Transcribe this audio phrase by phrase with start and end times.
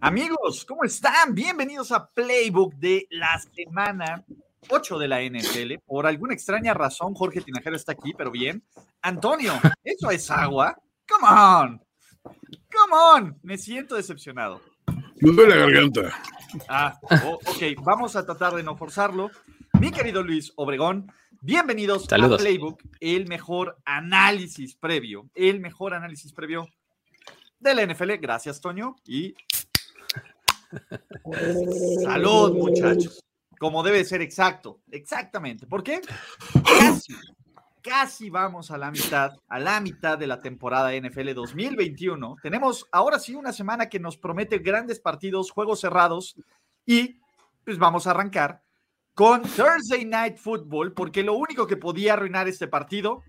[0.00, 1.34] Amigos, ¿cómo están?
[1.34, 4.24] Bienvenidos a Playbook de la semana
[4.70, 5.74] 8 de la NFL.
[5.84, 8.64] Por alguna extraña razón, Jorge Tinajero está aquí, pero bien.
[9.02, 9.52] Antonio,
[9.84, 10.78] ¿eso es agua?
[11.06, 11.82] Come on.
[12.22, 13.38] Come on.
[13.42, 14.62] Me siento decepcionado.
[15.20, 16.22] Me duele la garganta.
[16.68, 17.82] Ah, oh, ok.
[17.82, 19.30] Vamos a tratar de no forzarlo.
[19.80, 26.66] Mi querido Luis Obregón, bienvenidos a Playbook, el mejor análisis previo, el mejor análisis previo
[27.60, 28.14] de la NFL.
[28.20, 28.96] Gracias, Toño.
[29.06, 29.36] Y
[32.02, 33.24] Salud, muchachos.
[33.60, 35.66] Como debe ser exacto, exactamente.
[35.66, 36.00] ¿Por qué?
[36.64, 37.14] Casi,
[37.80, 42.36] casi vamos a la mitad, a la mitad de la temporada NFL 2021.
[42.42, 46.34] Tenemos ahora sí una semana que nos promete grandes partidos, juegos cerrados
[46.84, 47.20] y
[47.64, 48.62] pues vamos a arrancar
[49.18, 53.24] con Thursday Night Football, porque lo único que podía arruinar este partido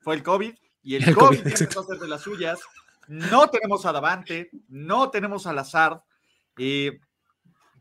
[0.00, 2.58] fue el COVID y el, COVID, empezó a hacer de las suyas.
[3.08, 6.00] No tenemos a Davante, no tenemos a Lazard,
[6.56, 6.98] eh,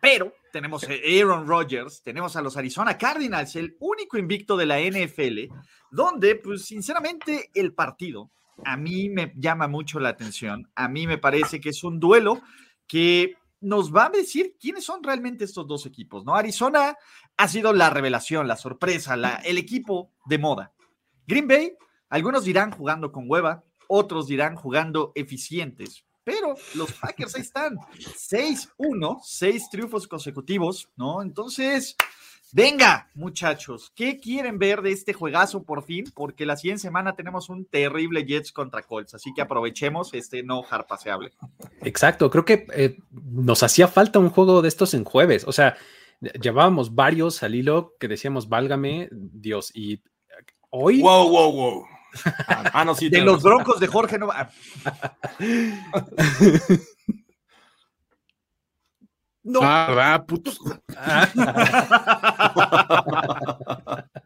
[0.02, 4.82] pero tenemos a Aaron Rodgers, tenemos a los Arizona Cardinals, el único invicto de la
[4.82, 5.56] NFL,
[5.90, 8.30] donde, pues sinceramente, el partido
[8.66, 10.70] a mí me llama mucho la atención.
[10.76, 12.42] A mí me parece que es un duelo
[12.88, 16.36] que nos va a decir quiénes son realmente estos dos equipos, ¿no?
[16.36, 16.98] Arizona
[17.38, 20.74] ha sido la revelación, la sorpresa, la, el equipo de moda.
[21.26, 21.74] Green Bay,
[22.10, 29.20] algunos dirán jugando con hueva, otros dirán jugando eficientes, pero los Packers ahí están, 6-1,
[29.24, 31.22] seis triunfos consecutivos, ¿no?
[31.22, 31.96] Entonces,
[32.54, 36.06] venga, muchachos, ¿qué quieren ver de este juegazo por fin?
[36.16, 40.64] Porque la siguiente semana tenemos un terrible Jets contra Colts, así que aprovechemos este no
[40.88, 41.34] paseable.
[41.82, 45.76] Exacto, creo que eh, nos hacía falta un juego de estos en jueves, o sea,
[46.40, 50.02] llevábamos varios al hilo que decíamos, válgame Dios, y
[50.70, 51.02] hoy...
[51.02, 51.86] Wow, wow, wow.
[52.48, 53.10] Ah, no, sí.
[53.10, 54.30] De los broncos de Jorge no.
[59.44, 59.60] No.
[59.62, 60.60] Ah, putos.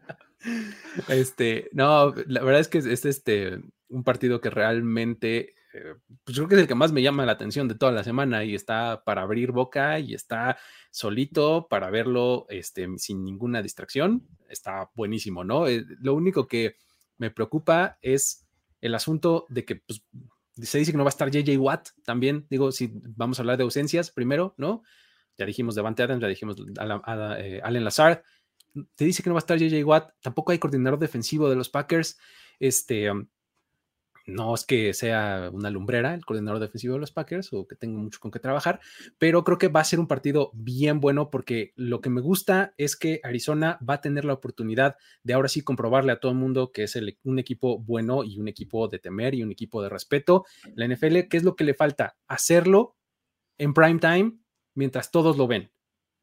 [1.08, 6.48] Este, no, la verdad es que es este un partido que realmente, eh, pues creo
[6.48, 9.02] que es el que más me llama la atención de toda la semana y está
[9.04, 10.58] para abrir boca y está
[10.90, 14.26] solito para verlo este, sin ninguna distracción.
[14.48, 15.66] Está buenísimo, ¿no?
[15.66, 16.76] Eh, lo único que
[17.16, 18.46] me preocupa es
[18.80, 20.02] el asunto de que pues,
[20.60, 22.46] se dice que no va a estar JJ Watt también.
[22.50, 24.82] Digo, si vamos a hablar de ausencias primero, ¿no?
[25.38, 28.22] Ya dijimos Devante Adams, ya dijimos eh, Allen Lazard.
[28.94, 30.12] Te dice que no va a estar JJ Watt.
[30.20, 32.18] Tampoco hay coordinador defensivo de los Packers.
[32.58, 33.10] Este,
[34.28, 37.98] no es que sea una lumbrera el coordinador defensivo de los Packers o que tenga
[37.98, 38.80] mucho con qué trabajar,
[39.18, 42.74] pero creo que va a ser un partido bien bueno porque lo que me gusta
[42.76, 46.38] es que Arizona va a tener la oportunidad de ahora sí comprobarle a todo el
[46.38, 49.88] mundo que es un equipo bueno y un equipo de temer y un equipo de
[49.88, 50.44] respeto.
[50.74, 52.16] La NFL, ¿qué es lo que le falta?
[52.26, 52.96] Hacerlo
[53.56, 54.38] en prime time
[54.78, 55.70] mientras todos lo ven.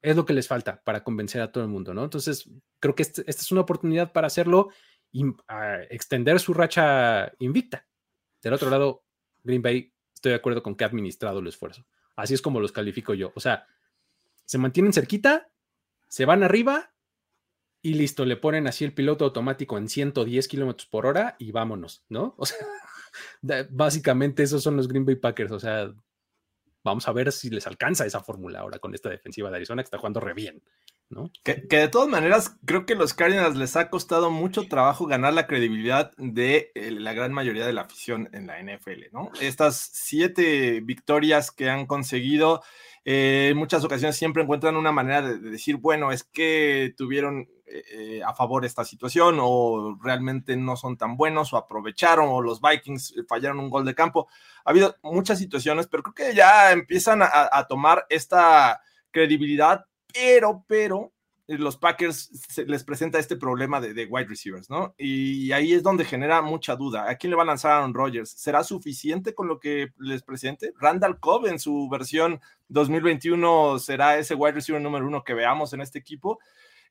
[0.02, 2.06] Es lo que les falta para convencer a todo el mundo, ¿no?
[2.06, 2.50] Entonces,
[2.80, 4.70] creo que este, esta es una oportunidad para hacerlo
[5.12, 7.86] y ah, extender su racha invicta.
[8.42, 9.04] Del otro lado,
[9.44, 11.86] Green Bay, estoy de acuerdo con que ha administrado el esfuerzo.
[12.16, 13.34] Así es como los califico yo.
[13.36, 13.68] O sea,
[14.46, 15.50] se mantienen cerquita,
[16.08, 16.94] se van arriba
[17.82, 22.06] y listo, le ponen así el piloto automático en 110 kilómetros por hora y vámonos,
[22.10, 22.36] ¿no?
[22.40, 25.94] O sea, básicamente esos son los Green Bay Packers, o sea,
[26.86, 29.88] vamos a ver si les alcanza esa fórmula ahora con esta defensiva de Arizona que
[29.88, 30.62] está jugando re bien.
[31.10, 31.32] ¿no?
[31.44, 35.46] Que, de todas maneras, creo que los Cardinals les ha costado mucho trabajo ganar la
[35.46, 39.32] credibilidad de eh, la gran mayoría de la afición en la NFL, ¿no?
[39.40, 42.64] Estas siete victorias que han conseguido,
[43.04, 48.22] eh, en muchas ocasiones siempre encuentran una manera de, decir, bueno, es que tuvieron eh,
[48.26, 53.16] a favor esta situación o realmente no son tan buenos o aprovecharon o los Vikings
[53.28, 54.28] fallaron un gol de campo.
[54.64, 58.82] Ha habido muchas situaciones, pero creo que ya empiezan a tomar esta
[59.12, 59.86] credibilidad
[60.16, 61.12] pero, pero,
[61.48, 64.96] eh, los Packers se les presenta este problema de, wide receivers, ¿no?
[64.98, 67.10] Y ahí es donde genera mucha duda.
[67.10, 68.30] ¿A quién le va a lanzar Aaron Rodgers?
[68.30, 70.72] ¿Será suficiente con lo que les presente?
[70.80, 72.40] Randall Cobb en su versión
[72.70, 76.40] 2021 será ese wide receiver número uno que veamos en este equipo.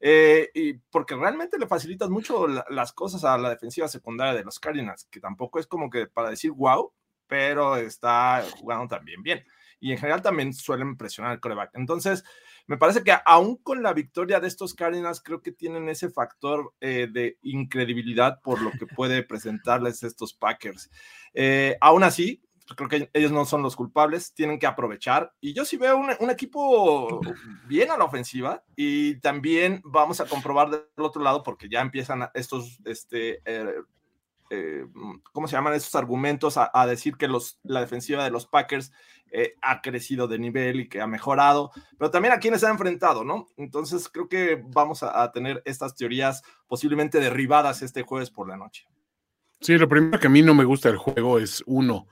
[0.01, 4.59] Eh, y porque realmente le facilitas mucho las cosas a la defensiva secundaria de los
[4.61, 6.93] Cardinals, que tampoco es como que para decir wow,
[7.27, 9.45] pero está jugando también bien.
[9.81, 11.71] Y en general también suelen presionar el coreback.
[11.75, 12.25] Entonces,
[12.67, 16.73] me parece que aún con la victoria de estos Cardinals, creo que tienen ese factor
[16.81, 20.91] eh, de incredibilidad por lo que puede presentarles estos Packers.
[21.35, 22.44] Eh, aún así,
[22.77, 25.33] creo que ellos no son los culpables, tienen que aprovechar.
[25.41, 27.21] Y yo sí veo un, equipo
[27.67, 32.29] bien a la ofensiva y también vamos a comprobar del otro lado porque ya empiezan
[32.35, 33.43] estos, este,
[34.51, 34.87] eh,
[35.33, 36.57] ¿cómo se llaman estos argumentos?
[36.57, 38.93] A, a, decir que los, la defensiva de los Packers
[39.37, 43.25] eh, ha crecido de nivel y que ha mejorado, pero también a quienes ha enfrentado,
[43.25, 43.49] ¿no?
[43.57, 48.87] Entonces creo que vamos a, tener estas teorías posiblemente derribadas este jueves por la noche.
[49.61, 52.07] Sí, lo primero que a mí no me gusta del juego es uno,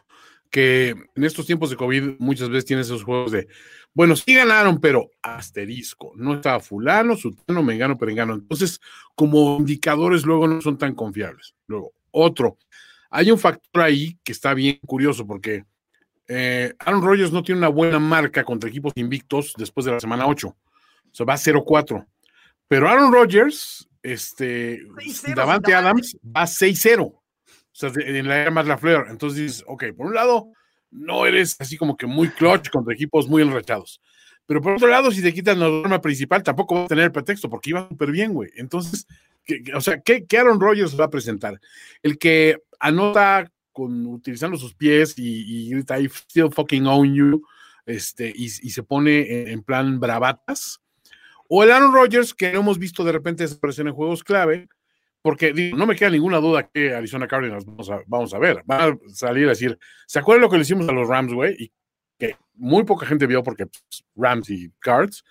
[0.53, 3.49] que en estos tiempos de COVID muchas veces tienes esos juegos de,
[3.95, 8.35] bueno, sí ganaron, pero asterisco, no estaba fulano, sutano, mengano, perengano.
[8.35, 8.79] Entonces,
[9.15, 11.55] como indicadores luego no son tan confiables.
[11.67, 12.59] Luego, otro,
[13.11, 15.65] hay un factor ahí que está bien curioso porque
[16.29, 20.27] eh, Aaron Rodgers no tiene una buena marca contra equipos invictos después de la semana
[20.27, 20.49] 8.
[20.49, 20.57] O
[21.13, 22.07] sea, va 0-4.
[22.69, 24.83] Pero Aaron Rodgers, este,
[25.35, 27.22] Davante Adams va 6-0.
[27.73, 29.11] O sea, en la era más la flare.
[29.11, 30.53] Entonces dices, ok, por un lado,
[30.91, 34.01] no eres así como que muy clutch contra equipos muy enrachados.
[34.47, 37.49] Pero por otro lado, si te quitas la norma principal, tampoco va a tener pretexto
[37.49, 38.51] porque iba súper bien, güey.
[38.57, 39.07] Entonces,
[39.75, 41.61] o sea, ¿qué, ¿qué, Aaron Rodgers va a presentar?
[42.03, 47.43] El que anota con, utilizando sus pies y, grita I still fucking own you,
[47.87, 50.81] este, y, se pone en, plan bravatas.
[51.49, 54.69] O el Aaron Rodgers, que hemos visto de repente desaparecer en juegos clave,
[55.23, 58.63] porque no me queda ninguna duda que Arizona Cardinals vamos a, vamos a ver.
[58.67, 61.55] Van a salir a decir, ¿se acuerdan lo que le hicimos a los Rams, güey?
[61.59, 61.73] Y
[62.19, 65.25] que muy poca gente vio porque pues, Rams y Cards.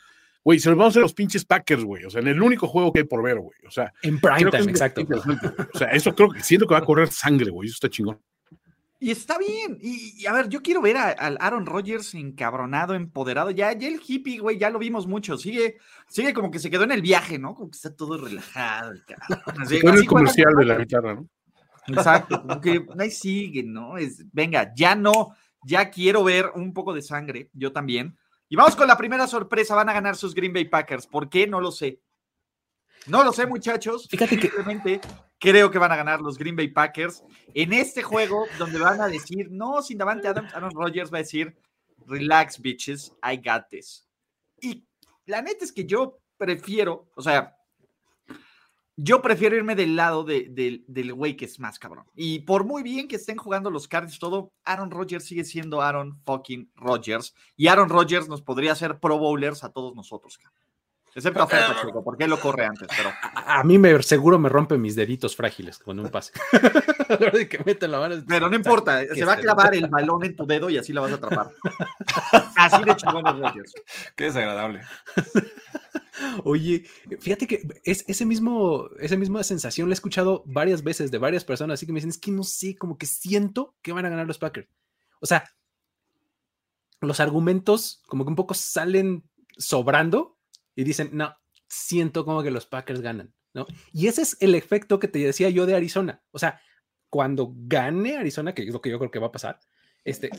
[0.43, 2.05] Güey, se los vamos a hacer los pinches Packers, güey.
[2.05, 3.59] O sea, en el único juego que hay por ver, güey.
[3.67, 5.01] O sea, en prime time, exacto.
[5.73, 7.67] O sea, eso creo que siento que va a correr sangre, güey.
[7.67, 8.19] Eso está chingón.
[9.03, 9.79] Y está bien.
[9.81, 13.49] Y, a ver, yo quiero ver al Aaron Rodgers encabronado, empoderado.
[13.49, 15.39] Ya, ya el hippie, güey, ya lo vimos mucho.
[15.39, 15.77] Sigue,
[16.07, 17.55] sigue como que se quedó en el viaje, ¿no?
[17.55, 18.93] Como que está todo relajado.
[19.59, 21.27] Así, el comercial de la guitarra, ¿no?
[21.87, 23.97] Exacto, como que ahí sigue, ¿no?
[23.97, 28.15] Es, venga, ya no, ya quiero ver un poco de sangre, yo también.
[28.49, 31.07] Y vamos con la primera sorpresa, van a ganar sus Green Bay Packers.
[31.07, 31.47] ¿Por qué?
[31.47, 31.99] No lo sé.
[33.07, 34.07] No lo sé, muchachos.
[34.11, 35.01] Fíjate que simplemente
[35.41, 37.23] creo que van a ganar los Green Bay Packers
[37.55, 41.21] en este juego donde van a decir, no, sin Davante Adams, Aaron Rodgers va a
[41.21, 41.57] decir,
[42.05, 44.07] relax, bitches, I got this.
[44.61, 44.85] Y
[45.25, 47.57] la neta es que yo prefiero, o sea,
[48.95, 52.05] yo prefiero irme del lado del güey que es más cabrón.
[52.13, 56.21] Y por muy bien que estén jugando los Cardinals todo, Aaron Rodgers sigue siendo Aaron
[56.23, 57.33] fucking Rodgers.
[57.55, 60.37] Y Aaron Rodgers nos podría hacer Pro Bowlers a todos nosotros.
[61.13, 63.11] Excepto a Pacheco, porque él lo corre antes, pero.
[63.35, 66.31] A, mí me seguro me rompe mis deditos frágiles con un pase.
[68.27, 71.01] pero no importa, se va a clavar el balón en tu dedo y así la
[71.01, 71.51] vas a atrapar.
[72.55, 73.73] así de chingón los Rodgers.
[74.15, 74.81] Qué desagradable.
[76.43, 76.85] Oye,
[77.19, 81.43] fíjate que es ese mismo, esa misma sensación la he escuchado varias veces de varias
[81.43, 84.09] personas, así que me dicen, es que no sé, como que siento que van a
[84.09, 84.69] ganar los Packers.
[85.19, 85.43] O sea,
[87.01, 89.23] los argumentos como que un poco salen
[89.57, 90.37] sobrando
[90.75, 91.35] y dicen, no,
[91.67, 93.65] siento como que los Packers ganan, ¿no?
[93.93, 96.23] Y ese es el efecto que te decía yo de Arizona.
[96.31, 96.61] O sea,
[97.09, 99.59] cuando gane Arizona, que es lo que yo creo que va a pasar,
[100.03, 100.29] este,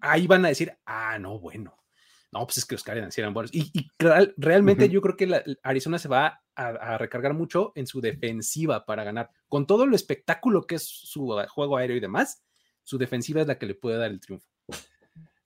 [0.00, 1.76] ahí van a decir, ah, no, bueno,
[2.32, 3.52] no, pues es que los Cardinals eran buenos.
[3.52, 3.72] Y,
[4.36, 9.30] realmente yo creo que Arizona se va a, recargar mucho en su defensiva para ganar.
[9.48, 12.44] Con todo lo espectáculo que es su juego aéreo y demás,
[12.82, 14.46] su defensiva es la que le puede dar el triunfo.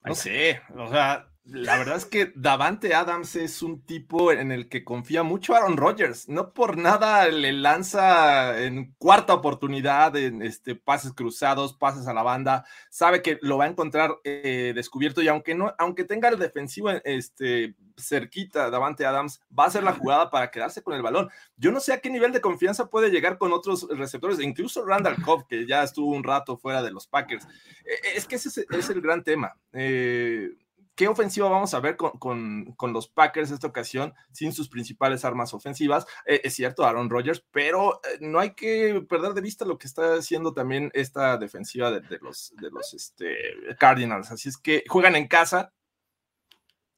[0.05, 4.71] no sé, o sea, la verdad es que Davante Adams es un tipo en el
[4.71, 6.27] que confía mucho Aaron Rodgers.
[6.27, 12.23] No por nada le lanza en cuarta oportunidad en este, pases cruzados, pases a la
[12.23, 12.65] banda.
[12.89, 16.89] Sabe que lo va a encontrar eh, descubierto y aunque no, aunque tenga el defensivo
[17.05, 21.29] este, cerquita, Davante Adams va a hacer la jugada para quedarse con el balón.
[21.59, 25.23] Yo no sé a qué nivel de confianza puede llegar con otros receptores, incluso Randall
[25.23, 27.45] Cobb, que ya estuvo un rato fuera de los Packers.
[27.85, 29.55] Eh, es que ese es, es el gran tema.
[29.75, 30.49] Eh,
[30.95, 36.07] ¿Qué ofensiva vamos a ver con, los Packers esta ocasión sin sus principales armas ofensivas?
[36.25, 39.89] Eh, es cierto, Aaron Rodgers, pero eh, no hay que perder de vista lo que
[39.89, 43.37] está haciendo también esta defensiva de, los, de los este,
[43.79, 44.31] Cardinals.
[44.31, 45.73] Así es que juegan en casa.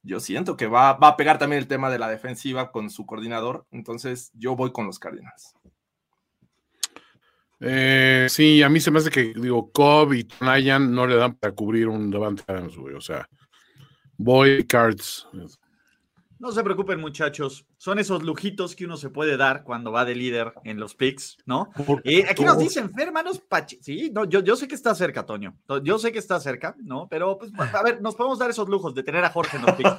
[0.03, 3.07] Yo siento que va, va a pegar también el tema de la defensiva con su
[3.07, 3.67] coordinador.
[3.71, 5.55] Entonces, yo voy con los Cardinals.
[7.61, 11.35] Eh, sí, a mí se me hace que, digo, Cobb y Ryan no le dan
[11.35, 12.95] para cubrir un Davante Adams, güey.
[12.95, 13.29] O sea,
[14.19, 15.27] Boy Cards.
[16.39, 17.65] No se preocupen, muchachos.
[17.79, 21.39] Son esos lujitos que uno se puede dar cuando va de líder en los picks,
[21.47, 21.71] ¿no?
[22.05, 23.79] Eh, aquí nos dicen, hermanos Pache.
[23.81, 25.57] Sí, no, yo, yo sé que está cerca, Toño.
[25.83, 27.09] Yo sé que está cerca, ¿no?
[27.09, 29.75] Pero, pues, a ver, nos podemos dar esos lujos de tener a Jorge en los
[29.77, 29.93] picks.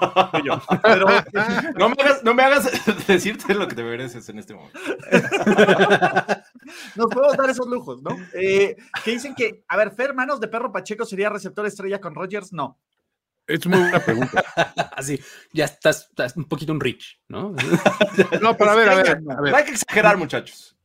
[0.84, 1.08] Pero,
[1.80, 2.70] no, me hagas, no me hagas
[3.08, 4.80] decirte lo que te mereces en este momento.
[6.96, 8.12] nos podemos dar esos lujos, ¿no?
[8.34, 12.14] Eh, que dicen que, a ver, Fer, hermanos de Perro Pacheco sería receptor estrella con
[12.14, 12.54] Rogers.
[12.54, 12.78] No.
[13.48, 14.44] Es muy buena pregunta.
[14.96, 15.20] Así,
[15.54, 17.56] ya estás, un poquito un rich, ¿no?
[18.42, 19.52] no, pero a ver, a ver, a ver.
[19.52, 20.78] No hay que exagerar, muchachos.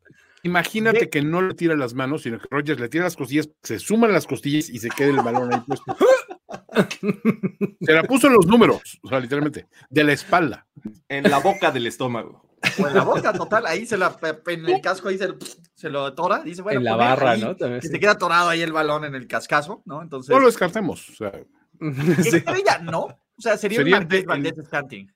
[0.45, 3.79] Imagínate que no le tira las manos, sino que Rogers le tira las costillas, se
[3.79, 5.97] suman las costillas y se quede el balón ahí puesto.
[7.81, 10.67] se la puso en los números, o sea, literalmente, de la espalda.
[11.09, 12.49] En la boca del estómago.
[12.79, 14.17] O en la boca, total, ahí se la,
[14.47, 17.57] en el casco ahí se, lo atora, dice, bueno, en la barra, ¿no?
[17.57, 20.03] Que se queda atorado ahí el balón en el cascazo, ¿no?
[20.03, 20.31] Entonces.
[20.31, 21.33] No lo descartemos, o sea.
[22.19, 23.05] Estrella, no.
[23.37, 25.13] O sea, sería, sería un Marqués Valdés Scanting.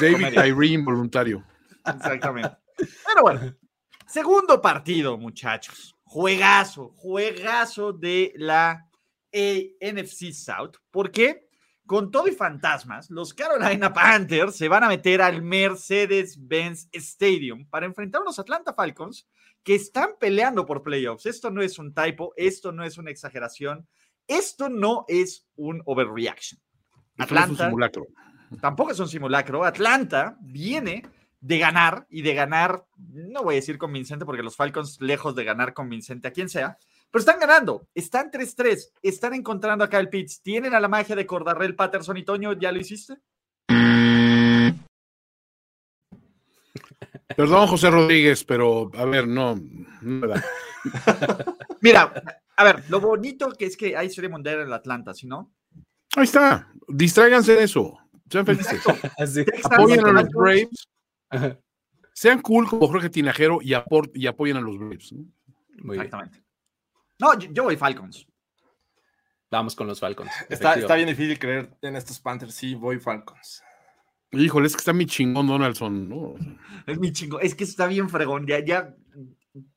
[0.00, 1.44] David Tyree involuntario.
[1.84, 2.56] Exactamente.
[2.76, 3.56] Pero bueno,
[4.06, 5.94] segundo partido, muchachos.
[6.04, 8.88] Juegazo, juegazo de la
[9.32, 10.76] NFC South.
[10.90, 11.48] ¿Por qué?
[11.86, 17.86] Con todo y fantasmas, los Carolina Panthers se van a meter al Mercedes-Benz Stadium para
[17.86, 19.26] enfrentar a los Atlanta Falcons
[19.62, 21.24] que están peleando por playoffs.
[21.26, 23.88] Esto no es un typo, esto no es una exageración.
[24.28, 26.60] Esto no es un overreaction.
[27.16, 27.72] Atlanta.
[28.60, 29.64] Tampoco es un simulacro.
[29.64, 31.02] Atlanta viene
[31.40, 35.44] de ganar y de ganar, no voy a decir convincente porque los Falcons, lejos de
[35.44, 36.78] ganar convincente a quien sea,
[37.10, 37.88] pero están ganando.
[37.94, 38.90] Están 3-3.
[39.02, 40.42] Están encontrando acá el Pitts.
[40.42, 42.52] Tienen a la magia de Cordarrell, Patterson y Toño.
[42.52, 43.16] ¿Ya lo hiciste?
[47.36, 50.44] Perdón, José Rodríguez, pero a ver, no, no me da.
[51.80, 55.54] Mira, a ver, lo bonito que es que hay Serie Mundial en Atlanta, ¿sí no?
[56.16, 56.72] Ahí está.
[56.88, 57.96] Distráiganse de eso.
[58.28, 58.82] Sean felices.
[59.64, 60.88] Apoyen a los Braves.
[62.12, 63.74] Sean cool como Jorge Tinajero y,
[64.14, 65.14] y apoyen a los Braves.
[65.84, 66.42] Exactamente.
[67.20, 68.26] No, yo, voy Falcons.
[69.52, 70.32] Vamos con los Falcons.
[70.48, 72.54] Está, está, bien difícil creer en estos Panthers.
[72.54, 73.62] Sí, voy Falcons.
[74.32, 76.08] Híjole, es que está mi chingón Donaldson.
[76.08, 76.34] ¿no?
[76.88, 77.40] Es mi chingón.
[77.40, 78.48] Es que está bien fregón.
[78.48, 78.96] Ya, ya,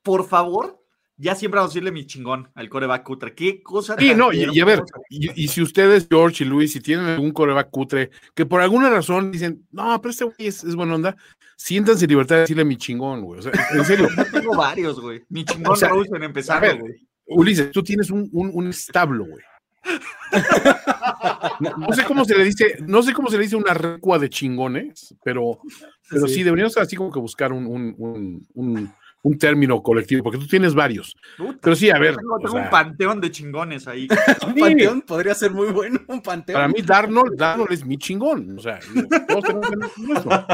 [0.02, 0.81] por favor,
[1.16, 3.34] ya siempre vamos a decirle mi chingón al coreback cutre.
[3.34, 3.96] Qué cosa.
[3.98, 7.70] Sí, no, y, a ver, y, si ustedes, George y Luis, si tienen algún coreback
[7.70, 11.16] cutre, que por alguna razón dicen, no, pero este güey es, es buena onda,
[11.56, 13.40] siéntanse en libertad de decirle mi chingón, güey.
[13.40, 14.08] O sea, en serio.
[14.32, 15.22] tengo varios, güey.
[15.28, 17.06] Mi chingón o en empezar, güey.
[17.26, 19.42] Ulises, tú tienes un, un, un establo, güey.
[21.60, 24.30] No, sé cómo se le dice, no sé cómo se le dice una recua de
[24.30, 25.60] chingones, pero,
[26.08, 30.74] pero sí, deberíamos así como que buscar un, un, un término colectivo, porque tú tienes
[30.74, 31.16] varios.
[31.60, 32.16] Pero sí, a ver.
[32.16, 34.08] Tengo, un panteón de chingones ahí.
[34.46, 36.56] un panteón podría ser muy bueno, un panteón.
[36.56, 38.58] Para mí, Darnold, Darnold es mi chingón.
[38.58, 38.80] O sea,
[39.28, 40.46] todos tenemos eso.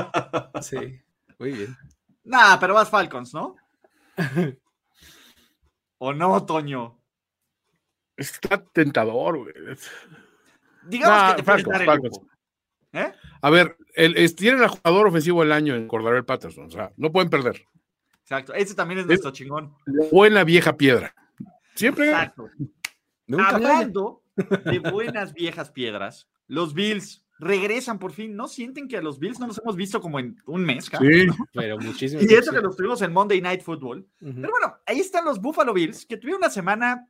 [0.60, 1.00] Sí,
[1.38, 1.76] muy bien.
[2.24, 3.56] Nah, pero vas Falcons, ¿no?
[5.98, 7.00] ¿O no, Toño?
[8.16, 9.54] Está tentador, güey.
[10.84, 12.20] Digamos que te Falcons, Falcons.
[12.92, 13.12] ¿Eh?
[13.42, 16.66] A ver, el, tienen al jugador ofensivo del año en Cordarel Patterson.
[16.66, 17.64] O sea, no pueden perder.
[18.28, 18.52] Exacto.
[18.52, 19.72] Ese también es nuestro chingón.
[20.12, 21.14] Buena vieja piedra.
[21.74, 22.10] Siempre.
[22.10, 22.50] Exacto.
[23.38, 28.36] Hablando de buenas viejas piedras, los Bills regresan por fin.
[28.36, 30.90] ¿No sienten que a los Bills no los hemos visto como en un mes?
[31.00, 32.20] Sí, pero muchísimo.
[32.20, 34.06] Y eso que los tuvimos en Monday Night Football.
[34.20, 37.08] Pero bueno, ahí están los Buffalo Bills, que tuvieron una semana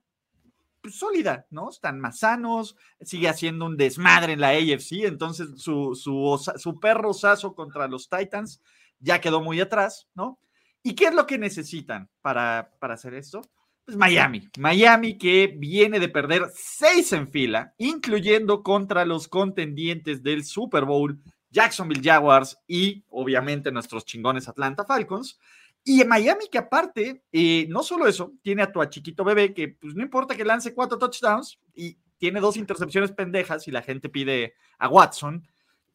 [0.80, 1.70] pues, sólida, ¿no?
[1.70, 7.10] Están más sanos, sigue haciendo un desmadre en la AFC, entonces su, su, su perro
[7.10, 8.62] osazo contra los Titans
[9.00, 10.38] ya quedó muy atrás, ¿no?
[10.82, 13.42] ¿Y qué es lo que necesitan para, para hacer esto?
[13.84, 20.44] Pues Miami, Miami que viene de perder seis en fila, incluyendo contra los contendientes del
[20.44, 21.18] Super Bowl,
[21.50, 25.38] Jacksonville Jaguars y obviamente nuestros chingones Atlanta Falcons.
[25.84, 29.68] Y en Miami que aparte, eh, no solo eso, tiene a tu chiquito bebé que
[29.68, 34.10] pues no importa que lance cuatro touchdowns y tiene dos intercepciones pendejas y la gente
[34.10, 35.48] pide a Watson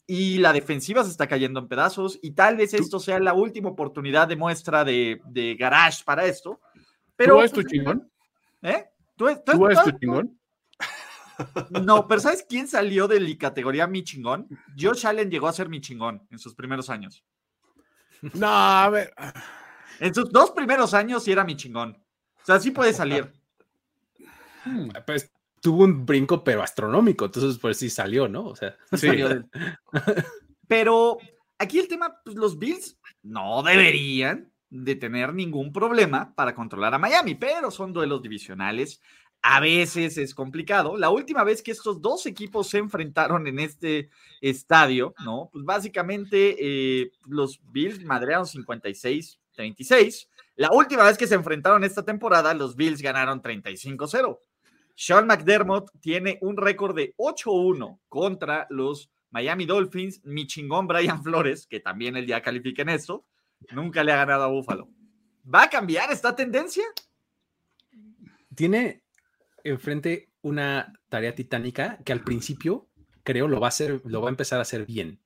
[0.06, 3.70] y la defensiva se está cayendo en pedazos y tal vez esto sea la última
[3.70, 6.60] oportunidad de muestra de, de garage para esto.
[7.16, 8.12] Pero, ¿Tú es tu pues, chingón?
[8.62, 8.86] ¿Eh?
[9.16, 10.40] ¿Tú, tú- ¿Tú es tu chingón?
[11.84, 14.48] No, pero ¿sabes quién salió de la categoría mi chingón?
[14.80, 17.24] Josh Allen llegó a ser mi chingón en sus primeros años.
[18.34, 19.14] No, a ver.
[20.00, 21.98] En sus dos primeros años sí era mi chingón.
[22.42, 23.32] O sea, sí puede salir.
[25.06, 25.32] Pues
[25.64, 27.26] tuvo un brinco, pero astronómico.
[27.26, 28.46] Entonces, pues sí salió, ¿no?
[28.50, 29.08] O sea, Sí.
[29.08, 29.46] Salió de-
[30.68, 31.18] Pero
[31.58, 37.00] aquí el tema, pues los Bills no deberían de tener ningún problema para controlar a
[37.00, 39.02] Miami, pero son duelos divisionales.
[39.42, 40.98] A veces es complicado.
[40.98, 44.10] La última vez que estos dos equipos se enfrentaron en este
[44.42, 45.50] estadio, ¿no?
[45.52, 50.28] Pues básicamente eh, los Bills madrearon 56-36.
[50.56, 54.40] La última vez que se enfrentaron esta temporada, los Bills ganaron 35-0.
[54.96, 60.22] Sean McDermott tiene un récord de 8-1 contra los Miami Dolphins.
[60.24, 63.26] Mi chingón Brian Flores, que también él ya califica en esto,
[63.72, 64.90] nunca le ha ganado a Buffalo.
[65.44, 66.84] ¿Va a cambiar esta tendencia?
[68.56, 69.04] tiene
[69.64, 72.90] enfrente una tarea titánica que al principio
[73.24, 75.22] creo lo va a hacer, lo va a empezar a hacer bien,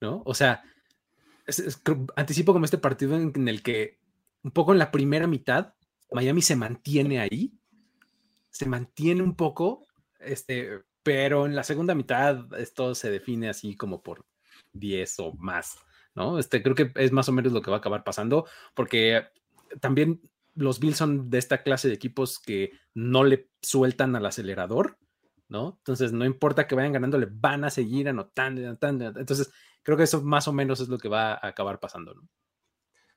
[0.00, 0.22] ¿no?
[0.24, 0.62] O sea,
[2.16, 3.98] anticipo como este partido en el que
[4.42, 5.74] un poco en la primera mitad
[6.12, 7.52] Miami se mantiene ahí,
[8.50, 9.86] se mantiene un poco,
[10.18, 14.26] este, pero en la segunda mitad esto se define así como por
[14.72, 15.78] 10 o más,
[16.14, 16.38] ¿no?
[16.38, 19.26] Este, creo que es más o menos lo que va a acabar pasando, porque
[19.80, 20.20] también
[20.54, 24.98] los Bills son de esta clase de equipos que no le sueltan al acelerador,
[25.48, 25.76] ¿no?
[25.78, 29.06] Entonces, no importa que vayan ganando, le van a seguir anotando, anotando.
[29.18, 29.52] Entonces,
[29.82, 32.28] creo que eso más o menos es lo que va a acabar pasando, ¿no?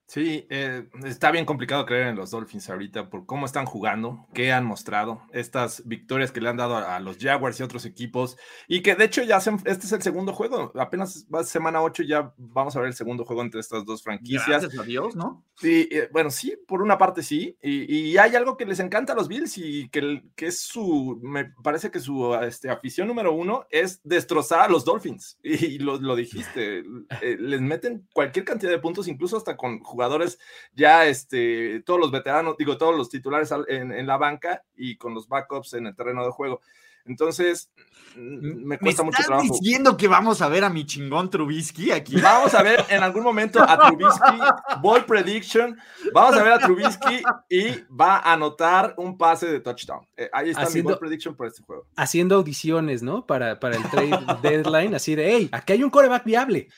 [0.05, 4.51] Sí, eh, está bien complicado creer en los Dolphins ahorita por cómo están jugando, qué
[4.51, 8.37] han mostrado, estas victorias que le han dado a, a los Jaguars y otros equipos,
[8.68, 12.03] y que de hecho ya se- este es el segundo juego, apenas va semana 8
[12.03, 14.46] ya vamos a ver el segundo juego entre estas dos franquicias.
[14.48, 15.46] Gracias a Dios, ¿no?
[15.55, 19.13] Sí, eh, bueno, sí, por una parte sí, y, y hay algo que les encanta
[19.13, 23.31] a los Bills y que, que es su, me parece que su este, afición número
[23.33, 26.79] uno es destrozar a los Dolphins, y, lo, lo dijiste,
[27.22, 30.40] eh, les meten cualquier cantidad de puntos, incluso hasta con jugadores
[30.74, 35.14] ya, este, todos los veteranos, digo, todos los titulares en, en la banca y con
[35.14, 36.60] los backups en el terreno de juego.
[37.06, 37.70] Entonces,
[38.16, 39.50] mm, me cuesta mucho estás trabajo.
[39.60, 42.16] diciendo que vamos a ver a mi chingón Trubisky aquí?
[42.16, 44.40] Vamos a ver en algún momento a Trubisky,
[44.82, 45.77] ball prediction.
[46.14, 50.08] Vamos a ver a Trubisky y va a anotar un pase de touchdown.
[50.16, 51.86] Eh, ahí está mi Haciendo- ball prediction por este juego.
[51.98, 53.25] Haciendo audiciones, ¿no?
[53.25, 56.70] Para, para el trade deadline, así de, hey, aquí hay un coreback viable.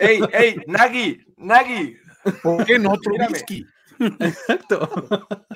[0.00, 1.20] ¡Ey, ey, Nagy!
[1.36, 1.98] ¡Nagy!
[2.42, 2.98] ¿Por qué no.
[2.98, 3.66] Trubisky?
[4.20, 4.88] Exacto.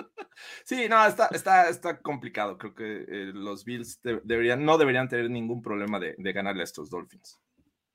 [0.64, 2.58] Sí, no, está, está, está complicado.
[2.58, 6.60] Creo que eh, los Bills de- deberían, no deberían tener ningún problema de, de ganarle
[6.60, 7.40] a estos Dolphins.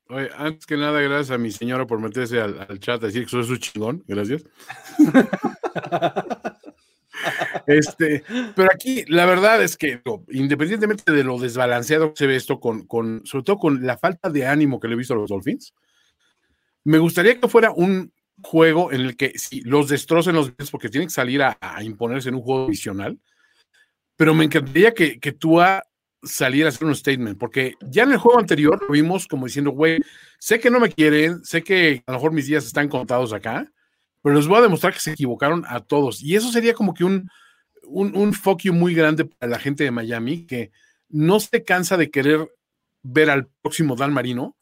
[0.10, 3.24] Oye, antes que nada, gracias a mi señora por meterse al, al chat a decir
[3.24, 4.04] que soy su chingón.
[4.08, 4.44] Gracias.
[7.68, 8.24] Este,
[8.56, 12.86] pero aquí la verdad es que independientemente de lo desbalanceado que se ve esto con,
[12.86, 15.74] con, sobre todo con la falta de ánimo que le he visto a los Dolphins,
[16.84, 18.12] me gustaría que fuera un
[18.44, 22.30] juego en el que sí, los destrocen los Bills porque tienen que salir a, imponerse
[22.30, 23.20] en un juego divisional,
[24.16, 25.84] pero me encantaría que, que Tua
[26.24, 29.72] saliera a hacer un statement, porque ya en el juego anterior lo vimos como diciendo,
[29.72, 30.00] güey,
[30.40, 33.70] sé que no me quieren, sé que a lo mejor mis días están contados acá,
[34.22, 36.24] pero les voy a demostrar que se equivocaron a todos.
[36.24, 37.30] Y eso sería como que un,
[37.84, 38.34] un, un
[38.78, 40.72] muy grande para la gente de Miami, que
[41.10, 42.50] no se cansa de querer
[43.04, 44.58] ver al próximo Dan Marino.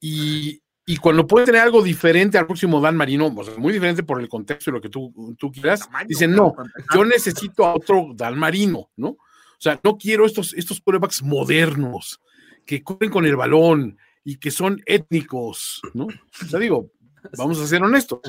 [0.00, 4.02] Y, y cuando puede tener algo diferente al próximo Dan Marino, o sea, muy diferente
[4.02, 6.54] por el contexto y lo que tú, tú quieras, dicen, no,
[6.94, 9.08] yo necesito a otro Dan Marino, ¿no?
[9.08, 12.20] O sea, no quiero estos, estos quarterbacks modernos
[12.66, 16.06] que corren con el balón y que son étnicos, ¿no?
[16.06, 16.90] O sea, digo,
[17.38, 18.20] vamos a ser honestos.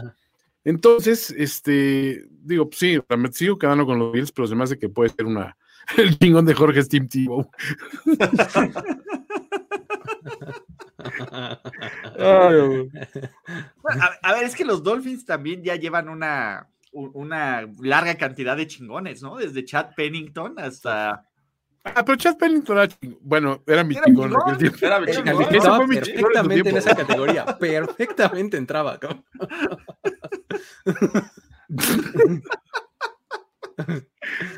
[0.64, 4.80] Entonces, este, digo, pues sí, me sigo quedando con los Bills, pero se me hace
[4.80, 5.58] que puede ser una,
[5.98, 7.52] el chingón de Jorge Steam Tebow.
[13.82, 18.56] Bueno, a, a ver, es que los Dolphins también ya llevan una, una larga cantidad
[18.58, 19.38] de chingones, ¿no?
[19.38, 21.24] Desde Chad Pennington hasta.
[21.84, 24.58] Ah, pero Chad Pennington era ching- bueno, era mi Era chingón chingón.
[24.82, 25.26] Era mi chingón.
[25.46, 25.56] chingón.
[25.56, 27.46] Ese fue mi chingón en perfectamente en esa categoría.
[27.60, 29.00] Perfectamente entraba.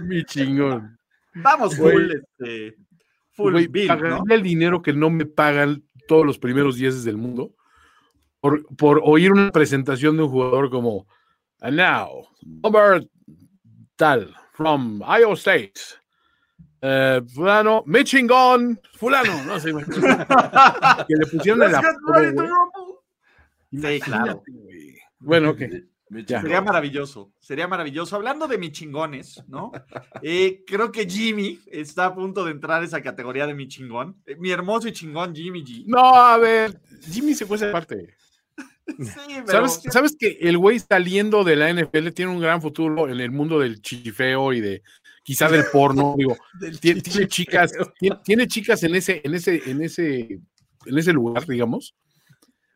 [0.02, 0.98] Mi chingón.
[1.36, 2.78] Vamos, full, este,
[3.32, 4.24] full bill, ¿no?
[4.30, 7.54] el dinero que no me pagan todos los primeros 10 del mundo
[8.40, 11.08] por, por oír una presentación de un jugador como
[11.60, 13.04] And now, number
[13.96, 15.82] tal, from Iowa State.
[16.82, 19.74] Eh, fulano, mi chingón, fulano, no sé,
[21.08, 23.04] que le pusieron el apodo.
[23.72, 24.44] Sí, claro.
[25.20, 25.62] Bueno, ok.
[26.10, 28.16] Sería maravilloso, sería maravilloso.
[28.16, 29.72] Hablando de mi chingones, ¿no?
[30.22, 34.16] Eh, creo que Jimmy está a punto de entrar a esa categoría de mi chingón.
[34.26, 35.84] Eh, mi hermoso y chingón Jimmy G.
[35.86, 36.80] No, a ver,
[37.12, 38.16] Jimmy se fue esa parte.
[38.56, 38.96] Sí,
[39.46, 43.20] pero ¿Sabes, ¿Sabes que el güey saliendo de la NFL tiene un gran futuro en
[43.20, 44.84] el mundo del chifeo y de
[45.24, 46.16] quizá del porno?
[46.18, 46.38] Digo,
[46.80, 50.40] tiene, tiene chicas, tiene, tiene chicas en ese, en ese, en ese,
[50.86, 51.96] en ese lugar, digamos.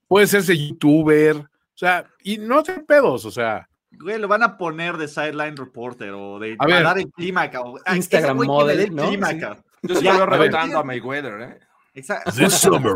[0.05, 1.45] Puede serse youtuber,
[1.85, 6.11] sea, y no hacer pedos, o sea, güey, lo van a poner de sideline reporter
[6.11, 6.83] o de A ver.
[6.83, 7.79] dar el clima, cabrón.
[7.85, 9.07] Ah, Instagram model, el ¿no?
[9.07, 9.39] clima, Sí.
[9.83, 11.59] Yo sí Ya, veo a a Mayweather, ¿eh?
[11.95, 12.31] Exacto.
[12.31, 12.95] This summer,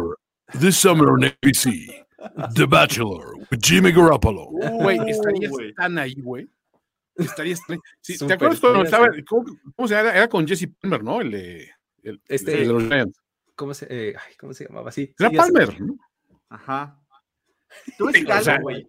[0.60, 2.06] this summer on ABC,
[2.56, 4.46] The Bachelor with Jimmy Garoppolo.
[4.52, 5.74] güey, Uh, estarías güey.
[5.74, 6.48] tan ahí, güey.
[7.16, 9.46] Estarías tan- sí, ¿Te acuerdas cuando estaba, cómo,
[9.76, 10.12] cómo se llama?
[10.12, 11.22] Era con Jesse Palmer, ¿no?
[11.22, 11.70] El de,
[12.04, 13.20] el, Este- el Giants.
[13.56, 14.92] ¿Cómo se, eh, ay, ¿cómo se llamaba?
[14.92, 15.14] Sí.
[15.18, 15.36] Era sí.
[15.38, 15.96] Palmer, ¿no?
[16.50, 17.00] Ajá.
[17.98, 18.88] Tú ves Sí, o sea, güey.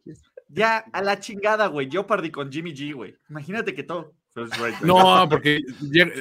[0.48, 1.90] Ya, a la chingada, güey.
[1.90, 3.14] Jeopardy con Jimmy G, güey.
[3.30, 4.14] Imagínate que todo.
[4.36, 4.74] Rate, güey.
[4.82, 5.62] No, porque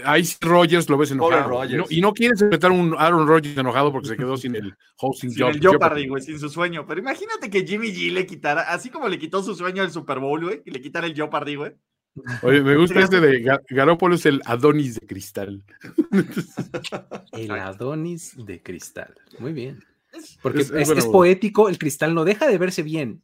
[0.06, 1.66] ahí Rogers lo ves enojado.
[1.66, 4.56] Y no, y no quieres enfrentar a un Aaron Rodgers enojado porque se quedó sin
[4.56, 5.50] el hosting Sin job.
[5.54, 6.86] el Jeopardy, güey, sin su sueño.
[6.88, 10.20] Pero imagínate que Jimmy G le quitara, así como le quitó su sueño al Super
[10.20, 11.74] Bowl, güey, y le quitara el Jeopardy, güey.
[12.42, 15.62] Oye, me gusta este de Ga- Garoppolo es el Adonis de cristal.
[17.34, 19.14] El Adonis de cristal.
[19.40, 19.84] Muy bien.
[20.16, 23.22] Es- Porque Es- es, es poético, el cristal no deja de verse bien,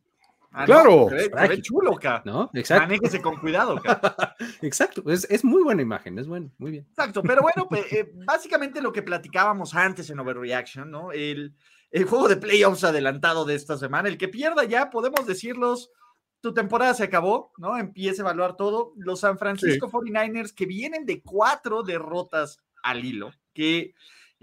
[0.53, 1.03] Ah, Claro.
[1.03, 1.61] no, se ve- se ve Frágil.
[1.61, 2.21] chulo, ca.
[2.25, 2.49] ¿no?
[2.53, 2.81] Exacto.
[2.85, 4.35] Manéjese con cuidado, ca.
[4.61, 5.01] Exacto.
[5.09, 6.85] Es, es muy buena imagen, es bueno, muy bien.
[6.89, 11.13] Exacto, pero bueno, pues, eh, básicamente lo que platicábamos antes en Overreaction, ¿no?
[11.13, 11.53] El,
[11.91, 15.89] el juego de playoffs adelantado de esta semana, el que pierda ya, podemos decirlos,
[16.41, 17.77] tu temporada se acabó, ¿no?
[17.77, 18.91] Empieza a evaluar todo.
[18.97, 23.93] Los San Francisco 49ers que vienen de cuatro derrotas al hilo, que,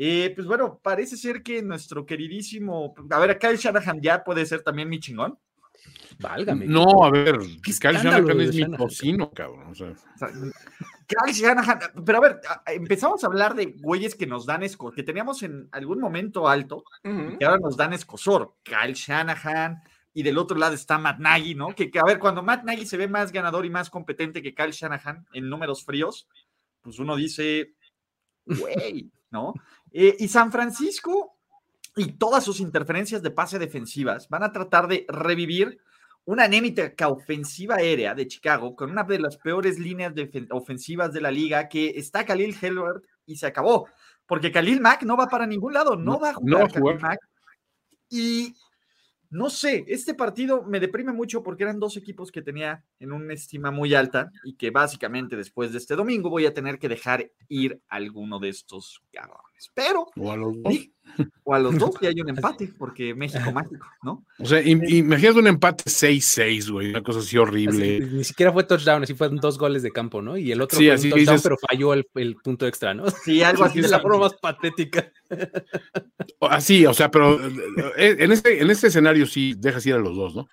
[0.01, 4.63] eh, pues bueno, parece ser que nuestro queridísimo, a ver, Kyle Shanahan ya puede ser
[4.63, 5.37] también mi chingón.
[6.21, 6.67] Válgame.
[6.67, 9.71] No, a ver, Kyle Shanahan es mi tocino, cabrón.
[9.71, 9.89] o sea.
[9.91, 14.63] O sea, Kyle Shanahan, pero a ver, empezamos a hablar de güeyes que nos dan
[14.63, 18.55] esco, que teníamos en algún momento alto, y ahora nos dan escosor.
[18.63, 19.83] Kyle Shanahan,
[20.15, 21.75] y del otro lado está Matt Nagy, ¿no?
[21.75, 24.55] Que, que, a ver, cuando Matt Nagy se ve más ganador y más competente que
[24.55, 26.29] Kyle Shanahan en números fríos,
[26.83, 27.73] pues uno dice,
[28.45, 29.55] güey, ¿no?
[29.93, 31.37] Eh, y San Francisco
[31.97, 35.79] y todas sus interferencias de pase defensivas van a tratar de revivir
[36.25, 40.13] una anémica ofensiva aérea de Chicago con una de las peores líneas
[40.51, 43.89] ofensivas de la liga que está Khalil Herbert y se acabó.
[44.27, 46.65] Porque Khalil Mack no va para ningún lado, no, No, va a no jugar, va
[46.65, 46.99] a jugar.
[46.99, 47.21] Khalil Mack.
[48.11, 48.55] Y
[49.31, 53.35] no sé, este partido me deprime mucho porque eran dos equipos que tenía en una
[53.35, 57.31] estima muy alta y que básicamente después de este domingo voy a tener que dejar
[57.49, 59.71] ir a alguno de estos cabrones.
[59.75, 60.75] Pero, O a los dos.
[61.45, 64.25] O a los dos y hay un empate porque México mágico, ¿no?
[64.39, 67.99] O sea, im- imagínate un empate 6-6, güey, una cosa así horrible.
[68.05, 70.37] Así, ni siquiera fue touchdown, así fueron dos goles de campo, ¿no?
[70.37, 72.95] Y el otro Sí, fue así un touchdown, dices- pero falló el, el punto extra,
[72.95, 73.11] ¿no?
[73.11, 73.81] Sí, algo así.
[73.81, 75.11] de la forma más patética.
[76.41, 77.39] Así, o sea, pero
[77.97, 80.49] eh, en este, en este escenario sí dejas ir a los dos, ¿no?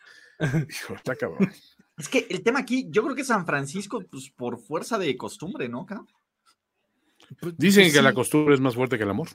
[0.69, 1.51] Hijo, está cabrón.
[1.97, 5.69] Es que el tema aquí, yo creo que San Francisco, pues por fuerza de costumbre,
[5.69, 5.85] ¿no?
[5.85, 6.07] cabrón?
[7.39, 9.27] Pues- Dicen pues que la costumbre es más fuerte que el amor.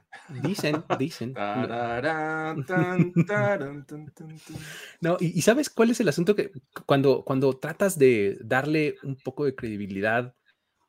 [0.43, 1.35] Dicen, dicen.
[5.01, 6.35] No, y, y ¿sabes cuál es el asunto?
[6.35, 6.51] Que
[6.87, 10.35] cuando, cuando tratas de darle un poco de credibilidad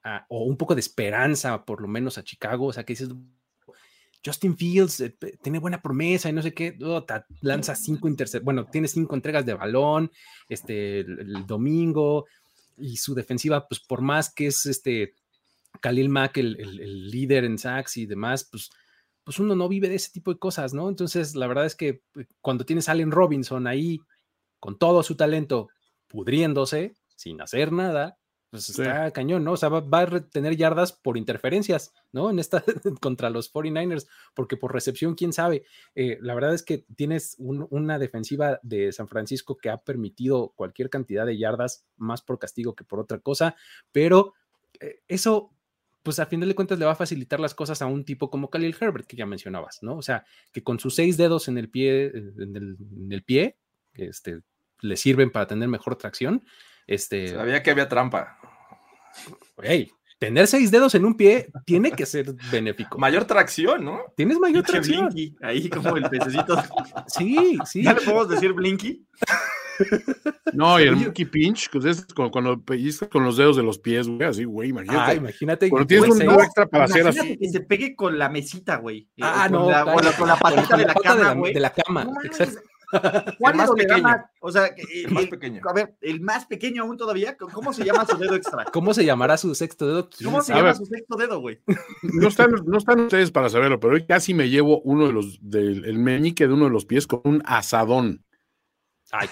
[0.04, 3.10] a- o un poco de esperanza, por lo menos a Chicago, o sea, que dices,
[4.24, 8.46] Justin Fields eh, tiene buena promesa y no sé qué, oh, ta- lanza cinco intercepciones,
[8.46, 10.12] bueno, tiene cinco entregas de balón
[10.48, 12.26] este, el, el domingo
[12.78, 15.16] y su defensiva, pues por más que es este
[15.80, 18.70] Khalil Mack el, el- el líder en sacks y demás, pues
[19.24, 20.90] pues uno no vive de ese tipo de cosas, ¿no?
[20.90, 24.00] Entonces, la verdad es que eh, cuando tienes a Allen Robinson ahí
[24.60, 25.70] con todo su talento
[26.08, 28.18] pudriéndose, sin hacer nada,
[28.50, 28.82] pues Sí.
[28.82, 29.54] está cañón, ¿no?
[29.54, 32.30] O sea, va, va a tener yardas por interferencias, ¿no?
[32.30, 32.64] En esta
[33.02, 35.66] contra los 49ers, porque por recepción, quién sabe.
[35.96, 40.52] Eh, la verdad es que tienes un- una defensiva de San Francisco que ha permitido
[40.56, 43.56] cualquier cantidad de yardas, más por castigo que por otra cosa,
[43.92, 44.34] pero
[44.80, 45.54] eh, eso
[46.04, 48.50] pues a final de cuentas le va a facilitar las cosas a un tipo como
[48.50, 49.98] Khalil Herbert, que ya mencionabas, ¿no?
[49.98, 53.58] O sea, que con sus seis dedos en el pie, en el, en el pie,
[53.94, 54.42] este,
[54.82, 56.44] le sirven para tener mejor tracción.
[56.88, 58.38] Este, Sabía que había trampa.
[59.62, 62.98] Hey, tener seis dedos en un pie tiene que ser benéfico.
[62.98, 64.02] Mayor tracción, ¿no?
[64.16, 65.10] Tienes mayor tracción.
[65.10, 66.62] Blinky, ahí como el pececito.
[67.08, 67.84] Sí, sí.
[67.84, 69.06] ¿Ya le podemos decir Blinky?
[70.54, 73.80] No, y el monkey pinch, que es con- cuando pellizcas con los dedos de los
[73.80, 75.16] pies, güey, así, güey, Ah, imagínate.
[75.16, 75.70] imagínate.
[75.70, 77.38] Cuando tienes pues, un dedo extra para hacer Imagínate así.
[77.40, 79.08] que se pegue con la mesita, güey.
[79.16, 79.70] Eh, Ah, con no.
[79.72, 81.54] la- con, la, con la con- patita con de la cama, de la, güey.
[81.54, 82.04] de la cama.
[82.06, 82.60] No exacto.
[83.40, 84.04] ¿Cuál El más es da pequeño.
[84.04, 84.22] más?
[84.42, 85.62] O sea, que- El más el- pequeño.
[85.66, 87.38] A ver, el más pequeño aún todavía.
[87.38, 88.66] ¿Cómo se llama su dedo extra?
[88.74, 90.10] ¿Cómo se llamará su sexto dedo?
[90.10, 90.52] ¿Quién ¿Cómo se?
[90.52, 90.76] A llama ver.
[90.76, 91.62] su sexto dedo, güey?
[92.02, 95.40] No están, no están ustedes para saberlo, pero hoy casi me llevo uno de los,
[95.42, 98.26] del el meñique de uno de los pies con un asadón,
[99.14, 99.30] Ay,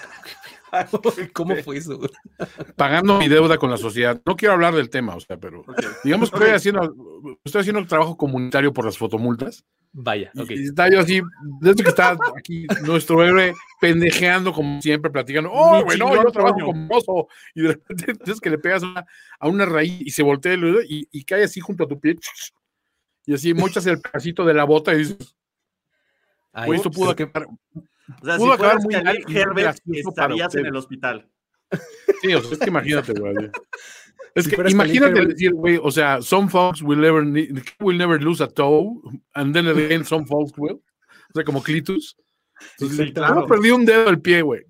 [1.32, 1.98] ¿cómo fue eso?
[2.76, 4.20] pagando mi deuda con la sociedad.
[4.24, 5.64] No quiero hablar del tema, o sea, pero
[6.04, 6.42] digamos que Ok.
[6.42, 9.64] estoy haciendo, estoy haciendo trabajo comunitario por las fotomultas.
[9.92, 10.50] Vaya, Y- ok.
[10.52, 11.20] Y está yo así,
[11.60, 16.24] desde que está aquí nuestro héroe pendejeando como siempre, platicando, oh, Mi güey, no, chingón,
[16.26, 16.66] yo trabajo coño".
[16.66, 17.28] como oso.
[17.54, 19.04] Y de repente entonces que le pegas una-
[19.40, 20.54] a una raíz y se voltea
[20.88, 22.16] y, y cae así junto a tu pie.
[23.26, 25.36] Y así mochas el pedacito de la bota y dices,
[26.52, 27.48] Ay, esto pudo que- acabar.
[28.22, 31.28] O sea, Pudo si fueras acabar muy Khalil Herbert, estarías en el hospital.
[32.22, 33.34] Sí, o sea, es que imagínate, güey.
[34.34, 37.96] Es Si que imagínate Khalil decir, güey, o sea, some folks will never, need- will
[37.98, 39.00] never lose a toe,
[39.34, 40.74] and then again some folks will.
[40.74, 42.16] O sea, como Clitus.
[42.78, 43.46] Entonces, Sí, ¿cómo claro.
[43.46, 44.62] perdí un dedo del pie, güey?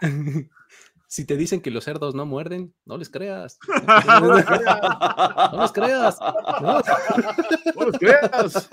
[1.14, 3.56] Si te dicen que los cerdos no muerden, no les creas.
[4.20, 4.34] No
[5.62, 6.18] les creas.
[6.60, 6.80] No.
[7.76, 8.68] No los creas.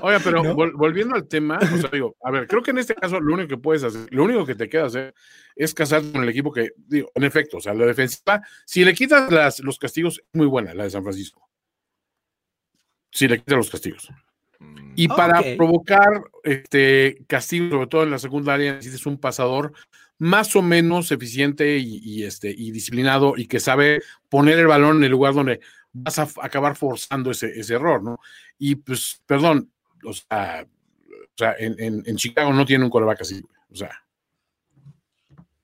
[0.00, 0.54] Oiga, pero ¿No?
[0.54, 3.34] vol- volviendo al tema, o sea, digo, a ver, creo que en este caso lo
[3.34, 5.14] único que puedes hacer, lo único que te queda hacer
[5.54, 8.94] es casarte con el equipo que, digo, en efecto, o sea, la defensiva, si le
[8.94, 11.50] quitas las, los castigos, es muy buena la de San Francisco.
[13.10, 14.08] Si le quitas los castigos.
[14.96, 19.74] Y para provocar este castigo, sobre todo en la secundaria, necesitas un pasador
[20.18, 24.98] más o menos eficiente y, y, este, y disciplinado y que sabe poner el balón
[24.98, 25.60] en el lugar donde
[25.92, 28.18] vas a acabar forzando ese, ese error, ¿no?
[28.58, 29.70] Y pues, perdón,
[30.04, 30.66] o sea,
[31.10, 33.90] o sea en, en- en Chicago no tiene un coreback así, o sea,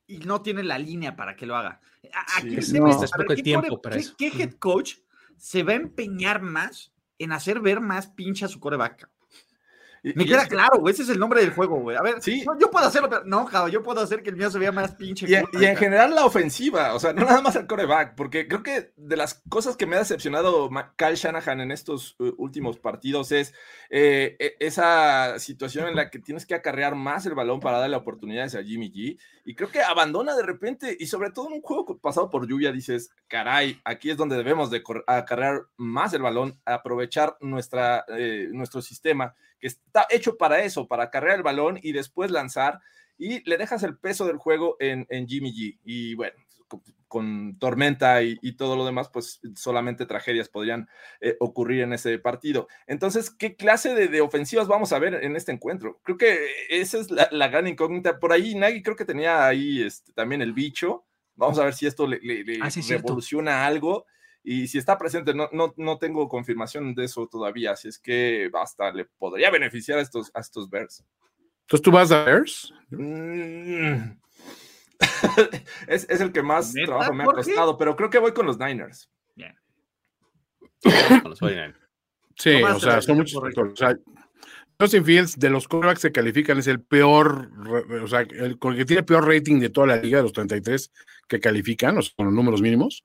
[0.07, 1.81] y no tiene la línea para que lo haga.
[2.37, 2.87] Aquí sí, no.
[3.17, 4.15] poco tiempo core- para qué- eso.
[4.17, 4.95] ¿Qué head coach
[5.37, 9.09] se va a empeñar más en hacer ver más pinche a su coreback?
[10.15, 11.97] Me queda claro, güey, ese es el nombre del juego, güey.
[11.97, 12.45] A ver, Sí.
[12.45, 14.71] no, yo puedo hacerlo, pero no, cabrón, yo puedo hacer que el mío se vea
[14.71, 15.27] más pinche.
[15.27, 18.47] Y, cool, y en general la ofensiva, o sea, no nada más el coreback, porque
[18.47, 22.79] creo que de las cosas que me ha decepcionado Kyle Shanahan en estos uh, últimos
[22.79, 23.55] partidos es
[23.89, 27.97] eh, e- esa situación en la que tienes que acarrear más el balón para darle
[27.97, 29.19] oportunidades a Jimmy G.
[29.47, 32.73] Y creo que abandona de repente, y sobre todo en un juego pasado por lluvia,
[32.73, 38.83] dices, caray, aquí es donde debemos de acarrear más el balón, aprovechar nuestra, eh, nuestro
[38.83, 42.81] sistema que está hecho para eso, para acarrear el balón y después lanzar
[43.17, 45.79] y le dejas el peso del juego en, en Jimmy G.
[45.85, 46.37] Y bueno,
[46.69, 50.87] con, con tormenta y, y todo lo demás, pues solamente tragedias podrían
[51.23, 52.69] eh, ocurrir en ese partido.
[52.87, 55.99] Entonces, ¿qué clase de, de ofensivas vamos a ver en este encuentro?
[56.03, 56.37] Creo que
[56.69, 58.21] esa es la, la gran incógnita.
[58.21, 61.05] Por ahí Nagy creo que tenía ahí este, también el bicho.
[61.37, 63.07] Vamos a ver si esto le, le- le Ah, sí, es cierto.
[63.07, 64.05] revoluciona algo.
[64.47, 68.51] Y si está presente, no, no, no tengo confirmación de eso todavía, así es que
[68.53, 71.03] hasta le podría beneficiar a estos, a estos Bears.
[71.63, 72.73] entonces tú vas a Bears.
[72.91, 74.19] Mm.
[75.89, 78.47] es, es el que más ¿Neta, trabajo me ha costado, pero creo que voy con
[78.47, 79.11] los Niners.
[81.23, 81.75] Con los 49ers.
[82.37, 83.43] Sí, o sea, son muchos.
[83.43, 83.97] O sea,
[84.79, 87.51] Justin Fields, de los quarterbacks que califican, es el peor,
[88.03, 90.33] o sea, el, con el que tiene peor rating de toda la liga, de los
[90.33, 90.93] 33
[91.29, 93.05] que califican, o sea, con los números mínimos.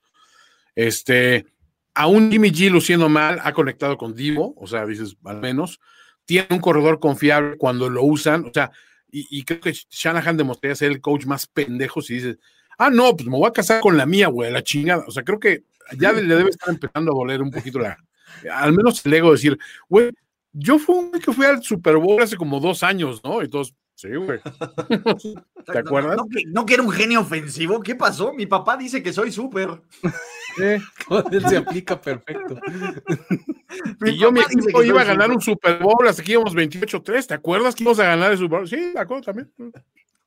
[0.76, 1.46] Este,
[1.94, 5.80] aún Jimmy G luciendo mal, ha conectado con Divo, o sea, dices, al menos,
[6.26, 8.72] tiene un corredor confiable cuando lo usan, o sea,
[9.12, 12.38] y, y creo que Shanahan demostraría ser el coach más pendejo si dices,
[12.80, 15.04] ah, no, pues me voy a casar con la mía, güey, la chingada.
[15.08, 15.64] O sea, creo que
[15.98, 17.98] ya le, debe estar empezando a doler un poquito la,
[18.52, 20.12] al menos el ego de decir, güey,
[20.54, 23.42] yo fui un que fui al Super Bowl hace como dos años, ¿no?
[23.42, 24.40] Entonces, sí, güey.
[25.66, 26.16] ¿Te acuerdas?
[26.16, 27.82] No, que, no que era un genio ofensivo.
[27.82, 28.34] ¿Qué pasó?
[28.34, 29.82] Mi papá dice que soy súper.
[30.56, 30.78] Sí.
[31.50, 32.56] Se aplica perfecto.
[34.00, 37.28] Mi Y yo mi equipo iba a ganar un Super Bowl hasta que íbamos 28-3.
[37.28, 38.70] ¿Te acuerdas que íbamos a ganar el Super Bowl?
[38.70, 39.52] Sí, de acuerdo también.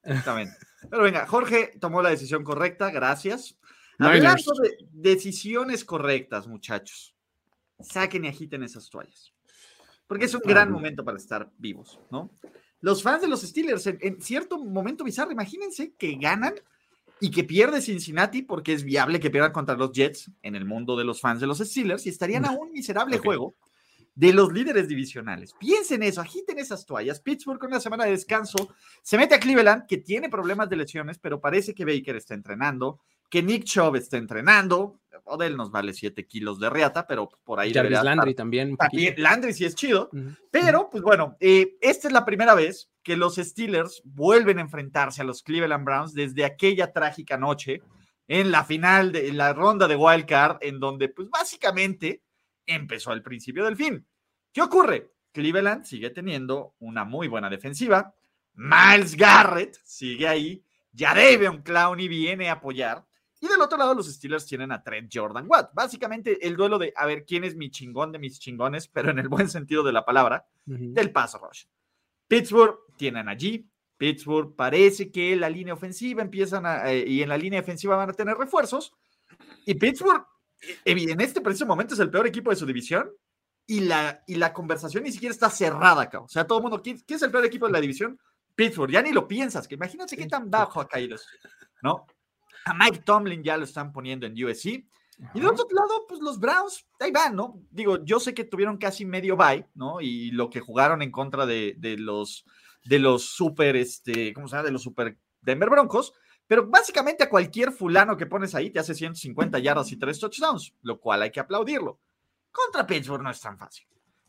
[0.03, 0.55] Exactamente.
[0.91, 3.57] Pero venga, Jorge tomó la decisión correcta, gracias.
[3.99, 4.27] Niners.
[4.27, 7.15] Hablando de decisiones correctas, muchachos,
[7.81, 9.33] saquen y agiten esas toallas.
[10.07, 12.31] Porque es un gran momento para estar vivos, ¿no?
[12.83, 16.55] Los fans de los Steelers, en, en cierto momento bizarro, imagínense que ganan
[17.21, 20.97] y que pierde Cincinnati porque es viable que pierdan contra los Jets en el mundo
[20.97, 23.55] de los fans de los Steelers y estarían a un miserable juego
[24.15, 25.55] de los líderes divisionales.
[25.59, 27.21] Piensen eso, agiten esas toallas.
[27.21, 31.19] Pittsburgh con una semana de descanso se mete a Cleveland, que tiene problemas de lesiones,
[31.19, 34.99] pero parece que Baker está entrenando, que Nick Chubb está entrenando.
[35.25, 38.43] Odell nos vale 7 kilos de reata, pero por ahí Jarvis Landry estar.
[38.43, 38.77] también.
[38.79, 39.15] un.
[39.17, 40.11] Landry sí es chido,
[40.51, 45.23] pero pues bueno, eh, esta es la primera vez que los Steelers vuelven a enfrentarse
[45.23, 47.83] a los Cleveland Browns desde aquella trágica noche
[48.29, 52.23] en la final de en la ronda de Wild Card, en donde pues básicamente
[52.67, 54.07] empezó el principio del fin.
[54.53, 55.13] ¿Qué ocurre?
[55.33, 58.15] Cleveland sigue teniendo una muy buena defensiva.
[58.55, 60.65] Miles Garrett sigue ahí.
[60.95, 63.07] Jadavion Clowney viene a apoyar.
[63.43, 65.73] Y del otro lado, los Steelers tienen a Trent Jordan Watt.
[65.75, 69.19] Básicamente, el duelo de a ver quién es mi chingón de mis chingones, pero en
[69.19, 70.93] el buen sentido de la palabra, Ujú.
[70.95, 71.65] del paso rush.
[72.29, 73.69] Pittsburgh tienen allí.
[73.97, 78.11] Pittsburgh parece que la línea ofensiva empiezan a, eh, y en la línea defensiva van
[78.11, 78.95] a tener refuerzos.
[79.67, 80.25] Y Pittsburgh,
[80.61, 83.11] eh, en este preciso momento, es el peor equipo de su división.
[83.67, 86.21] Y la, y la conversación ni siquiera está cerrada acá.
[86.21, 88.19] O sea, todo el mundo, ¿quién, quién es el peor equipo de la división?
[88.55, 88.93] Pittsburgh.
[88.93, 91.17] Ya ni lo piensas, que imagínate qué tan bajo ha caído
[91.83, 92.07] ¿no?
[92.65, 94.85] A Mike Tomlin ya lo están poniendo en USC.
[95.35, 97.61] Y del otro lado, pues los Browns, ahí van, ¿no?
[97.71, 100.01] Digo, yo sé que tuvieron casi medio bye, ¿no?
[100.01, 102.45] Y lo que jugaron en contra de, de los,
[102.85, 104.67] de los super, este, ¿cómo se llama?
[104.67, 106.13] De los super Denver Broncos.
[106.47, 110.75] Pero básicamente a cualquier fulano que pones ahí te hace 150 yardas y tres touchdowns,
[110.83, 112.01] lo cual hay que aplaudirlo.
[112.51, 113.87] Contra Pittsburgh no es tan fácil.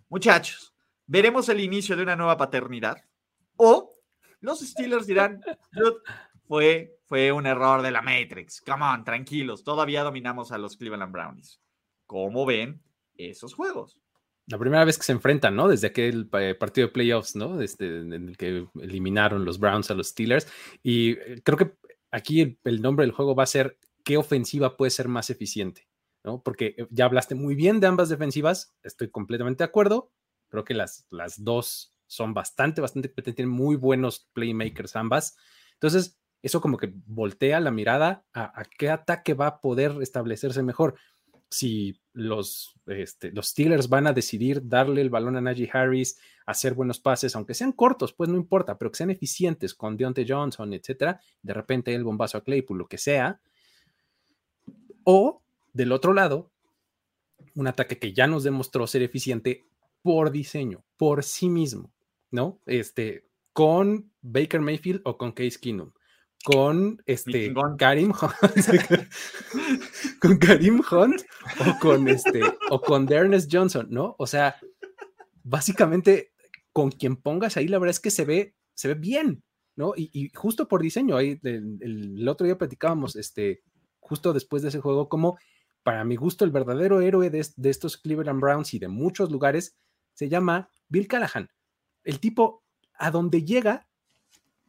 [0.10, 0.74] Muchachos,
[1.08, 2.98] veremos el inicio de una nueva paternidad.
[3.58, 3.93] O
[4.41, 5.41] los Steelers dirán,
[5.72, 5.98] "Dude,
[6.47, 8.62] fue, fue un error de la Matrix.
[8.62, 11.60] Come on, tranquilos, todavía dominamos a los Cleveland Brownies.
[12.06, 12.82] ¿Cómo ven
[13.15, 13.97] esos juegos?
[14.47, 15.69] La primera vez que se enfrentan, ¿no?
[15.69, 17.62] Desde aquel eh, partido de playoffs, ¿no?
[17.62, 20.47] Este, en el que eliminaron los Browns a los Steelers.
[20.84, 21.77] Y eh, creo que
[22.12, 25.88] aquí el, el nombre del juego va a ser qué ofensiva puede ser más eficiente,
[26.23, 26.43] ¿no?
[26.43, 30.12] Porque eh, ya hablaste muy bien de ambas defensivas, estoy completamente de acuerdo.
[30.49, 35.38] Creo que las, las dos son bastante, bastante, tienen muy buenos playmakers ambas.
[35.73, 40.95] Entonces, eso como que voltea la mirada a, qué ataque va a poder establecerse mejor
[41.49, 46.73] si los, este, los Steelers van a decidir darle el balón a Najee Harris, hacer
[46.73, 50.73] buenos pases, aunque sean cortos, pues no importa, pero que sean eficientes con Deontay Johnson,
[50.73, 53.39] etcétera, de repente el bombazo a Claypool, lo que sea.
[55.03, 55.41] O
[55.73, 56.51] del otro lado,
[57.56, 59.63] un ataque que ya nos demostró ser eficiente
[60.01, 61.93] por diseño, por sí mismo,
[62.32, 62.60] ¿no?
[62.65, 65.91] Este, con Baker Mayfield o con Case Keenum
[66.43, 67.53] con este.
[67.77, 69.10] Karim Hunt,
[70.19, 71.21] con Karim Hunt
[71.60, 74.15] o con este o con Ernest Johnson, ¿no?
[74.17, 74.56] O sea,
[75.43, 76.34] básicamente
[76.71, 79.43] con quien pongas ahí, la verdad es que se ve, se ve bien,
[79.75, 79.93] ¿no?
[79.95, 83.62] Y, y justo por diseño, ahí el, otro día platicábamos, este,
[83.99, 85.38] justo después de ese juego, como
[85.84, 89.77] para mi gusto el verdadero héroe de, de estos Cleveland Browns y de muchos lugares
[90.13, 91.49] se llama Bill Callahan.
[92.03, 92.63] El tipo
[92.95, 93.88] a donde llega,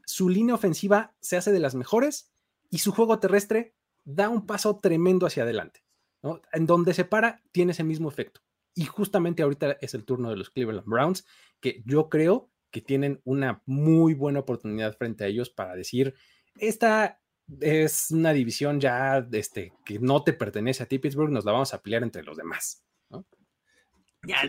[0.07, 2.33] su línea ofensiva se hace de las mejores
[2.71, 5.85] y su juego terrestre da un paso tremendo hacia adelante.
[6.23, 6.41] ¿no?
[6.53, 8.41] En donde se para, tiene ese mismo efecto.
[8.75, 11.27] Y justamente ahorita es el turno de los Cleveland Browns,
[11.61, 16.15] que yo creo que tienen una muy buena oportunidad frente a ellos para decir,
[16.59, 17.21] esta
[17.61, 21.73] es una división ya este, que no te pertenece a ti, Pittsburgh, nos la vamos
[21.73, 22.85] a pelear entre los demás.
[23.11, 23.25] ¿no?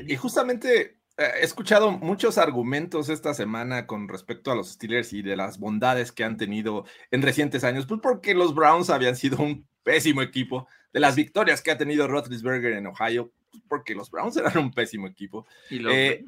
[0.08, 5.36] Y justamente he escuchado muchos argumentos esta semana con respecto a los Steelers y de
[5.36, 9.68] las bondades que han tenido en recientes años, pues porque los Browns habían sido un
[9.84, 14.38] pésimo equipo, de las victorias que ha tenido Roethlisberger en Ohio, pues porque los Browns
[14.38, 15.46] eran un pésimo equipo.
[15.70, 16.24] Y los Eh,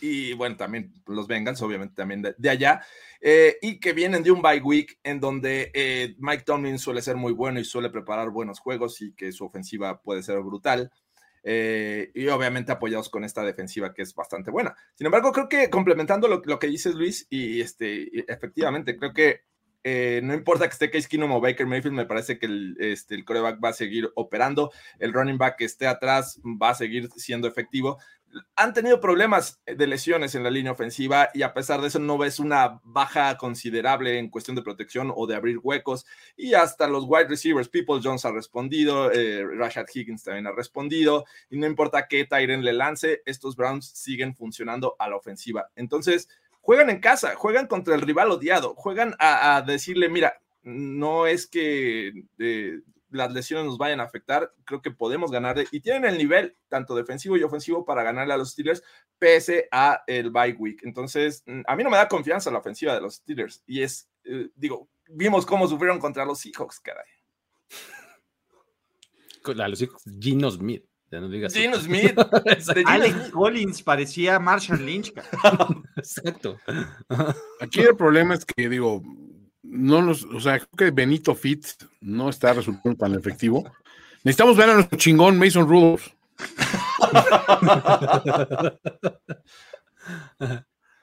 [0.00, 2.80] y bueno, también los Bengals, obviamente también de, de allá,
[3.20, 7.16] eh, y que vienen de un bye week en donde eh, Mike Tomlin suele ser
[7.16, 10.92] muy bueno y suele preparar buenos juegos y que su ofensiva puede ser brutal.
[11.50, 14.76] Eh, y obviamente apoyados con esta defensiva que es bastante buena.
[14.94, 19.40] Sin embargo, creo que complementando lo, lo que dices, Luis, y este, efectivamente, creo que
[19.82, 23.14] eh, no importa que esté Case Keenum o Baker Mayfield, me parece que el, este,
[23.14, 27.08] el coreback va a seguir operando, el running back que esté atrás va a seguir
[27.16, 27.96] siendo efectivo
[28.56, 32.18] han tenido problemas de lesiones en la línea ofensiva y a pesar de eso no
[32.18, 36.04] ves una baja considerable en cuestión de protección o de abrir huecos
[36.36, 41.24] y hasta los wide receivers, People Jones ha respondido, eh, Rashad Higgins también ha respondido
[41.50, 45.70] y no importa qué Tyren le lance, estos Browns siguen funcionando a la ofensiva.
[45.76, 46.28] Entonces,
[46.60, 52.24] juegan en casa, juegan contra el rival odiado, juegan a, decirle, mira, no es que...
[52.38, 52.80] eh,
[53.10, 56.94] las lesiones nos vayan a afectar, creo que podemos ganarle y tienen el nivel tanto
[56.94, 58.82] defensivo y ofensivo para ganarle a los Steelers
[59.18, 60.80] pese a el bye week.
[60.84, 64.08] Entonces, mm, a mí no me da confianza la ofensiva de los Steelers y es,
[64.24, 67.06] eh, digo, vimos cómo sufrieron contra los Seahawks, caray.
[69.42, 70.84] Con- A los hijos, Gino Smith.
[71.10, 71.78] Ya no digas Gino.
[71.78, 73.30] Smith, de Gino Alex Smith.
[73.32, 75.12] Collins parecía Marshall Lynch.
[75.14, 75.66] cara.
[75.96, 76.58] Exacto.
[77.60, 79.02] Aquí el problema es que, digo,
[79.70, 81.66] no los, o sea, creo que Benito Fit
[82.00, 83.70] no está resultando tan efectivo.
[84.24, 86.08] Necesitamos ver a nuestro chingón Mason Rudolph.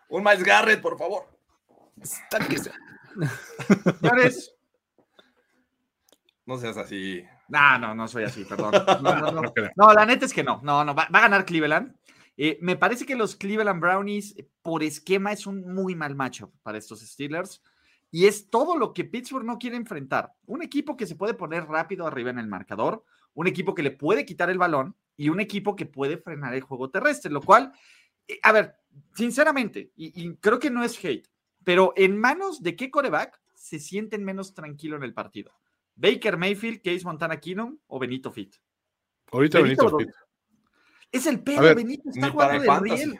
[0.09, 1.27] Un Miles Garrett, por favor.
[4.01, 4.55] Señores,
[6.45, 7.23] No seas así.
[7.47, 8.71] No, no, no soy así, perdón.
[9.01, 9.41] No, no, no.
[9.43, 9.71] No creo.
[9.75, 10.59] No, la neta es que no.
[10.63, 11.95] No, no, va, va a ganar Cleveland.
[12.37, 16.77] Eh, me parece que los Cleveland Brownies, por esquema, es un muy mal matchup para
[16.77, 17.61] estos Steelers.
[18.15, 20.31] Y es todo lo que Pittsburgh no quiere enfrentar.
[20.45, 23.03] Un equipo que se puede poner rápido arriba en el marcador,
[23.33, 26.61] un equipo que le puede quitar el balón y un equipo que puede frenar el
[26.61, 27.73] juego terrestre, lo cual,
[28.25, 28.77] eh, a ver,
[29.15, 31.27] sinceramente, y, y creo que no es hate,
[31.65, 35.51] pero en manos de qué coreback se sienten menos tranquilo en el partido.
[35.95, 38.55] Baker Mayfield, Case Montana Keenum o Benito Fit.
[39.29, 39.89] Ahorita Benito Benito.
[39.89, 40.15] Rodríguez.
[41.11, 43.19] Es el pedo, Benito está jugando de riel.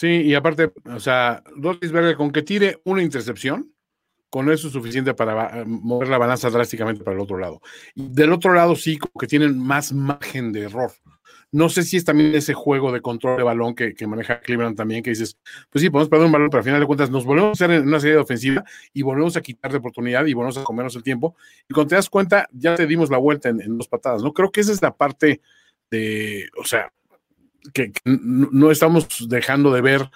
[0.00, 3.70] Sí, y aparte, o sea, Roethlisberger con que tire una intercepción,
[4.30, 7.60] con eso es suficiente para ba- mover la balanza drásticamente para el otro lado.
[7.94, 10.90] Y del otro lado sí, como que tienen más margen de error.
[11.52, 14.74] No sé si es también ese juego de control de balón que, que maneja Cleveland
[14.74, 15.36] también, que dices,
[15.68, 17.70] pues sí, podemos perder un balón, pero al final de cuentas nos volvemos a hacer
[17.76, 20.96] en una serie de ofensiva y volvemos a quitar de oportunidad y volvemos a comernos
[20.96, 21.36] el tiempo.
[21.68, 24.32] Y cuando te das cuenta, ya te dimos la vuelta en, en dos patadas, ¿no?
[24.32, 25.42] Creo que esa es la parte
[25.90, 26.90] de, o sea,
[27.72, 30.10] que, no estamos dejando de ver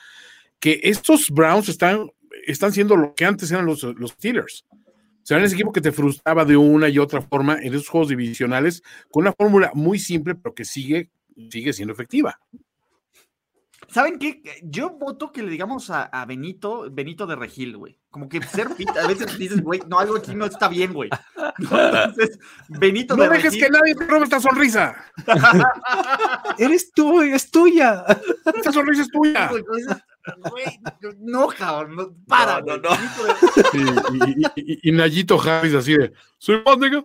[0.61, 2.11] que estos Browns están,
[2.47, 4.65] están siendo lo que antes eran los, los Steelers.
[4.73, 7.89] O sea, eran ese equipo que te frustraba de una y otra forma en esos
[7.89, 11.11] juegos divisionales con una fórmula muy simple, pero que sigue,
[11.51, 12.39] sigue siendo efectiva.
[13.95, 14.43] ¿Saben qué?
[14.65, 17.97] Yo voto que le digamos a, a Benito, Benito de Regil, güey.
[18.11, 21.11] Como que ser fit, a veces dices, güey, no, algo aquí no está bien, güey.
[21.59, 21.79] ¿No?
[21.79, 23.61] Entonces, Benito No de dejes Regil.
[23.65, 24.97] que nadie te robe esta sonrisa.
[26.59, 28.05] Eres tú, es tuya.
[28.53, 29.47] Esta sonrisa es tuya.
[29.49, 30.65] Güey, güey,
[31.21, 33.85] no, cabrón, no, para, No, no, güey.
[33.85, 34.01] no.
[34.11, 37.05] Benito de- Y, y- y- y Nayito Harris así de, soy más nigga.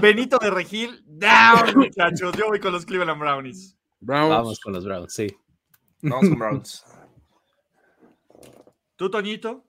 [0.00, 2.32] Benito de Regil, down, muchachos.
[2.38, 3.76] Yo voy con los Cleveland Brownies.
[4.02, 4.30] Browns.
[4.30, 5.26] Vamos con los Browns, sí.
[6.02, 6.84] Vamos con Browns.
[8.96, 9.64] ¿Tú, Toñito?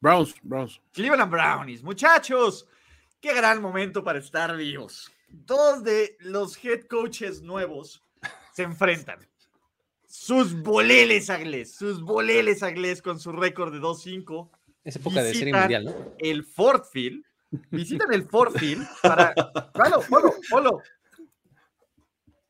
[0.00, 0.80] Browns, Browns.
[0.92, 2.66] Cleveland Brownies, muchachos,
[3.20, 5.10] qué gran momento para estar vivos.
[5.28, 8.02] Dos de los head coaches nuevos
[8.52, 9.18] se enfrentan.
[10.06, 14.50] Sus boleles aglés, sus boleles aglés con su récord de 2-5,
[14.84, 15.94] Es época de serie mundial, ¿no?
[16.18, 17.24] el Ford Field.
[17.70, 19.32] Visitan el Ford Field para.
[19.72, 20.82] Polo, polo, polo.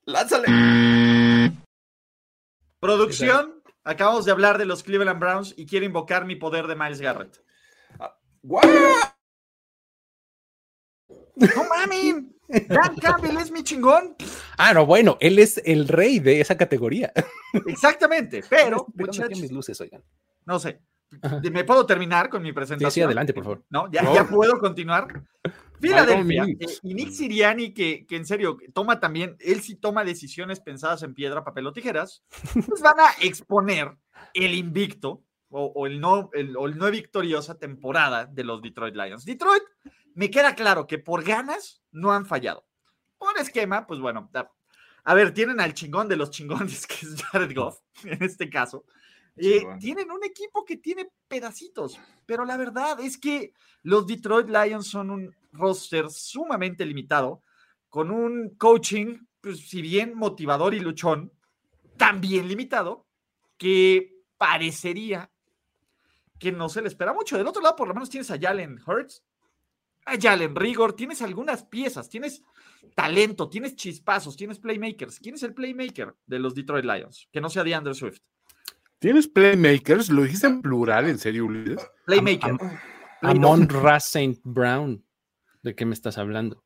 [0.06, 1.52] Lánzale.
[2.80, 7.00] Producción, acabamos de hablar de los Cleveland Browns y quiero invocar mi poder de Miles
[7.00, 7.42] Garrett.
[8.42, 8.62] ¡Guau!
[11.36, 12.16] ¡No mames!
[12.68, 14.14] Dan Campbell es mi chingón.
[14.58, 17.10] Ah, no, bueno, él es el rey de esa categoría.
[17.66, 20.04] Exactamente, pero, muchachos, mis luces, oigan.
[20.44, 20.80] no sé.
[21.22, 21.40] Ajá.
[21.50, 22.90] ¿Me puedo terminar con mi presentación?
[22.90, 23.64] Sí, sí, adelante, por favor.
[23.70, 24.14] No, ya, No.
[24.14, 25.22] ya puedo continuar.
[25.80, 30.60] Filadelfia, eh, y Nick Siriani, que, que en serio toma también, él sí toma decisiones
[30.60, 32.24] pensadas en piedra, papel o tijeras,
[32.68, 33.96] pues van a exponer
[34.32, 38.94] el invicto o, o el no, el, o el no victoriosa temporada de los Detroit
[38.94, 39.24] Lions.
[39.24, 39.62] Detroit,
[40.14, 42.66] me queda claro que por ganas no han fallado.
[43.18, 44.50] Por esquema, pues bueno, a,
[45.04, 48.84] a ver, tienen al chingón de los chingones, que es Jared Goff, en este caso.
[49.36, 54.86] Eh, tienen un equipo que tiene pedacitos, pero la verdad es que los Detroit Lions
[54.86, 57.42] son un roster sumamente limitado,
[57.88, 61.32] con un coaching, pues, si bien motivador y luchón,
[61.96, 63.06] también limitado,
[63.56, 65.30] que parecería
[66.38, 67.36] que no se le espera mucho.
[67.36, 69.24] Del otro lado, por lo menos tienes a Jalen Hurts,
[70.06, 72.42] a Jalen Rigor, tienes algunas piezas, tienes
[72.94, 75.18] talento, tienes chispazos, tienes playmakers.
[75.20, 77.28] ¿Quién es el playmaker de los Detroit Lions?
[77.32, 78.20] Que no sea DeAndre Swift.
[79.04, 80.08] ¿Tienes playmakers?
[80.08, 81.86] ¿Lo dijiste en plural, en serio, Ulises?
[82.06, 82.52] Playmaker.
[82.52, 82.78] Am- Play
[83.20, 84.40] Amon Ra St.
[84.44, 85.04] Brown.
[85.62, 86.64] ¿De qué me estás hablando?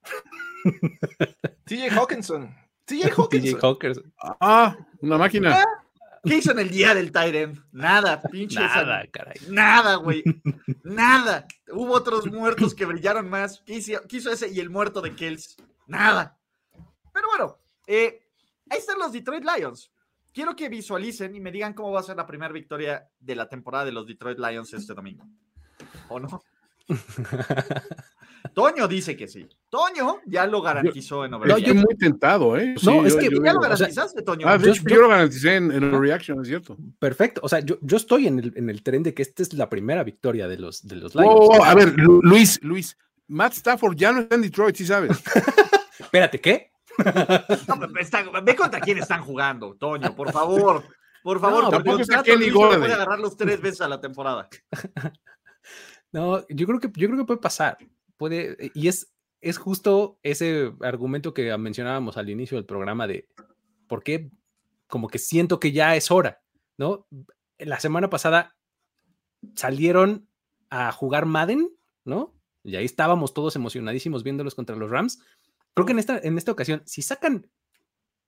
[1.65, 2.55] TJ Hawkinson.
[2.85, 4.15] TJ TJ Hawkinson.
[4.41, 5.65] Ah, una máquina.
[6.23, 7.59] ¿Qué hizo en el día del Tyrant?
[7.73, 8.61] Nada, pinche.
[8.61, 9.37] Nada, esa- caray.
[9.49, 10.23] Nada, güey.
[10.85, 11.45] Nada.
[11.73, 13.65] Hubo otros muertos que brillaron más.
[13.67, 15.57] ¿Qué hizo, qué hizo ese y el muerto de Kells?
[15.89, 16.39] Nada.
[17.13, 17.59] Pero bueno,
[17.89, 18.21] eh,
[18.71, 19.91] ahí están los Detroit Lions.
[20.39, 23.49] Quiero que visualicen y me digan cómo va a ser la primera victoria de la
[23.49, 25.27] temporada de los Detroit Lions este domingo.
[26.09, 26.41] ¿O no?
[28.55, 29.49] Toño dice que sí.
[29.69, 31.77] Toño ya lo garantizó en Yo Overreaction.
[31.79, 32.77] estoy muy tentado, ¿eh?
[32.85, 34.47] No, es yo- que yo ya lo garantizaste, Toño.
[34.49, 36.77] Ah, de yo- yo- yo lo garanticé en, en Overreaction, es cierto.
[37.01, 37.41] Perfecto.
[37.43, 39.69] O sea, yo, yo estoy en el, en el tren de que esta es la
[39.69, 41.37] primera victoria de los, de los Wow, Lions.
[41.59, 45.21] wow, a ver, Lu- Luis, Luis, Matt Stafford ya no está en Detroit, sí sabes.
[45.99, 46.71] Espérate, ¿qué?
[47.69, 50.85] No, está- ve contra quién están jugando, Toño, por favor.
[51.23, 52.79] Por favor, No, tampoco está Kenny solo Golladay.
[52.81, 54.49] puede agarrarlos tres veces a la temporada.
[56.11, 57.77] No, yo creo que, yo creo que puede pasar.
[58.17, 63.29] Puede, y es, es justo ese argumento que mencionábamos al inicio del programa de
[63.89, 64.31] por qué
[64.87, 66.41] como que siento que ya es hora,
[66.79, 67.07] ¿no?
[67.59, 68.57] La semana pasada
[69.55, 70.29] salieron
[70.71, 71.69] a jugar Madden,
[72.07, 72.35] ¿no?
[72.65, 75.23] Y ahí estábamos todos emocionadísimos viéndolos contra los Rams.
[75.79, 77.49] Creo que en esta, en esta ocasión, si sacan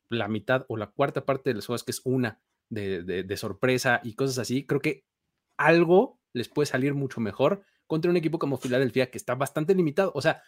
[0.08, 4.00] la mitad o la cuarta parte de los juegos, que es una de, de sorpresa
[4.04, 5.04] y cosas así, creo que
[5.56, 10.12] algo les puede salir mucho mejor contra un equipo como Filadelfia, que está bastante limitado.
[10.14, 10.44] O sea,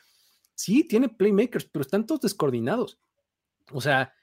[0.54, 3.00] sí, tiene playmakers, pero están todos descoordinados.
[3.72, 4.14] O sea,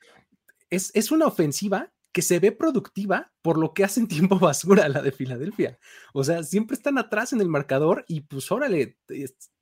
[0.69, 5.01] es, es una ofensiva que se ve productiva por lo que hacen tiempo basura la
[5.01, 5.77] de Filadelfia.
[6.13, 8.97] O sea, siempre están atrás en el marcador y pues órale,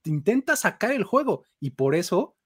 [0.04, 2.37] intenta sacar el juego y por eso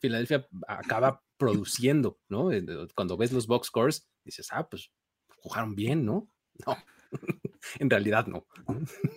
[0.00, 2.52] Filadelfia acaba produciendo, ¿no?
[2.52, 2.64] Eh,
[2.94, 4.90] cuando ves los box scores, dices, ah, pues
[5.38, 6.28] jugaron bien, ¿no?
[6.66, 6.76] No,
[7.78, 8.46] en realidad no.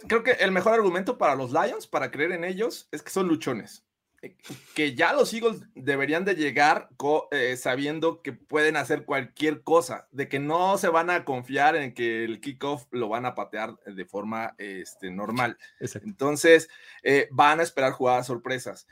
[0.08, 3.28] Creo que el mejor argumento para los Lions, para creer en ellos, es que son
[3.28, 3.88] luchones.
[4.24, 4.36] Eh,
[4.74, 6.90] que ya los Eagles deberían de llegar
[7.32, 11.94] eh, sabiendo que pueden hacer cualquier cosa, de que no se van a confiar en
[11.94, 15.58] que el kickoff lo van a patear de forma este, normal.
[15.80, 16.68] Entonces,
[17.04, 18.88] eh, van a esperar jugadas sorpresas.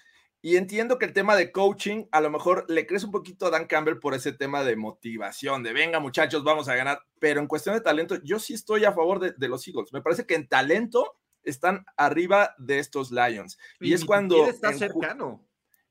[0.45, 3.49] Y entiendo que el tema de coaching, a lo mejor le crees un poquito a
[3.49, 7.47] Dan Campbell por ese tema de motivación, de venga muchachos, vamos a ganar, pero en
[7.47, 9.91] cuestión de talento, yo sí estoy a favor de, de los Eagles.
[9.91, 13.57] Me parece que en talento están arriba de estos Lions.
[13.79, 14.45] Y, es cuando...
[14.45, 15.43] Está cercano.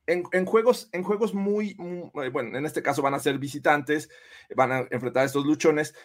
[0.07, 1.77] En, juegos, en juegos muy,
[2.23, 4.09] eh, bueno, en este caso van a ser visitantes,
[4.55, 5.97] van a enfrentar a estos luchones,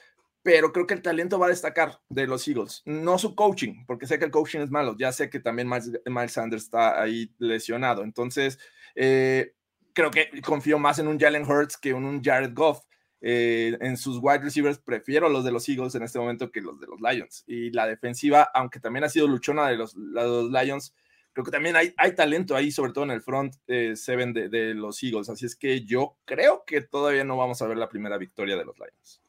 [0.43, 4.07] pero creo que el talento va a destacar de los Eagles, no su coaching, porque
[4.07, 8.03] sé que el coaching es malo, ya sé que también Miles, Sanders está ahí lesionado,
[8.03, 8.59] entonces
[8.95, 9.53] eh,
[9.93, 12.83] creo que confío más en un Jalen Hurts que en un Jared Goff.
[13.21, 16.79] Eh, en sus wide receivers prefiero los de los Eagles en este momento que los
[16.79, 17.43] de los Lions.
[17.47, 20.95] Y la defensiva, aunque también ha sido luchona de los, los Lions,
[21.33, 24.47] creo que también hay, hay, talento ahí, sobre todo en el front eh, seven de,
[24.47, 25.29] de, los Eagles.
[25.29, 28.63] Así es que yo creo que todavía no vamos a ver la primera victoria de
[28.63, 29.21] los Lions.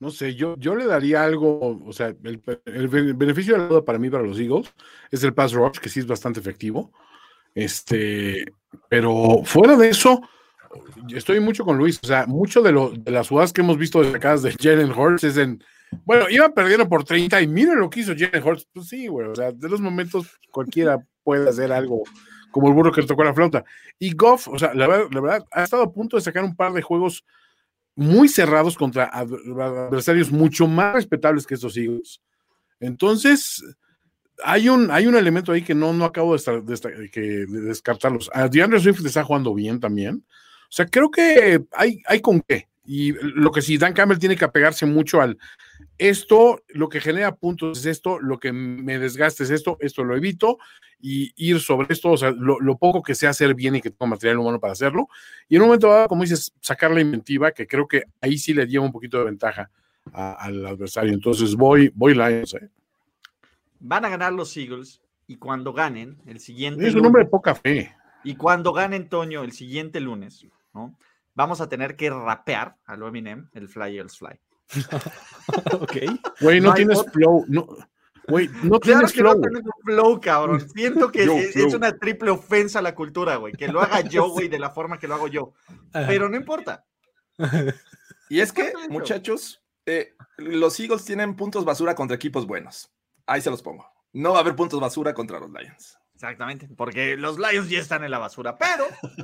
[0.00, 2.42] No sé, yo, yo le daría algo, o sea, el,
[3.14, 4.72] beneficio de la duda para mí, para los Eagles,
[5.10, 6.92] es el pass rush, que sí es bastante efectivo.
[7.54, 8.44] Este,
[8.88, 10.20] pero fuera de eso,
[11.14, 14.02] estoy mucho con Luis, o sea, mucho de, lo, de las jugadas que hemos visto
[14.02, 15.62] destacadas de Jalen Hurts es en,
[16.04, 19.28] bueno, iban perdiendo por 30 y miren lo que hizo Jalen Hurts, pues sí, güey,
[19.28, 22.02] o sea, de los momentos cualquiera puede hacer algo
[22.50, 23.64] como el burro que le tocó la flauta.
[23.98, 26.72] Y Goff, o sea, la la verdad, ha estado a punto de sacar un par
[26.72, 27.24] de juegos
[27.96, 32.20] muy cerrados contra adversarios mucho más respetables que estos Eagles.
[32.80, 33.62] Entonces,
[34.42, 38.30] hay un, hay un elemento ahí que no, no acabo de, estar, de, de descartarlos.
[38.32, 40.24] A DeAndre Swift está jugando bien también.
[40.64, 42.68] O sea, creo que hay, hay con qué.
[42.84, 45.38] Y lo que sí, Dan Campbell tiene que apegarse mucho al
[45.98, 50.16] esto, lo que genera puntos es esto, lo que me desgaste es esto, esto lo
[50.16, 50.58] evito,
[51.00, 54.06] y ir sobre esto, o sea, lo, poco que sé hacer bien y que tengo
[54.06, 55.08] material humano para hacerlo.
[55.48, 58.54] Y en un momento dado, como dices, sacar la inventiva, que creo que ahí sí
[58.54, 59.70] le lleva un poquito de ventaja
[60.12, 61.12] al adversario.
[61.12, 62.54] Entonces voy, voy Lions.
[62.54, 62.68] ¿eh?
[63.80, 66.86] Van a ganar los Eagles, y cuando ganen, el siguiente.
[66.86, 67.94] Es un hombre de poca fe.
[68.24, 70.94] Y cuando gane Antonio el siguiente lunes, ¿no?
[71.34, 74.38] Vamos a tener que rapear a lo Eminem el Fly Eagles Fly.
[75.80, 75.96] ok.
[76.40, 77.44] Güey, no, tienes flow.
[77.48, 77.66] No,
[78.28, 79.36] güey, no tienes flow.
[79.38, 80.68] No flow, cabrón.
[80.74, 83.52] Siento que es, una triple ofensa a la cultura, güey.
[83.52, 85.52] Que lo haga yo, güey, de la forma que lo hago yo.
[85.92, 86.84] Pero no importa.
[88.28, 92.90] Y es que, muchachos, eh, los Eagles tienen puntos basura contra equipos buenos.
[93.26, 93.86] Ahí se los pongo.
[94.12, 95.98] No va a haber puntos basura contra los Lions.
[96.14, 98.86] Exactamente, porque los Lions ya están en la basura, pero,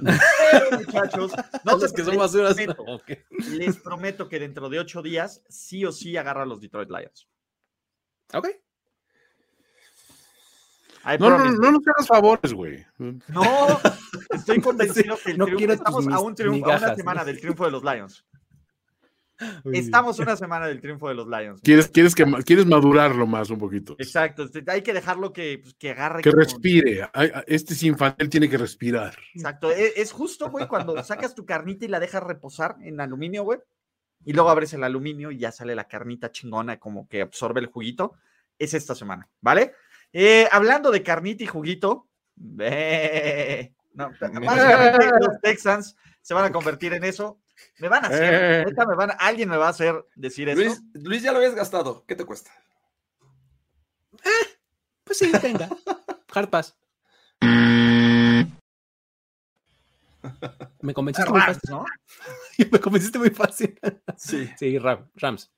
[0.50, 1.32] pero muchachos,
[1.64, 2.56] no los que son basuras.
[3.50, 7.28] Les prometo que dentro de ocho días sí o sí agarra a los Detroit Lions.
[8.34, 8.48] Ok.
[11.18, 12.84] No, no, no, no nos hagas favores, güey.
[12.98, 13.80] No,
[14.30, 17.64] estoy convencido que el no triunfo, estamos a, un triunfo, a una semana del triunfo
[17.64, 18.26] de los Lions.
[19.72, 21.60] Estamos una semana del triunfo de los Lions.
[21.62, 23.96] ¿Quieres, quieres, que, quieres madurarlo más un poquito.
[23.98, 26.22] Exacto, este, hay que dejarlo que, pues, que agarre.
[26.22, 27.08] Que respire.
[27.46, 29.16] Este es infantil, tiene que respirar.
[29.34, 33.44] Exacto, e, es, justo, güey, cuando sacas tu carnita y la dejas reposar en aluminio,
[33.44, 33.58] güey,
[34.24, 37.66] y luego abres el aluminio y ya sale la carnita chingona, como que absorbe el
[37.66, 38.14] juguito.
[38.58, 39.72] Es esta semana, ¿vale?
[40.12, 42.08] Eh, hablando de carnita y juguito,
[42.58, 47.40] eh, no, los Texans se van a convertir en eso.
[47.78, 48.86] Me van a hacer, eh.
[48.86, 50.80] me van, alguien me va a hacer decir eso.
[50.94, 52.04] Luis, ya lo habías gastado.
[52.06, 52.50] ¿Qué te cuesta?
[54.24, 54.58] Eh,
[55.04, 55.68] pues sí, venga.
[56.34, 56.76] Hard pass.
[60.82, 61.70] Me convenciste muy fácil.
[61.70, 61.84] ¿no?
[62.70, 63.78] Me convenciste muy fácil.
[64.16, 64.50] Sí.
[64.58, 65.50] Sí, Rams.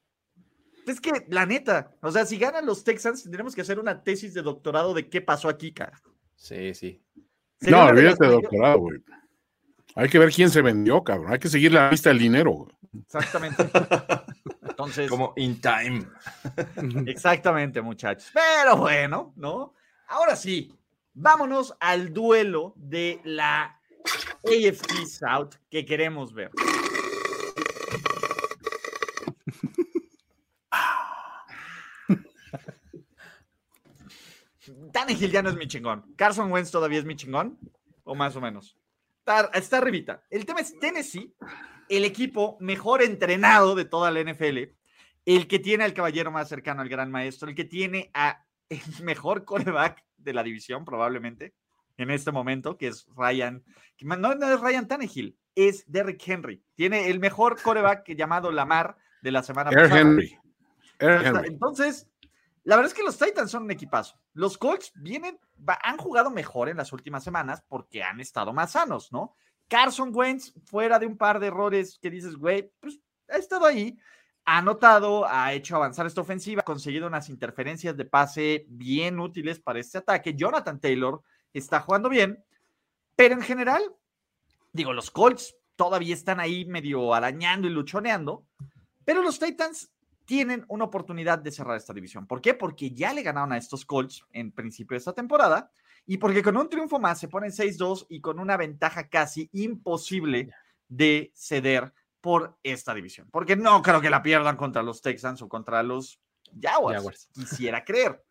[0.86, 4.34] Es que, la neta, o sea, si ganan los Texans, tendremos que hacer una tesis
[4.34, 6.00] de doctorado de qué pasó aquí, cara.
[6.34, 7.00] Sí, sí.
[7.60, 8.98] Sería No, olvídate de doctorado, güey.
[9.94, 11.32] Hay que ver quién se vendió, cabrón.
[11.32, 12.68] Hay que seguir la lista del dinero.
[13.04, 13.70] Exactamente.
[14.62, 16.06] Entonces, Como in time.
[17.06, 18.30] exactamente, muchachos.
[18.32, 19.74] Pero bueno, ¿no?
[20.08, 20.74] Ahora sí,
[21.12, 23.78] vámonos al duelo de la
[24.44, 26.50] AFC South que queremos ver.
[34.92, 36.14] Tannehill ya no es mi chingón.
[36.16, 37.58] Carson Wentz todavía es mi chingón,
[38.04, 38.76] o más o menos.
[39.24, 40.24] Está, está arribita.
[40.30, 41.32] El tema es Tennessee,
[41.88, 44.58] el equipo mejor entrenado de toda la NFL,
[45.24, 48.80] el que tiene al caballero más cercano al gran maestro, el que tiene a el
[49.04, 51.54] mejor coreback de la división, probablemente,
[51.98, 53.62] en este momento, que es Ryan,
[53.96, 56.60] que no, no es Ryan Tannehill, es Derrick Henry.
[56.74, 60.00] Tiene el mejor coreback llamado Lamar de la semana Air pasada.
[60.00, 60.36] Henry.
[60.98, 61.58] Air Está- Henry.
[62.64, 64.18] La verdad es que los Titans son un equipazo.
[64.34, 65.38] Los Colts vienen,
[65.82, 69.34] han jugado mejor en las últimas semanas porque han estado más sanos, ¿no?
[69.68, 73.98] Carson Wentz, fuera de un par de errores que dices, güey, pues ha estado ahí,
[74.44, 79.60] ha anotado, ha hecho avanzar esta ofensiva, ha conseguido unas interferencias de pase bien útiles
[79.60, 80.34] para este ataque.
[80.34, 82.44] Jonathan Taylor está jugando bien,
[83.16, 83.82] pero en general,
[84.72, 88.44] digo, los Colts todavía están ahí medio arañando y luchoneando,
[89.04, 89.90] pero los Titans
[90.32, 92.26] tienen una oportunidad de cerrar esta división.
[92.26, 92.54] ¿Por qué?
[92.54, 95.70] Porque ya le ganaron a estos Colts en principio de esta temporada
[96.06, 100.48] y porque con un triunfo más se ponen 6-2 y con una ventaja casi imposible
[100.88, 103.28] de ceder por esta división.
[103.30, 106.18] Porque no creo que la pierdan contra los Texans o contra los
[106.58, 106.96] Jaguars.
[106.96, 107.28] Jaguars.
[107.34, 108.24] Quisiera creer.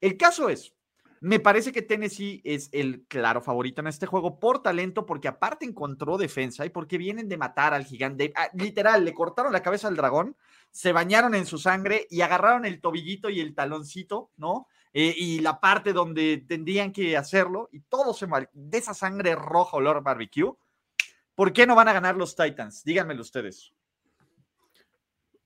[0.00, 0.72] El caso es,
[1.20, 5.64] me parece que Tennessee es el claro favorito en este juego por talento, porque aparte
[5.64, 8.32] encontró defensa y porque vienen de matar al gigante.
[8.36, 10.36] Ah, literal, le cortaron la cabeza al dragón,
[10.70, 14.68] se bañaron en su sangre y agarraron el tobillito y el taloncito, ¿no?
[14.92, 19.34] Eh, y la parte donde tendrían que hacerlo y todo se mal de esa sangre
[19.34, 20.54] roja olor barbecue.
[21.34, 22.84] ¿Por qué no van a ganar los Titans?
[22.84, 23.72] Díganmelo ustedes.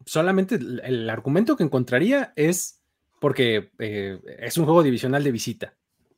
[0.05, 2.82] Solamente el, el argumento que encontraría es
[3.23, 5.77] porque eh, es un juego divisional de visita.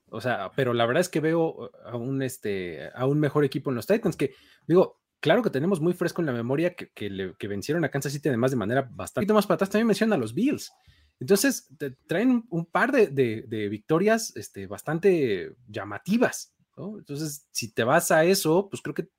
[0.09, 3.69] O sea, pero la verdad es que veo a un, este, a un mejor equipo
[3.69, 4.35] en los Titans que,
[4.67, 8.31] digo, claro que tenemos muy fresco en la memoria que, que, vencieron a Kansas City
[8.31, 9.69] además de manera bastante más para atrás.
[9.69, 10.73] También mencionan a los Bills.
[11.21, 11.69] Entonces,
[12.07, 16.55] traen un, par de, de- victorias este, bastante llamativas.
[16.75, 19.11] Entonces, si te vas a eso, pues creo que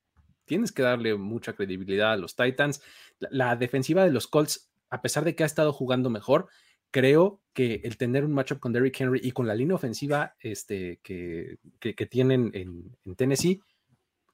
[0.46, 2.82] tienes que darle mucha credibilidad a los Titans.
[3.20, 6.48] La defensiva de los Colts, a pesar de que ha estado jugando mejor,
[6.96, 11.02] creo que el tener un matchup con Derrick Henry y con la línea ofensiva este,
[11.04, 13.60] que, que- tienen en, en Tennessee,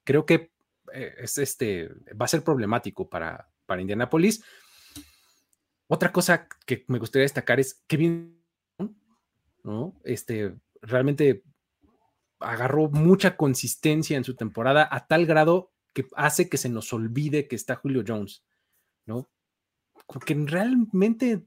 [0.04, 0.52] creo que
[0.94, 4.44] eh, es este, va a ser problemático para, para Indianapolis.
[5.88, 8.40] Otra cosa que me gustaría destacar es que bien,
[9.64, 10.00] ¿no?
[10.04, 11.42] Este, realmente
[12.38, 17.48] agarró mucha consistencia en su temporada a tal grado que hace que se nos olvide
[17.48, 18.44] que está Julio Jones,
[19.04, 19.28] ¿no?
[20.06, 21.44] Porque realmente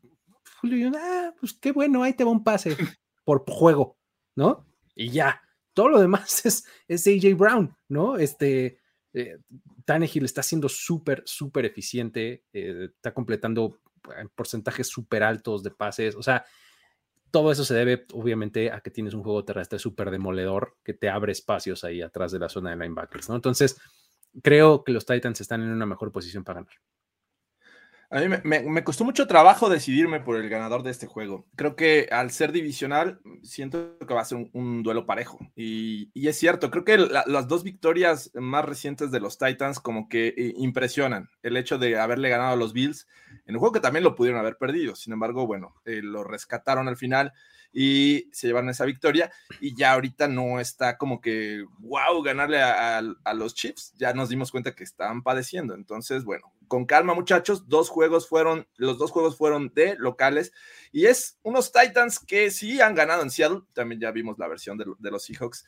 [0.62, 2.76] Julio Jones, ah, pues qué bueno, ahí te va un pase
[3.24, 3.98] por juego,
[4.36, 4.66] ¿no?
[4.96, 5.42] Y ya,
[5.74, 8.18] todo lo demás es, es AJ Brown, ¿no?
[8.18, 8.80] Este,
[9.14, 9.38] eh,
[9.86, 13.80] Tannehill está siendo súper, súper eficiente, eh, está completando
[14.18, 16.46] eh, porcentajes súper altos de pases, o sea,
[17.32, 21.10] todo eso se debe obviamente a que tienes un juego terrestre súper demoledor que te
[21.10, 23.36] abre espacios ahí atrás de la zona de linebackers, ¿no?
[23.36, 23.78] Entonces,
[24.42, 26.76] creo que los Titans están en una mejor posición para ganar.
[28.16, 31.46] A mí me, costó mucho trabajo decidirme por el ganador de este juego.
[31.58, 35.38] Creo que al ser divisional, siento que va a ser un, duelo parejo.
[35.54, 40.08] Y, es cierto, creo que la- las dos victorias más recientes de los Titans como
[40.08, 41.30] que eh, impresionan.
[41.44, 43.06] El hecho de haberle ganado a los Bills
[43.48, 44.96] en un juego que también lo pudieron haber perdido.
[44.96, 47.34] Sin embargo, bueno, eh, lo rescataron al final
[47.74, 49.30] y se llevaron esa victoria.
[49.60, 53.94] Y ya ahorita no está como que, wow, ganarle a, a- a los Chiefs.
[53.98, 55.74] Ya nos dimos cuenta que estaban padeciendo.
[55.76, 57.68] Entonces, bueno, con calma, muchachos.
[57.68, 60.52] Dos juegos fueron, los dos juegos fueron de locales.
[60.92, 63.62] Y es unos Titans que sí han ganado en Seattle.
[63.74, 65.66] También ya vimos la versión de, de los Seahawks.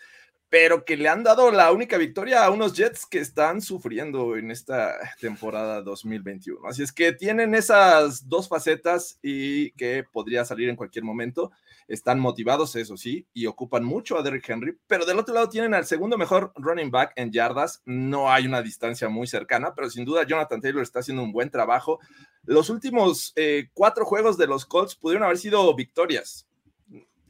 [0.50, 4.50] Pero que le han dado la única victoria a unos Jets que están sufriendo en
[4.50, 6.68] esta temporada 2021.
[6.68, 11.52] Así es que tienen esas dos facetas y que podría salir en cualquier momento
[11.88, 15.74] están motivados, eso sí, y ocupan mucho a Derrick Henry, pero del otro lado tienen
[15.74, 17.82] al segundo mejor running back en yardas.
[17.86, 21.50] No hay una distancia muy cercana, pero sin duda Jonathan Taylor está haciendo un buen
[21.50, 22.00] trabajo.
[22.44, 26.48] Los últimos eh, cuatro juegos de los Colts pudieron haber sido victorias.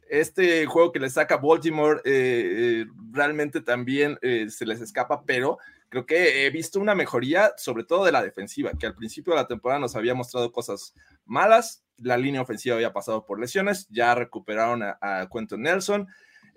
[0.10, 5.58] Este juego que les saca Baltimore eh, eh, realmente también se les escapa, pero
[5.90, 9.42] creo que he visto una mejoría, sobre todo de la defensiva, que al principio de
[9.42, 10.94] la temporada nos había mostrado cosas
[11.26, 11.84] malas.
[11.98, 16.08] La línea ofensiva había pasado por lesiones, ya recuperaron a, a Quentin Nelson.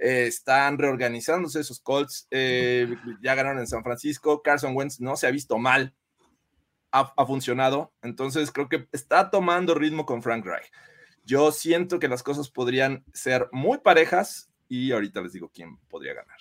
[0.00, 2.88] eh, están reorganizándose esos Colts, eh,
[3.22, 5.94] ya ganaron en San Francisco, Carson Wentz no se ha visto mal,
[6.90, 10.72] ha, ha funcionado, entonces creo que está tomando ritmo con Frank Reich.
[11.24, 16.14] Yo siento que las cosas podrían ser muy parejas y ahorita les digo quién podría
[16.14, 16.38] ganar.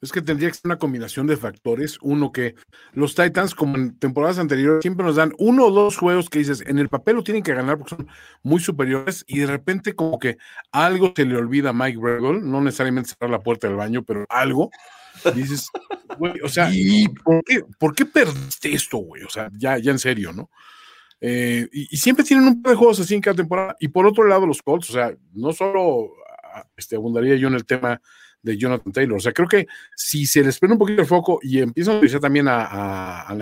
[0.00, 1.98] Es que tendría que ser una combinación de factores.
[2.00, 2.54] Uno, que
[2.92, 6.62] los Titans, como en temporadas anteriores, siempre nos dan uno o dos juegos que dices,
[6.66, 8.08] en el papel lo tienen que ganar porque son
[8.42, 10.36] muy superiores y de repente como que
[10.70, 14.24] algo se le olvida a Mike Bregel, no necesariamente cerrar la puerta del baño, pero
[14.28, 14.70] algo.
[15.24, 15.68] Y dices,
[16.16, 16.70] güey, o sea,
[17.24, 19.24] ¿por qué, ¿por qué perdiste esto, güey?
[19.24, 20.48] O sea, ya, ya en serio, ¿no?
[21.20, 23.76] Eh, y, y siempre tienen un par de juegos así en cada temporada.
[23.80, 26.12] Y por otro lado, los Colts, o sea, no solo
[26.76, 28.00] este, abundaría yo en el tema
[28.42, 29.16] de Jonathan Taylor.
[29.16, 29.66] O sea, creo que
[29.96, 33.34] si se les prende un poquito el foco y empiezan a utilizar también a, a,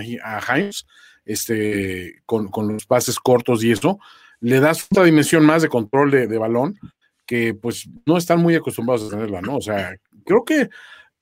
[0.56, 0.86] Himes
[1.24, 3.98] este, con, con, los pases cortos y eso,
[4.40, 6.78] le das otra dimensión más de control de, de, balón
[7.26, 9.56] que pues no están muy acostumbrados a tenerla, ¿no?
[9.56, 10.68] O sea, creo que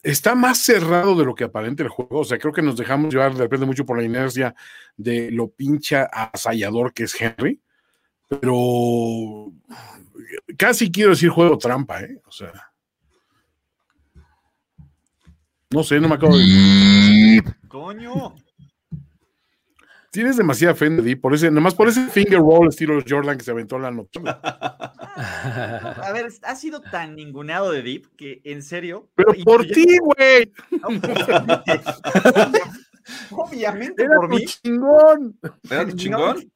[0.02, 2.20] está más cerrado de lo que aparente el juego.
[2.20, 4.54] O sea, creo que nos dejamos llevar de repente mucho por la inercia
[4.96, 7.60] de lo pincha asallador que es Henry,
[8.28, 9.52] pero
[10.56, 12.20] casi quiero decir juego trampa, ¿eh?
[12.26, 12.73] O sea.
[15.74, 17.42] No sé, no me acabo de.
[17.66, 18.36] ¡Coño!
[20.12, 23.42] Tienes demasiada fe en Deep, por ese, nomás por ese finger roll estilo Jordan que
[23.42, 24.20] se aventó la noche.
[24.24, 29.10] A ver, ha sido tan ninguneado de Deep que en serio.
[29.16, 30.52] Pero por ti, güey.
[33.32, 34.44] Obviamente Era por tu mí.
[34.44, 35.36] chingón.
[35.68, 36.52] ¿Era tu chingón?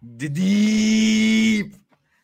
[0.00, 1.76] De Deep.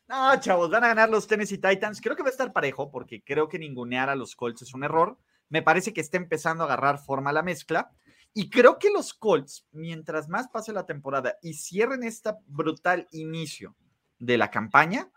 [0.09, 2.01] No, chavos, van a ganar los Tennessee Titans.
[2.01, 4.83] Creo que va a estar parejo porque creo que ningunear a los Colts es un
[4.83, 5.17] error.
[5.53, 7.93] Me parece que está empezando a agarrar forma la mezcla.
[8.33, 13.77] Y creo que los Colts, mientras más pase la temporada y cierren este brutal inicio
[14.19, 15.11] de la campaña,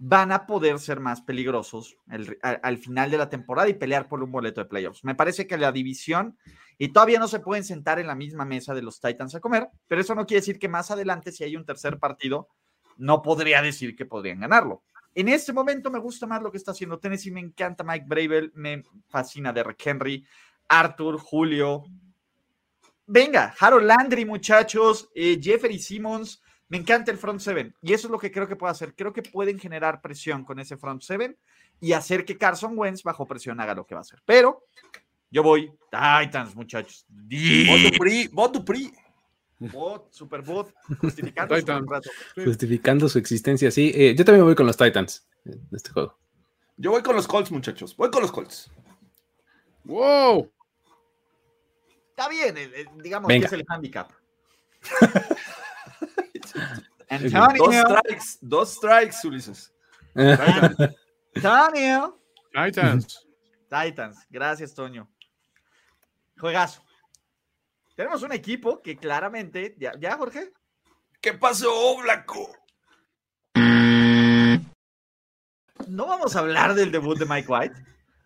[0.00, 4.08] van a poder ser más peligrosos el, al, al, final de la temporada y pelear
[4.08, 5.04] por un boleto de playoffs.
[5.04, 6.36] Me parece que la división,
[6.78, 9.68] y todavía no se pueden sentar en la misma mesa de los Titans a comer,
[9.86, 12.48] pero eso no quiere decir que más adelante, si hay un tercer partido,
[12.96, 14.82] no podría decir que podrían ganarlo.
[15.16, 18.52] En este momento me gusta más lo que está haciendo Tennessee, me encanta Mike Bravel,
[18.54, 20.26] me fascina Derrick Henry,
[20.68, 21.84] Arthur, Julio.
[23.06, 28.10] Venga, Harold Landry, muchachos, eh, Jeffrey Simmons, me encanta el front seven y eso es
[28.10, 28.94] lo que creo que puede hacer.
[28.94, 31.34] Creo que pueden generar presión con ese front seven
[31.80, 34.20] y hacer que Carson Wentz bajo presión haga lo que va a hacer.
[34.26, 34.64] Pero
[35.30, 37.06] yo voy Titans, muchachos.
[37.08, 38.92] Voto PRI, voto PRI.
[39.58, 42.10] Bot, super bot, justificando, su contrato.
[42.34, 43.70] justificando su existencia.
[43.70, 46.18] Sí, eh, yo también voy con los Titans de este juego.
[46.76, 47.96] Yo voy con los Colts, muchachos.
[47.96, 48.70] Voy con los Colts.
[49.84, 50.52] Wow.
[52.10, 52.54] Está bien,
[53.02, 53.48] digamos Venga.
[53.48, 54.10] que es el handicap.
[57.08, 57.84] Antonio.
[57.84, 59.72] Dos strikes, dos strikes, Ulises.
[61.34, 62.18] Antonio.
[62.52, 63.26] Titans.
[63.68, 64.26] Titans.
[64.30, 65.08] Gracias, Toño.
[66.38, 66.85] Juegazo.
[67.96, 69.74] Tenemos un equipo que claramente.
[69.78, 70.52] ¿Ya, ¿ya Jorge?
[71.20, 72.54] ¿Qué pasó, Blanco?
[75.88, 77.74] No vamos a hablar del debut de Mike White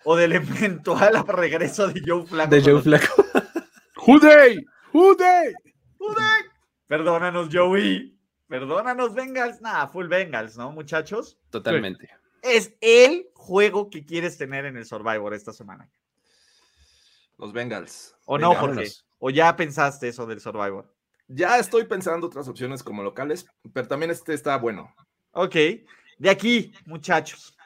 [0.04, 2.54] o del eventual regreso de Joe Flacco.
[2.54, 3.24] De Joe Flacco.
[3.94, 5.54] Juday, Juday.
[5.98, 6.42] Juday.
[6.88, 8.18] Perdónanos, Joey.
[8.48, 9.60] Perdónanos, Bengals.
[9.60, 11.38] Nada, full Bengals, ¿no, muchachos?
[11.50, 12.10] Totalmente.
[12.42, 15.88] Es el juego que quieres tener en el Survivor esta semana.
[17.38, 18.16] Los Bengals.
[18.24, 18.90] ¿O no, Jorge?
[19.20, 20.92] ¿O ya pensaste eso del Survivor?
[21.28, 24.92] Ya estoy pensando otras opciones como locales, pero también este está bueno.
[25.32, 25.54] Ok.
[26.18, 27.56] De aquí, muchachos,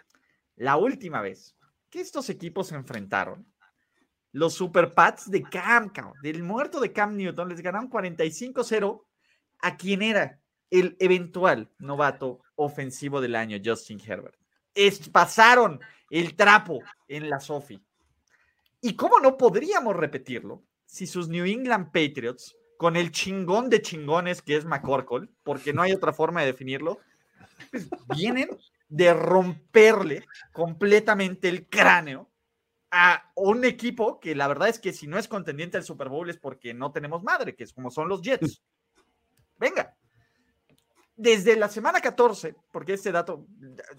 [0.56, 1.56] la última vez
[1.88, 3.46] que estos equipos se enfrentaron,
[4.32, 5.92] los Super Pats de Cam,
[6.22, 9.04] del muerto de Cam Newton, les ganaron 45-0
[9.60, 10.40] a quien era
[10.70, 14.36] el eventual novato ofensivo del año, Justin Herbert.
[14.74, 15.78] Es, pasaron
[16.10, 17.80] el trapo en la Sofi.
[18.80, 20.64] ¿Y cómo no podríamos repetirlo
[20.94, 25.82] si sus New England Patriots, con el chingón de chingones que es McCorkle, porque no
[25.82, 27.00] hay otra forma de definirlo,
[27.72, 28.48] pues vienen
[28.88, 32.30] de romperle completamente el cráneo
[32.92, 36.30] a un equipo que la verdad es que si no es contendiente al Super Bowl
[36.30, 38.62] es porque no tenemos madre, que es como son los Jets.
[39.58, 39.96] Venga.
[41.16, 43.46] Desde la semana 14, porque este dato,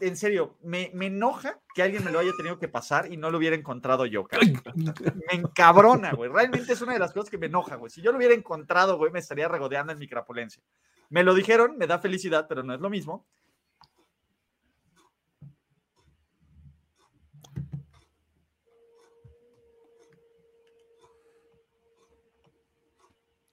[0.02, 3.32] en serio, me, me enoja que alguien me lo haya tenido que pasar y no
[3.32, 4.26] lo hubiera encontrado yo.
[4.26, 4.62] Cabrón.
[5.32, 6.30] Me encabrona, güey.
[6.30, 7.90] Realmente es una de las cosas que me enoja, güey.
[7.90, 10.62] Si yo lo hubiera encontrado, güey, me estaría regodeando en mi crapulencia.
[11.10, 13.26] Me lo dijeron, me da felicidad, pero no es lo mismo.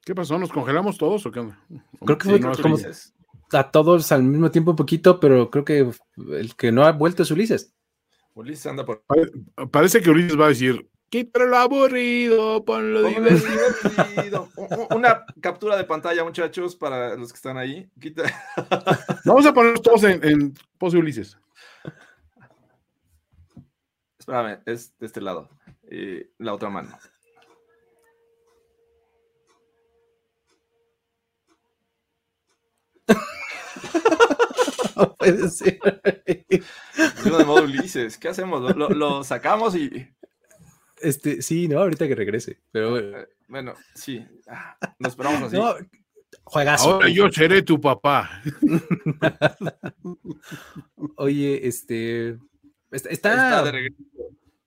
[0.04, 0.36] ¿Qué pasó?
[0.36, 1.58] ¿Nos congelamos todos o qué onda?
[2.04, 2.76] Creo que fue no, como
[3.54, 5.90] a todos al mismo tiempo un poquito, pero creo que
[6.30, 7.74] el que no ha vuelto es Ulises.
[8.34, 9.02] Ulises anda por.
[9.04, 9.30] Pare-
[9.70, 14.48] Parece que Ulises va a decir, quítale lo aburrido, ponlo divertido.
[14.90, 17.90] Una captura de pantalla, muchachos, para los que están ahí.
[18.00, 18.24] Quita-
[19.24, 21.38] Vamos a poner todos en, en pose Ulises.
[24.18, 25.50] Espérame, es de este lado.
[25.90, 26.96] Y la otra mano.
[34.96, 35.78] No puede ser.
[37.24, 38.18] Yo de modo Ulises.
[38.18, 38.76] ¿Qué hacemos?
[38.76, 40.08] Lo, sacamos y.
[41.00, 42.60] Este, sí, no, ahorita que regrese.
[42.70, 44.24] Pero eh, Bueno, sí.
[44.46, 45.56] Ah, Nos esperamos así.
[45.56, 45.74] no,
[46.44, 46.94] juegazo.
[46.94, 48.42] Ahora yo seré tu papá.
[51.16, 52.38] Oye, este
[52.90, 53.96] está, de regreso.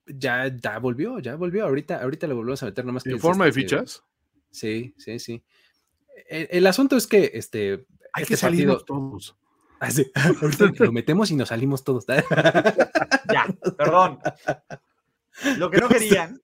[0.07, 1.65] ya, ya volvió, ya volvió.
[1.65, 4.03] Ahorita, ahorita lo volvemos a meter nomás que ¿En es forma de este, fichas?
[4.51, 5.43] Sí, sí, sí.
[6.27, 7.85] El, el asunto es que este
[8.15, 9.37] Hay este que salirnos partido- todos.
[9.79, 10.09] Ah, sí,
[10.41, 12.05] ahorita lo metemos y nos salimos todos.
[13.31, 13.47] Ya,
[13.77, 14.19] perdón.
[15.57, 16.41] Lo que no querían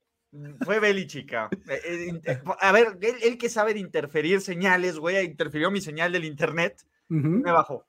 [0.66, 1.34] fue Belichick.
[1.34, 1.50] ah.
[1.70, 2.22] Eh, eh, in-
[2.60, 6.86] A ver, él, él que sabe de interferir señales, güey, interfirió mi señal del internet,
[7.08, 7.86] me bajó.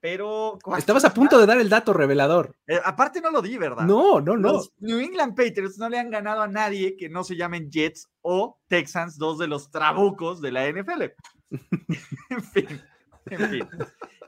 [0.00, 0.58] Pero.
[0.76, 2.54] Estabas a punto de dar el dato revelador.
[2.68, 3.84] Eh, aparte, no lo di, ¿verdad?
[3.84, 4.52] No, no, no.
[4.52, 8.08] Los New England Patriots no le han ganado a nadie que no se llamen Jets
[8.22, 11.02] o Texans, dos de los trabucos de la NFL.
[12.30, 12.80] en fin,
[13.30, 13.68] en fin.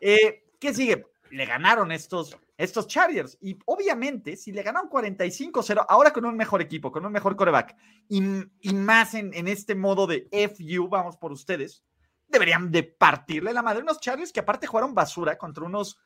[0.00, 1.06] Eh, ¿Qué sigue?
[1.30, 3.38] Le ganaron estos, estos Chargers.
[3.40, 7.76] Y obviamente, si le ganaron 45-0, ahora con un mejor equipo, con un mejor coreback,
[8.08, 8.22] y,
[8.60, 11.84] y más en, en este modo de FU, vamos por ustedes,
[12.28, 15.98] deberían de partirle la madre unos Chargers que aparte jugaron basura contra unos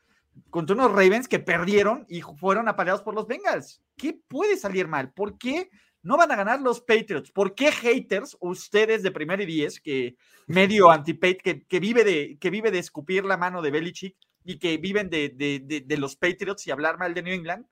[0.49, 3.81] contra unos Ravens que perdieron y fueron apaleados por los Bengals.
[3.95, 5.13] ¿Qué puede salir mal?
[5.13, 5.69] ¿Por qué
[6.05, 7.31] no van a ganar los Patriots?
[7.31, 12.37] ¿Por qué haters, ustedes de primer y diez, que medio anti que, que, vive de,
[12.39, 15.97] que vive de escupir la mano de Belichick y que viven de, de, de, de
[15.97, 17.65] los Patriots y hablar mal de New England,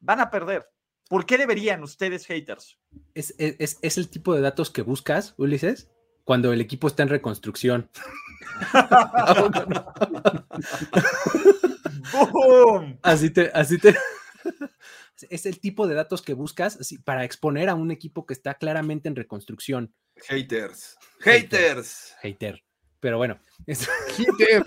[0.00, 0.66] van a perder?
[1.08, 2.78] ¿Por qué deberían ustedes haters?
[3.14, 5.88] Es, es, es el tipo de datos que buscas, Ulises,
[6.24, 7.88] cuando el equipo está en reconstrucción.
[12.32, 12.98] ¡Boom!
[13.02, 13.94] Así te, así te.
[15.30, 19.08] Es el tipo de datos que buscas para exponer a un equipo que está claramente
[19.08, 19.92] en reconstrucción.
[20.28, 20.96] Haters.
[21.20, 22.14] Haters.
[22.22, 22.62] Hater.
[23.00, 23.38] Pero bueno.
[23.66, 24.64] es- Hater.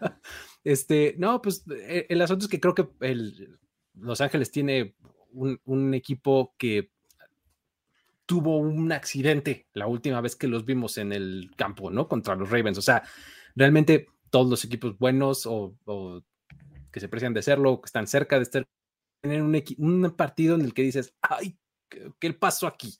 [0.64, 3.58] Este, no, pues eh, el asunto es que creo que el,
[3.94, 4.94] Los Ángeles tiene
[5.32, 6.92] un, un equipo que
[8.26, 12.06] tuvo un accidente la última vez que los vimos en el campo, ¿no?
[12.08, 12.78] Contra los Ravens.
[12.78, 13.02] O sea,
[13.56, 16.22] realmente todos los equipos buenos o, o
[16.92, 18.66] que se precian de serlo, que están cerca de estar,
[19.22, 21.56] tener un, partido en el que dices, ay,
[22.18, 22.98] ¿qué, pasó aquí?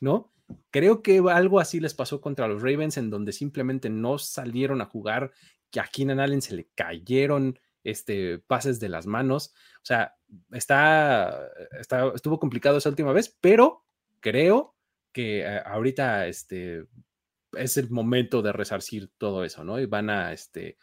[0.00, 0.32] ¿No?
[0.70, 4.86] Creo que algo así les pasó contra los Ravens, en donde simplemente no salieron a
[4.86, 5.32] jugar,
[5.70, 9.54] que a Keenan Allen se le cayeron este, pases de las manos.
[9.76, 10.16] O sea,
[10.50, 11.48] está,
[11.78, 13.84] está, estuvo complicado esa última vez, pero
[14.18, 14.74] creo
[15.12, 16.84] que eh, ahorita este,
[17.52, 19.78] es el momento de resarcir todo eso, ¿no?
[19.78, 20.78] Y van a, este,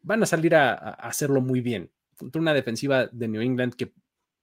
[0.00, 1.90] van a salir a, hacerlo muy bien.
[2.34, 3.94] Una defensiva de New England que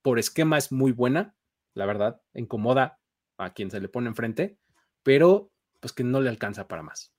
[0.02, 1.36] por esquema es muy buena,
[1.74, 3.00] la verdad, incomoda
[3.38, 4.58] a quien se le pone enfrente,
[5.02, 7.14] pero pues que no le alcanza para más.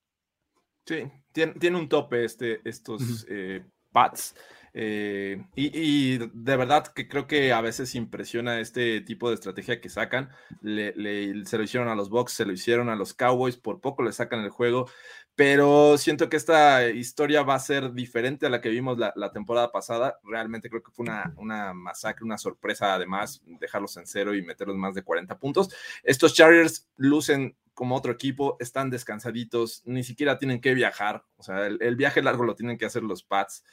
[0.85, 3.33] Sí, tiene, tiene un tope este, estos Ujú.
[3.33, 4.35] eh, Pats.
[4.73, 9.89] Eh, y, de verdad que creo que a veces impresiona este tipo de estrategia que
[9.89, 10.29] sacan.
[10.61, 13.81] Le, le- se lo hicieron a los Bucks, se lo hicieron a los Cowboys, por
[13.81, 14.87] poco le sacan el juego.
[15.35, 19.31] Pero siento que esta historia va a ser diferente a la que vimos la, la
[19.31, 20.19] temporada pasada.
[20.23, 24.75] Realmente creo que fue una, una masacre, una sorpresa además, dejarlos en cero y meterlos
[24.77, 25.69] más de 40 puntos.
[26.03, 31.67] Estos Chargers lucen como otro equipo, están descansaditos, ni siquiera tienen que viajar, o sea,
[31.67, 33.63] el, viaje largo lo tienen que hacer los Pats.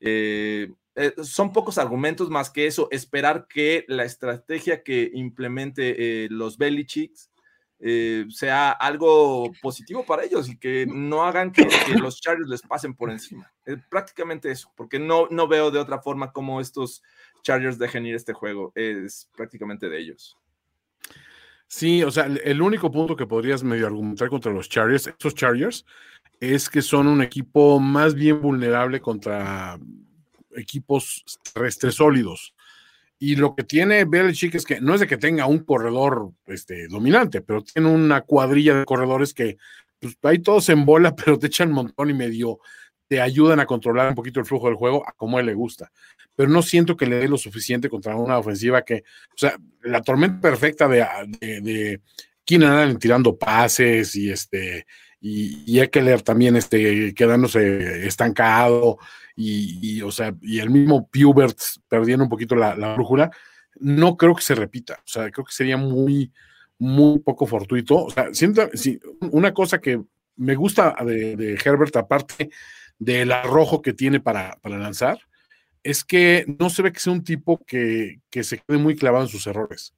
[0.00, 6.28] Eh, eh, son pocos argumentos más que eso, esperar que la estrategia que implemente eh,
[6.30, 7.30] los Belichicks
[7.80, 12.62] eh, sea algo positivo para ellos y que no hagan que, que los Chargers les
[12.62, 13.52] pasen por encima.
[13.66, 17.02] Eh, prácticamente eso, porque no, no veo de otra forma cómo estos
[17.42, 20.36] Chargers dejen ir este juego, es prácticamente de ellos.
[21.68, 25.84] Sí, o sea, el- único punto que podrías medio argumentar contra los Chargers, estos Chargers,
[26.40, 29.78] es que son un equipo más bien vulnerable contra
[30.56, 32.54] equipos terrestres sólidos.
[33.18, 36.86] Y lo que tiene Belichick es que no es de que tenga un corredor este,
[36.88, 39.58] dominante, pero tiene una cuadrilla de corredores que
[40.00, 42.60] pues, ahí todos en bola, pero te echan un montón y medio
[43.08, 45.54] te ayudan a controlar un poquito el flujo del juego a como a él le
[45.54, 45.90] gusta.
[46.36, 49.02] Pero no siento que le dé lo suficiente contra una ofensiva que,
[49.34, 51.04] o sea, la tormenta perfecta de,
[51.40, 52.00] de, de
[52.44, 54.86] Keenan Allen tirando pases y este
[55.20, 58.98] y, y Eckler también este, quedándose estancado
[59.34, 63.30] y, y, o sea, y el mismo Pubert perdiendo un poquito la, la brújula,
[63.80, 64.94] no creo que se repita.
[64.94, 66.32] O sea, creo que sería muy,
[66.78, 68.04] muy poco fortuito.
[68.04, 69.00] O sea, siento, sí,
[69.32, 70.00] una cosa que
[70.36, 72.50] me gusta de, de Herbert, aparte
[72.98, 75.18] del arrojo que tiene para, para, lanzar,
[75.82, 79.24] es que no se ve que sea un tipo que, que se quede muy clavado
[79.24, 79.94] en sus errores.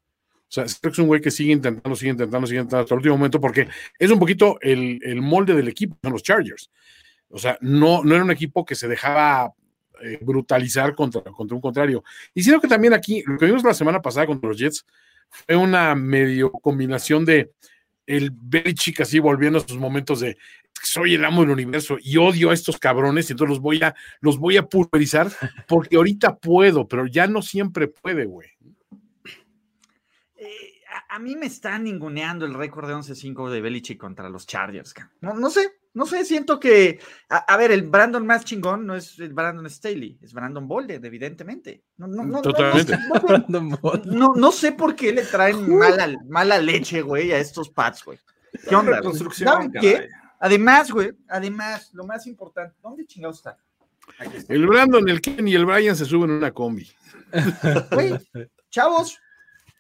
[0.51, 3.17] O sea, es un güey que sigue intentando, sigue intentando, sigue intentando hasta el último
[3.17, 6.71] momento, porque es un poquito el, el molde del equipo, son los Chargers.
[7.29, 9.55] O sea, no, no era un equipo que se dejaba
[10.03, 12.03] eh, brutalizar contra, contra un contrario.
[12.35, 14.85] Y siento que también aquí, lo que vimos la semana pasada contra los Jets,
[15.29, 17.53] fue una medio combinación de
[18.11, 20.37] el Belichick así volviendo a sus momentos de
[20.83, 23.95] soy el amo del universo y odio a estos cabrones y entonces los voy a
[24.21, 25.31] los voy a pulverizar
[25.69, 28.49] porque ahorita puedo, pero ya no siempre puede, güey.
[30.37, 30.47] Eh,
[30.89, 34.93] a, a, mí me está ninguneando el récord de 11-5 de Belichick contra los Chargers.
[35.21, 38.95] No, no sé, no sé, siento que, a, a, ver, el Brandon más chingón no
[38.95, 41.83] es el Brandon Staley, es Brandon Bolden, evidentemente.
[41.97, 42.97] No, no, no, Totalmente.
[44.05, 48.19] No, no, sé por qué le traen mala, mala leche, güey, a estos Pats, güey.
[48.69, 49.01] ¿Qué onda?
[49.33, 50.09] ¿Saben qué?
[50.39, 53.59] Además, güey, además, lo más importante, ¿dónde chingados está?
[54.33, 54.53] está?
[54.53, 56.91] El Brandon, el Ken y el Brian se suben en una combi.
[57.93, 58.15] Güey,
[58.71, 59.19] chavos,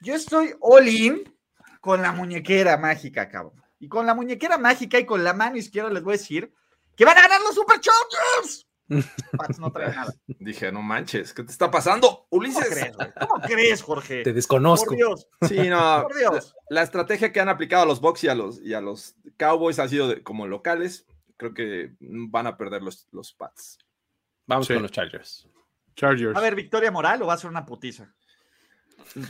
[0.02, 1.22] yo estoy all in
[1.80, 3.59] con la muñequera mágica, cabrón.
[3.80, 6.52] Y con la muñequera mágica y con la mano izquierda les voy a decir
[6.96, 8.68] que van a ganar los Super Chargers.
[9.38, 10.12] Pats no trae nada.
[10.26, 12.62] Dije, no manches, ¿qué te está pasando, Ulises?
[12.62, 13.12] ¿Cómo crees, güey?
[13.20, 14.22] ¿Cómo crees, Jorge?
[14.22, 14.88] Te desconozco.
[14.88, 15.28] Por Dios.
[15.48, 16.02] Sí, no.
[16.02, 16.54] Por Dios.
[16.68, 19.14] La, la, estrategia que han aplicado a los Bucks y a los, y a los
[19.38, 21.06] Cowboys ha sido de, como locales.
[21.36, 23.78] Creo que van a perder los, los Pats.
[24.46, 24.74] Vamos sí.
[24.74, 25.48] con los Chargers.
[25.94, 26.36] Chargers.
[26.36, 28.12] A ver, ¿victoria moral o va a ser una putiza?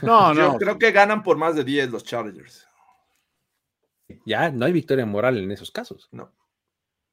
[0.01, 0.57] No, Yo no.
[0.57, 2.67] creo que ganan por más de 10 los Chargers.
[4.25, 6.09] Ya, no hay victoria moral en esos casos.
[6.11, 6.31] No.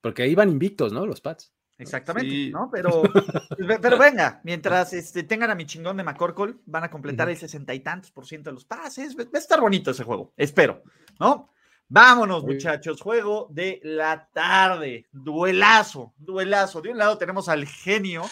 [0.00, 1.06] Porque ahí van invictos, ¿no?
[1.06, 1.52] Los Pats.
[1.78, 2.50] Exactamente, sí.
[2.50, 2.68] ¿no?
[2.72, 3.02] Pero,
[3.80, 7.34] pero venga, mientras este, tengan a mi chingón de McCorkle, van a completar uh -huh.
[7.34, 9.16] el sesenta y tantos por ciento de los pases.
[9.16, 10.82] Va a estar bonito ese juego, espero,
[11.20, 11.50] ¿no?
[11.90, 16.82] Vámonos, muchachos, juego de la tarde, duelazo, duelazo.
[16.82, 18.24] De un lado tenemos al genio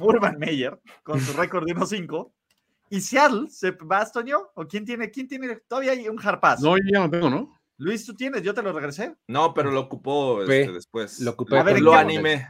[0.00, 2.32] Urban Meyer con su récord de 1-5.
[2.90, 4.50] ¿Y Seattle se va Toño?
[4.54, 5.10] ¿O quién tiene?
[5.12, 5.56] ¿Quién tiene?
[5.68, 6.60] Todavía hay un harpaz.
[6.60, 7.61] No, ya no tengo, ¿no?
[7.82, 8.42] Luis, ¿tú tienes?
[8.42, 9.16] ¿Yo te lo regresé?
[9.26, 11.18] No, pero lo ocupó este, después.
[11.18, 11.58] Lo ocupé.
[11.58, 12.48] A ver, lo animé.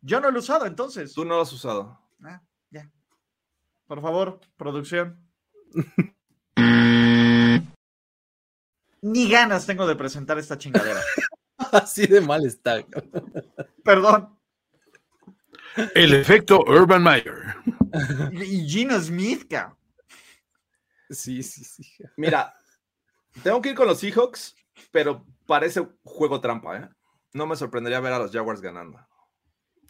[0.00, 1.12] Yo no lo he usado, entonces.
[1.12, 2.00] Tú no lo has usado.
[2.24, 2.90] Ah, ya.
[3.86, 5.22] Por favor, producción.
[9.02, 11.02] Ni ganas tengo de presentar esta chingadera.
[11.72, 12.82] Así de mal está.
[13.84, 14.34] Perdón.
[15.94, 17.54] El efecto Urban Meyer.
[18.32, 19.76] Y Gino Smith, cabrón.
[21.10, 21.82] Sí, sí, sí.
[22.16, 22.54] Mira,
[23.42, 24.56] tengo que ir con los Seahawks,
[24.90, 26.88] pero parece juego trampa, ¿eh?
[27.32, 28.98] No me sorprendería ver a los Jaguars ganando.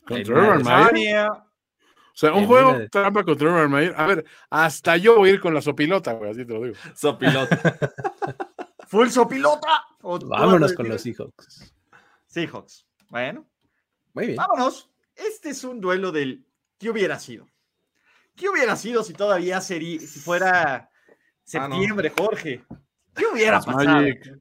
[0.06, 1.28] ¿Contra Urban Meyer?
[1.30, 3.94] O sea, un juego trampa contra Urban Meyer.
[3.96, 6.76] A ver, hasta yo voy a ir con la sopilota, güey, así te lo digo.
[6.94, 7.58] Sopilota.
[8.88, 9.84] Full sopilota.
[10.02, 11.72] Vámonos con los Seahawks.
[12.26, 12.86] Seahawks.
[13.08, 13.46] Bueno.
[14.14, 14.36] Muy bien.
[14.36, 14.90] Vámonos.
[15.14, 16.44] Este es un duelo del
[16.78, 17.46] ¿qué hubiera sido?
[18.34, 20.90] ¿Qué hubiera sido si todavía sería, si fuera
[21.44, 22.24] septiembre, ah, no.
[22.24, 22.64] Jorge?
[23.14, 23.84] ¿Qué hubiera pasado?
[23.84, 24.40] Magic.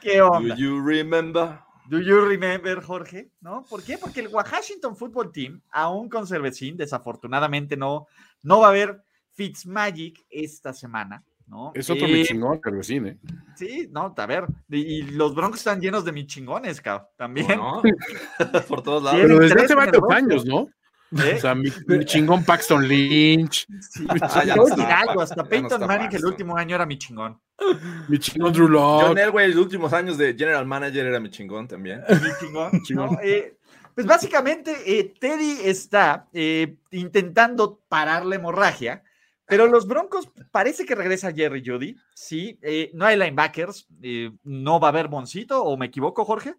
[0.00, 0.54] ¿Qué onda?
[0.54, 1.58] Do you remember?
[1.88, 3.30] Do you remember, Jorge?
[3.40, 3.64] ¿No?
[3.68, 3.96] ¿Por qué?
[3.98, 8.06] Porque el Washington Football Team, aún con Cervecín, desafortunadamente no,
[8.42, 9.02] no va a haber
[9.34, 11.22] Fitzmagic esta semana.
[11.46, 11.70] ¿no?
[11.74, 13.18] Es otro eh, mi chingón, Cervecín, ¿eh?
[13.54, 14.46] Sí, no, a ver.
[14.68, 17.06] Y los Broncos están llenos de mis chingones, cabrón.
[17.16, 17.56] También.
[17.56, 17.82] No,
[18.68, 19.20] Por todos lados.
[19.22, 20.68] Pero desde hace varios años, ¿no?
[21.12, 21.34] ¿Eh?
[21.36, 23.66] O sea, mi, mi, chingón Paxton Lynch.
[23.80, 26.84] Sí, ah, ya no está, algo, hasta Peyton no Manning, que el último año era
[26.84, 27.40] mi chingón.
[28.08, 29.06] Mi chingón Drew Locke.
[29.06, 32.02] John Elway, los últimos años de General Manager era mi chingón también.
[32.08, 32.82] Mi chingón.
[32.82, 33.12] chingón.
[33.12, 33.18] ¿no?
[33.22, 33.56] Eh,
[33.94, 39.04] pues básicamente, eh, Teddy está eh, intentando parar la hemorragia,
[39.46, 41.96] pero los Broncos parece que regresa Jerry Judy.
[42.14, 42.58] Sí,
[42.94, 43.86] no hay linebackers,
[44.42, 46.56] no va a haber Boncito, ¿o me equivoco, Jorge?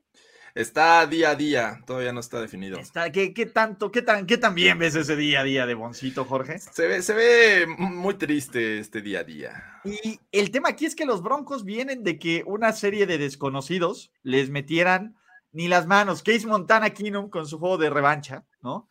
[0.57, 2.79] Está día a día, todavía no está definido.
[2.79, 5.75] Está, ¿qué, ¿qué, tanto, qué tan, qué tan bien ves ese día a día de
[5.75, 6.57] Boncito, Jorge?
[6.57, 9.81] Se ve, se ve muy triste este día a día.
[9.83, 14.11] Y el tema aquí es que los Broncos vienen de que una serie de desconocidos
[14.23, 15.15] les metieran
[15.51, 16.23] ni las manos.
[16.23, 18.89] Case Montana Keenum con su juego de revancha, ¿no?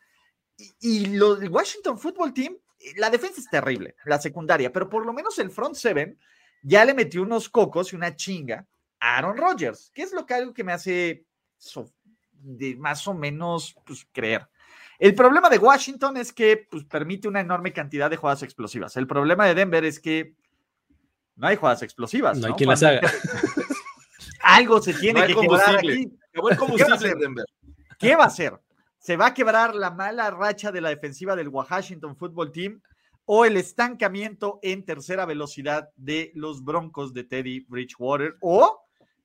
[0.57, 2.57] Y, y lo, el Washington Football Team,
[2.95, 6.17] la defensa es terrible, la secundaria, pero por lo menos el front seven
[6.62, 8.69] ya le metió unos cocos y una chinga
[9.01, 11.26] a Aaron Rodgers, que es lo que algo que me hace
[12.33, 14.49] de más o menos pues, creer.
[14.99, 18.97] El problema de Washington es que pues, permite una enorme cantidad de jugadas explosivas.
[18.97, 20.35] El problema de Denver es que
[21.35, 22.39] no hay jugadas explosivas.
[22.39, 22.55] No, ¿no?
[22.55, 23.01] hay quien las haga.
[24.43, 26.13] Algo se tiene no que quebrar aquí.
[26.33, 27.45] ¿Qué va?
[27.99, 28.59] ¿Qué va a hacer?
[28.99, 32.81] ¿Se va a quebrar la mala racha de la defensiva del Washington Football Team?
[33.27, 38.81] o el estancamiento en tercera velocidad de los Broncos de Teddy Bridgewater o,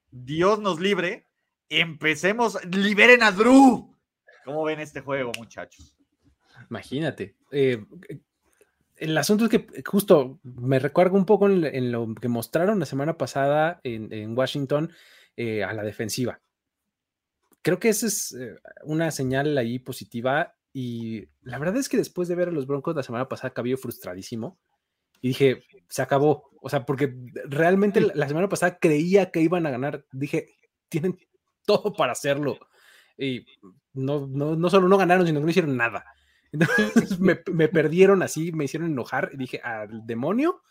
[0.09, 1.27] Dios nos libre,
[1.71, 3.95] empecemos, liberen a Drew.
[4.45, 5.95] ¿Cómo ven este juego, muchachos?
[6.69, 7.35] Imagínate.
[7.51, 7.83] eh,
[8.97, 12.85] el asunto es que justo me recuerda un poco en, en lo que mostraron la
[12.85, 14.91] semana pasada en, en Washington
[15.35, 16.39] eh, a la defensiva.
[17.63, 22.27] Creo que esa es eh, una señal ahí positiva y la verdad es que después
[22.27, 24.59] de ver a los Broncos la semana pasada, cabello frustradísimo
[25.19, 26.51] y dije, se acabó.
[26.61, 27.15] O sea, porque
[27.45, 30.05] realmente la semana pasada creía que iban a ganar.
[30.11, 30.49] Dije,
[30.89, 31.17] tienen
[31.65, 32.59] todo para hacerlo.
[33.17, 33.45] Y
[33.93, 36.05] no, no, no solo no ganaron, sino que no hicieron nada.
[37.19, 40.61] Me, me perdieron así, me hicieron enojar dije, al demonio.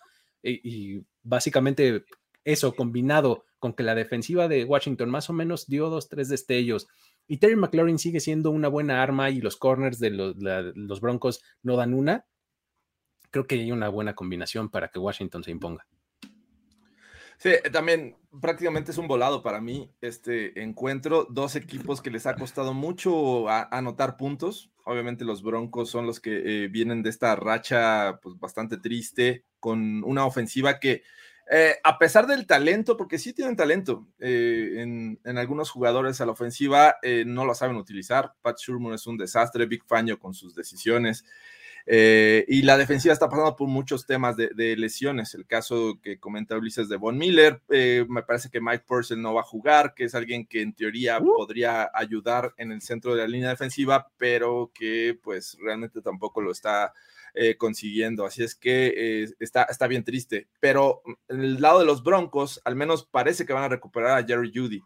[0.43, 2.05] Y, y básicamente
[2.45, 6.88] eso combinado con que la defensiva de Washington más o menos dio dos, tres destellos.
[7.26, 11.43] Y Terry McLaurin sigue siendo una buena arma y los corners de los, los Broncos
[11.62, 12.26] no dan una.
[13.30, 15.86] Creo que hay una buena combinación para que Washington se imponga.
[17.43, 21.26] Sí, también prácticamente es un volado para mí este encuentro.
[21.30, 24.70] Dos equipos que les ha costado mucho anotar puntos.
[24.84, 30.05] Obviamente los Broncos son los que eh, vienen de esta racha pues, bastante triste con
[30.05, 31.03] una ofensiva que
[31.53, 36.30] eh, a pesar del talento, porque sí tienen talento eh, en, algunos jugadores a la
[36.30, 38.34] ofensiva, eh, no lo saben utilizar.
[38.41, 41.24] Pat Shurmur es un desastre, Big Faño con sus decisiones.
[41.87, 45.35] Eh, y la defensiva está pasando por muchos temas de, de lesiones.
[45.35, 49.35] El caso que comenta Ulises de Von Miller, eh, me parece que Mike Purcell no
[49.35, 53.22] va a jugar, que es alguien que en teoría podría ayudar en el centro de
[53.22, 56.93] la línea defensiva, pero que pues realmente tampoco lo está
[57.35, 58.24] eh, consiguiendo.
[58.24, 60.49] Así es que eh, está, está bien triste.
[60.61, 64.26] Pero en el lado de los Broncos, al menos parece que van a recuperar a
[64.26, 64.81] Jerry Judy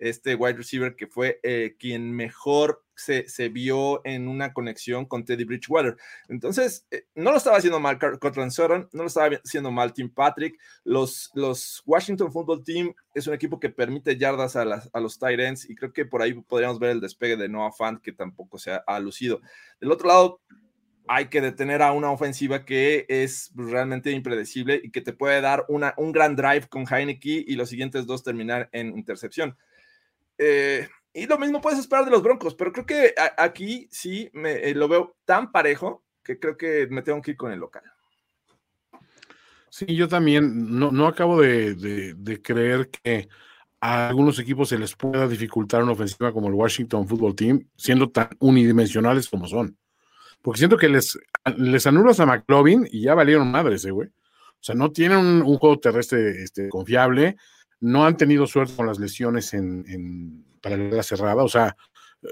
[0.00, 5.24] este wide receiver que fue eh, quien mejor se, se, vio en una conexión con
[5.24, 5.96] Teddy Bridgewater.
[6.28, 10.12] Entonces, eh, no lo estaba haciendo mal Cortland Sutton, no lo estaba haciendo mal Tim
[10.12, 10.58] Patrick.
[10.84, 15.18] Los, los Washington Football Team es un equipo que permite yardas a, las, a los
[15.18, 18.12] tight ends y creo que por ahí podríamos ver el despegue de Noah Fant que
[18.12, 19.40] tampoco se ha, ha lucido.
[19.80, 20.40] Del otro lado,
[21.12, 25.64] hay que detener a una ofensiva que es realmente impredecible y que te puede dar
[25.68, 29.56] una, un gran drive con Heineke y los siguientes dos terminar en intercepción.
[30.42, 34.52] Eh, y lo mismo puedes esperar de los Broncos, pero creo que aquí sí me,
[34.52, 37.82] eh, lo veo tan parejo que creo que me tengo que ir con el local.
[39.68, 43.28] Sí, yo también no, no acabo de, de, de, creer que
[43.80, 48.10] a algunos equipos se les pueda dificultar una ofensiva como el Washington Football Team, siendo
[48.10, 49.76] tan unidimensionales como son.
[50.40, 51.18] Porque siento que les,
[51.58, 54.08] les anulas a McLovin y ya valieron madres, eh, güey.
[54.08, 57.36] O sea, no tienen un, un juego terrestre este, confiable,
[57.80, 61.76] no han tenido suerte con las lesiones en, en para la cerrada, o sea,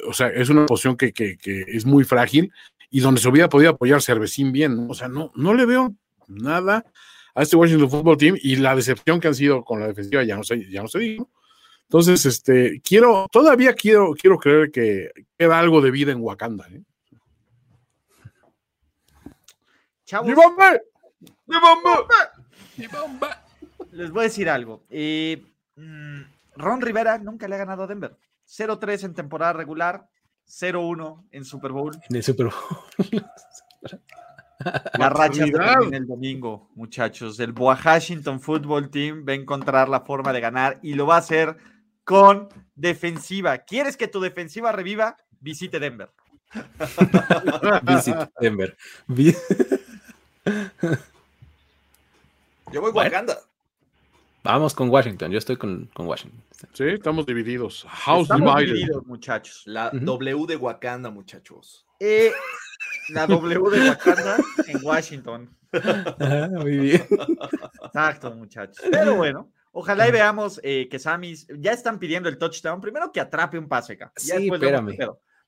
[0.06, 2.52] o sea, es una posición que, que, que, es muy frágil
[2.90, 5.94] y donde se hubiera podido apoyar Cervecín bien, o sea, no, no le veo
[6.26, 6.84] nada
[7.34, 10.36] a este Washington Football Team y la decepción que han sido con la defensiva ya
[10.36, 11.30] no sé, ya no se digo.
[11.82, 16.82] Entonces, este, quiero, todavía quiero, quiero creer que queda algo de vida en Wakanda, ¿eh?
[20.04, 20.78] Chavos, ¡Bomba!
[21.46, 23.47] ¡Bomba!
[23.92, 24.84] Les voy a decir algo.
[24.90, 25.44] Eh,
[25.76, 26.22] mmm,
[26.56, 28.16] Ron Rivera nunca le ha ganado a Denver.
[28.46, 30.08] 0-3 en temporada regular,
[30.46, 31.94] 0-1 en Super Bowl.
[32.08, 33.24] En el Super Bowl.
[34.98, 37.38] La racha termina el domingo, muchachos.
[37.38, 41.18] El Washington Football Team va a encontrar la forma de ganar y lo va a
[41.18, 41.56] hacer
[42.02, 43.58] con defensiva.
[43.58, 45.16] ¿Quieres que tu defensiva reviva?
[45.40, 46.10] Visite Denver.
[47.82, 48.76] Visite Denver.
[52.72, 53.10] Yo voy bueno.
[53.10, 53.38] Wakanda.
[54.48, 56.42] Vamos con Washington, yo estoy con, con Washington.
[56.72, 57.84] Sí, estamos divididos.
[57.86, 58.74] House estamos divided.
[58.76, 59.62] divididos, muchachos.
[59.66, 60.04] La uh -huh.
[60.04, 61.86] W de Wakanda, muchachos.
[62.00, 62.32] Eh,
[63.10, 65.54] la W de Wakanda en Washington.
[66.18, 67.06] Ah, muy bien.
[67.84, 68.82] Exacto, muchachos.
[68.90, 72.80] Pero bueno, ojalá y veamos eh, que Samis ya están pidiendo el touchdown.
[72.80, 74.10] Primero que atrape un pase acá.
[74.16, 74.96] Sí, espérame.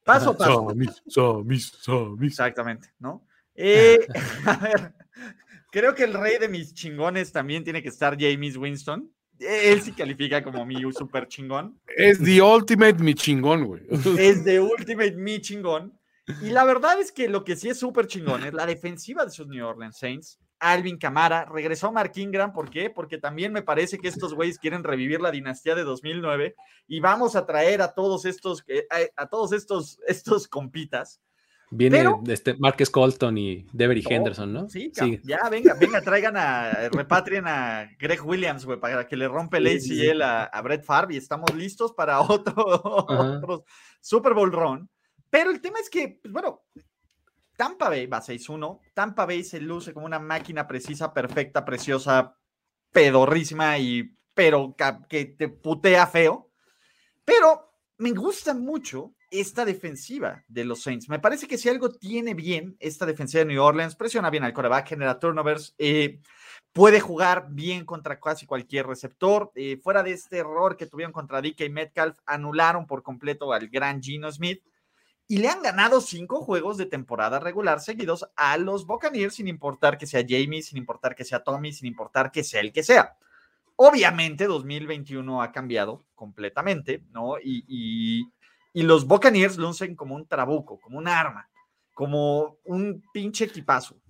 [0.05, 0.69] Paso a paso.
[0.69, 2.33] Samis, Samis, Samis.
[2.33, 3.25] Exactamente, ¿no?
[3.63, 4.07] Eh,
[4.47, 4.95] a ver,
[5.71, 9.11] creo que el rey de mis chingones también tiene que estar James Winston.
[9.39, 11.81] Él sí califica como mi super chingón.
[11.97, 13.83] Es the ultimate mi chingón, güey.
[14.19, 15.99] Es the ultimate mi chingón.
[16.43, 19.31] Y la verdad es que lo que sí es súper chingón es la defensiva de
[19.31, 20.39] sus New Orleans Saints.
[20.61, 22.53] Alvin Camara regresó Mark Ingram.
[22.53, 22.91] ¿Por qué?
[22.91, 26.55] Porque también me parece que estos güeyes quieren revivir la dinastía de 2009
[26.87, 31.21] y vamos a traer a todos estos, a, a todos estos, estos compitas.
[31.73, 34.69] Viene Pero, este Marcus Colton y Devery oh, Henderson, ¿no?
[34.69, 39.29] Sí, sí, ya, venga, venga, traigan a, repatrien a Greg Williams, güey, para que le
[39.29, 40.11] rompe el ACL sí.
[40.21, 42.55] a, a, Brett Favre y estamos listos para otro,
[43.09, 43.65] otro
[44.01, 44.91] Super Bowl run.
[45.31, 46.65] Pero el tema es que, pues bueno,
[47.57, 48.81] Tampa Bay va 6-1.
[48.95, 52.37] Tampa Bay se luce como una máquina precisa, perfecta, preciosa,
[52.91, 54.75] pedorrísima y pero
[55.09, 56.51] que te putea feo.
[57.25, 61.09] Pero me gusta mucho esta defensiva de los Saints.
[61.09, 64.53] Me parece que si algo tiene bien esta defensiva de New Orleans, presiona bien al
[64.53, 66.21] coreback, genera turnovers, eh,
[66.73, 69.53] puede jugar bien contra casi cualquier receptor.
[69.55, 74.03] Eh, fuera de este error que tuvieron contra DK Metcalf, anularon por completo al gran
[74.03, 74.63] Gino Smith
[75.31, 79.97] y le han ganado cinco juegos de temporada regular seguidos a los Buccaneers, sin importar
[79.97, 83.17] que sea Jamie, sin importar que sea Tommy, sin importar que sea el que sea.
[83.77, 87.37] Obviamente, 2021 ha cambiado completamente, ¿no?
[87.41, 88.29] Y,
[88.75, 91.49] los Buccaneers lucen como un trabuco, como un arma,
[91.95, 94.01] como un pinche equipazo.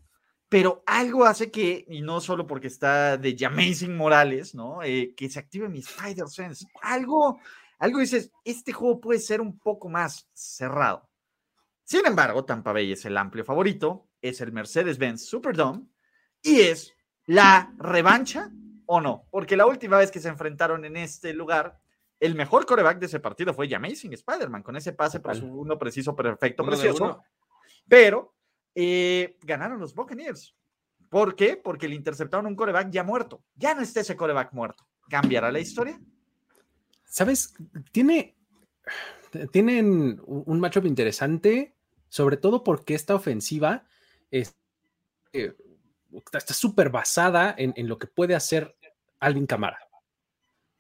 [0.49, 4.83] Pero algo hace que, y no solo porque está de Jamazing Morales, ¿no?
[4.83, 6.67] Eh, que se active mi Spider Sense.
[6.83, 7.39] Algo,
[7.79, 11.09] algo dices, este juego puede ser un poco más cerrado.
[11.85, 15.87] Sin embargo, Tampa Bay es el amplio favorito, es el Mercedes-Benz Superdome
[16.43, 16.95] y es
[17.27, 18.51] la revancha
[18.87, 21.81] o no, porque la última vez que se enfrentaron en este lugar,
[22.21, 26.15] el mejor coreback de ese partido fue Amazing Spider-Man, con ese pase por uno preciso,
[26.15, 27.25] perfecto, precioso.
[27.89, 28.35] Pero
[28.75, 30.55] eh, ganaron los Buccaneers.
[31.09, 31.57] ¿Por qué?
[31.57, 33.43] Porque le interceptaron un coreback ya muerto.
[33.57, 34.87] Ya no está ese coreback muerto.
[35.09, 35.99] ¿Cambiará la historia?
[37.05, 37.55] ¿Sabes?
[37.91, 38.37] Tiene.
[39.53, 41.75] Tienen un matchup interesante,
[42.09, 43.85] sobre todo porque esta ofensiva
[44.31, 44.57] es,
[45.33, 45.55] eh,
[46.33, 48.77] está súper basada en, en, lo que puede hacer
[49.21, 49.79] Alvin Camara.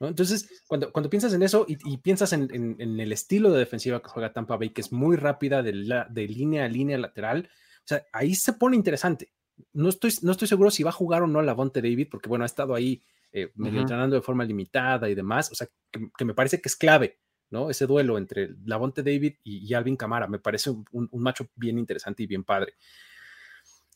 [0.00, 4.32] Entonces, cuando, cuando piensas en eso y, piensas en, el estilo de defensiva que juega
[4.32, 5.72] Tampa Bay, que es muy rápida de,
[6.08, 7.50] de línea a línea lateral,
[7.80, 9.32] o sea, ahí se pone interesante.
[9.74, 12.30] No estoy, no estoy seguro si va a jugar o no la Bonte David, porque
[12.30, 13.02] bueno, ha estado ahí
[13.32, 16.76] eh, medio entrenando de forma limitada y demás, o sea, que, me parece que es
[16.76, 17.20] clave,
[17.50, 17.68] ¿no?
[17.70, 22.22] Ese duelo entre Lavonte David y, Alvin Camara, me parece un, un, macho bien interesante
[22.22, 22.74] y bien padre.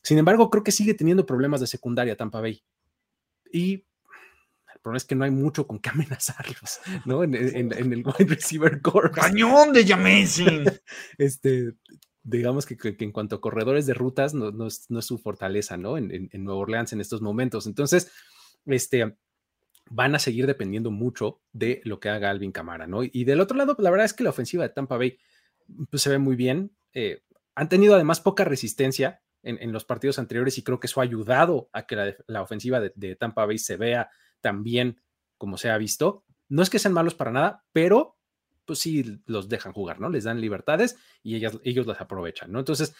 [0.02, 2.62] Sin embargo, creo que sigue teniendo problemas de secundaria Tampa Bay.
[3.50, 3.86] Y
[4.84, 7.24] problema es que no hay mucho con qué amenazarlos, ¿no?
[7.24, 9.10] En, el wide receiver core.
[9.10, 10.64] ¡Cañón de Jamesing!
[11.18, 11.72] este,
[12.22, 15.96] digamos que, en cuanto a corredores de rutas, no, no, es, su fortaleza, ¿no?
[15.98, 17.66] En, Nueva Orleans en estos momentos.
[17.66, 18.12] Entonces,
[18.66, 19.16] este,
[19.90, 23.00] van a seguir dependiendo mucho de lo que haga Alvin Camara, ¿no?
[23.02, 25.18] Y del otro lado, la verdad es que la ofensiva de Tampa Bay
[25.90, 26.76] pues, se ve muy bien.
[26.92, 27.22] Eh,
[27.54, 31.68] han tenido además poca resistencia en, los partidos anteriores y creo que eso ha ayudado
[31.72, 34.08] a que la, ofensiva de, de, Tampa Bay se vea
[34.44, 35.00] también
[35.38, 36.22] como se ha visto.
[36.50, 38.18] No es que sean malos para nada, pero
[38.66, 40.10] pues sí los dejan jugar, ¿no?
[40.10, 42.58] Les dan libertades y ellas, ellos las aprovechan, ¿no?
[42.58, 42.94] Entonces,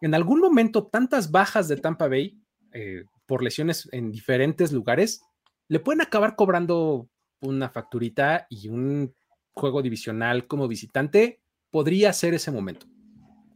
[0.00, 2.40] en algún momento, tantas bajas de Tampa Bay
[2.72, 5.22] eh, por lesiones en diferentes lugares
[5.68, 7.08] le pueden acabar cobrando
[7.40, 9.14] una facturita y un
[9.52, 12.86] juego divisional como visitante podría ser ese momento.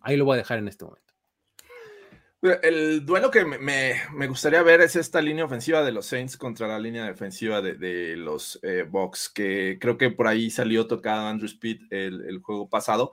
[0.01, 1.10] Ahí lo voy a dejar en este momento.
[2.43, 6.79] El duelo que me, gustaría ver es esta línea ofensiva de los Saints contra la
[6.79, 11.83] línea defensiva de, los eh, Bucks, que creo que por ahí salió tocado Andrew Speed
[11.91, 13.13] el, juego pasado.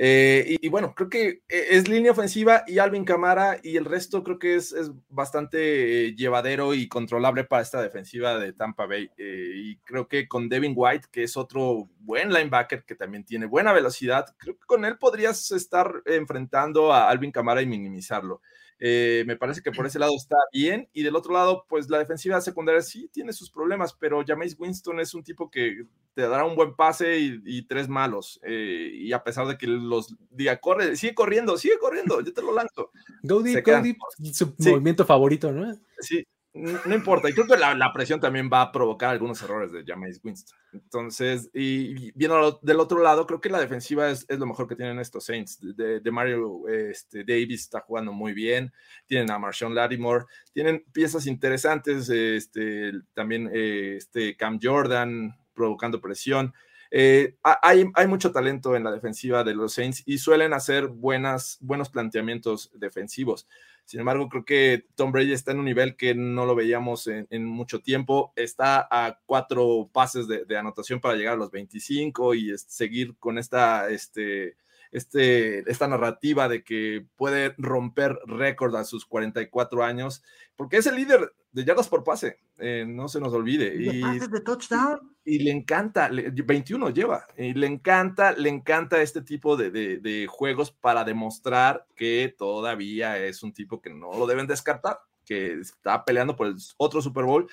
[0.00, 4.22] Eh, y, bueno, creo que eh, es línea ofensiva y Alvin Camara y el resto
[4.22, 4.72] creo que es,
[5.08, 9.10] bastante llevadero y controlable para esta defensiva de Tampa Bay.
[9.18, 13.72] y creo que con Devin White, que es otro buen linebacker que también tiene buena
[13.72, 18.40] velocidad, creo que con él podrías estar enfrentando a Alvin Camara y minimizarlo.
[18.80, 20.88] Eh, me parece que por ese lado está bien.
[20.92, 25.00] Y del otro lado, pues la defensiva secundaria sí tiene sus problemas, pero Jameis Winston
[25.00, 25.84] es un tipo que
[26.14, 28.40] te dará un buen pase y, tres malos.
[28.42, 32.42] Eh, y a pesar de que los diga, corre, sigue corriendo, sigue corriendo, yo te
[32.42, 32.90] lo lanzo.
[33.22, 33.98] Go deep, go deep,
[34.32, 35.76] su movimiento favorito, ¿no?
[36.00, 36.24] Sí,
[36.54, 40.20] no importa, y creo que la, presión también va a provocar algunos errores de Jameis
[40.24, 40.58] Winston.
[40.72, 44.98] Entonces, y viendo del otro lado, creo que la defensiva es, lo mejor que tienen
[44.98, 45.58] estos Saints.
[45.60, 48.72] De, Mario este, Davis está jugando muy bien,
[49.06, 56.54] tienen a Marshawn Lattimore, tienen piezas interesantes, este, también eh, este Cam Jordan provocando presión.
[56.90, 61.58] Eh, hay, hay, mucho talento en la defensiva de los Saints y suelen hacer buenas,
[61.60, 63.46] buenos planteamientos defensivos.
[63.88, 67.44] Sin embargo, creo que Tom Brady está en un nivel que no lo veíamos en,
[67.46, 68.34] mucho tiempo.
[68.36, 73.88] Está a cuatro pases de, anotación para llegar a los 25 y seguir con esta,
[73.88, 74.58] este,
[74.92, 80.22] este, esta narrativa de que puede romper récord a sus 44 años,
[80.56, 83.74] porque es el líder de yardas por pase, eh, no se nos olvide.
[83.74, 85.16] Y, de touchdown.
[85.24, 90.70] Y le encanta, 21 lleva, y le encanta, le encanta este tipo de, de, juegos
[90.70, 96.34] para demostrar que todavía es un tipo que no lo deben descartar, que está peleando
[96.34, 97.46] por el otro Super Bowl,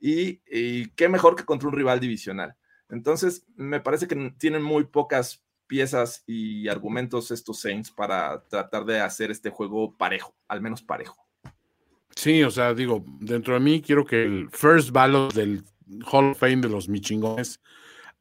[0.00, 2.56] y, y qué mejor que contra un rival divisional.
[2.88, 9.00] Entonces, me parece que tienen muy pocas piezas y argumentos estos Saints para tratar de
[9.00, 11.16] hacer este juego parejo, al menos parejo.
[12.16, 15.62] Sí, o sea, digo, dentro de mí quiero que el first ballot del
[16.10, 17.60] Hall of Fame de los michingones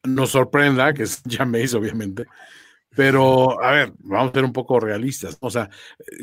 [0.03, 2.25] nos sorprenda, que es Jameis, obviamente.
[2.95, 5.37] Pero, a ver, vamos a ser un poco realistas.
[5.39, 5.69] O sea,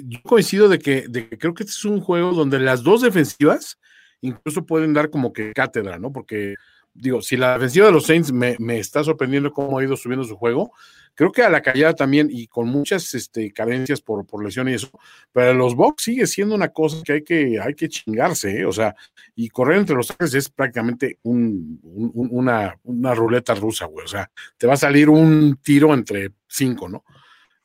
[0.05, 3.03] yo coincido de que, de que creo que este es un juego donde las dos
[3.03, 3.79] defensivas
[4.21, 6.11] incluso pueden dar como que cátedra, ¿no?
[6.13, 6.55] Porque,
[6.95, 10.25] digo, si la defensiva de los Saints me, me está sorprendiendo cómo ha ido subiendo
[10.25, 10.73] su juego,
[11.15, 14.75] creo que a la callada también y con muchas este, carencias por, por lesión y
[14.75, 14.91] eso,
[15.33, 18.67] pero los box sigue siendo una cosa que hay que, hay que chingarse, ¿eh?
[18.67, 18.95] o sea,
[19.35, 24.09] y correr entre los tres es prácticamente un, un, una, una, ruleta rusa, güey, o
[24.09, 27.05] sea, te va a salir un tiro entre cinco, ¿no?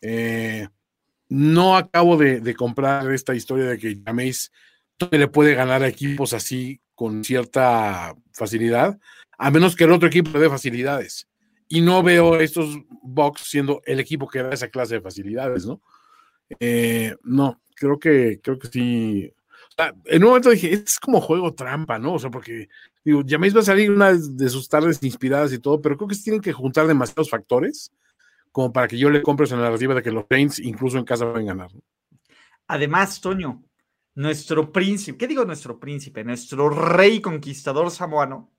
[0.01, 0.67] Eh,
[1.29, 4.51] no acabo de, comprar esta historia de que Jameis
[5.11, 8.99] le puede ganar a equipos así con cierta facilidad,
[9.37, 11.28] a menos que el otro equipo le dé facilidades
[11.69, 15.81] y no veo estos Bucks siendo el equipo que da esa clase de facilidades, ¿no?
[16.59, 19.33] Eh, no, creo que, creo que sí.
[20.05, 22.15] En un momento dije, es como juego trampa, ¿no?
[22.15, 22.67] O sea, porque,
[23.05, 26.15] digo, James va a salir una de sus tardes inspiradas y todo, pero creo que
[26.15, 27.93] tienen que juntar demasiados factores
[28.51, 31.31] como para que yo le compre esa narrativa de que los Saints incluso en casa
[31.31, 31.73] pueden ganar.
[31.73, 31.81] ¿no?
[32.67, 33.63] Además, Toño,
[34.15, 36.23] nuestro príncipe, ¿qué digo nuestro príncipe?
[36.23, 38.51] Nuestro rey conquistador samoano,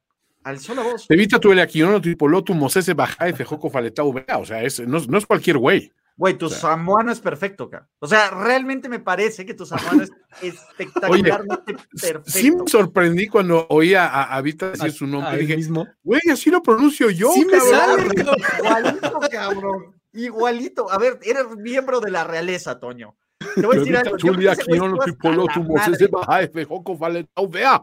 [0.44, 1.06] alzó la voz.
[1.08, 4.38] Evita tu Elequiono, tu Hipolotu, Mosese, Bajae, Fejoco, Faletau, Vea.
[4.38, 5.92] O sea, es, no, no, es cualquier güey.
[6.16, 7.88] Güey, tu o sea, samoano es perfecto, cara.
[7.98, 10.10] O sea, realmente me parece que tu samoano es
[10.42, 12.22] espectacularmente Oye, perfecto.
[12.26, 15.38] Sí me sorprendí cuando oía a, a Vita decir a, su nombre.
[15.38, 15.86] Dije, mismo.
[16.02, 18.08] güey, así lo pronuncio yo, sí cabrón.
[18.14, 19.94] Me sale, igualito, cabrón.
[20.12, 20.90] Igualito.
[20.90, 23.16] A ver, eres miembro de la realeza, Toño.
[23.54, 24.16] Te voy a decir algo.
[24.20, 27.82] Julia, Quiono, Hipolotu, Mosese, Bajae, Fejoco, Faletau, Vea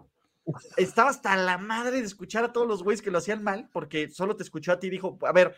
[0.78, 4.10] estaba hasta la madre de escuchar a todos los güeyes que lo hacían mal, porque
[4.10, 5.56] solo te escuchó a ti y dijo, a ver,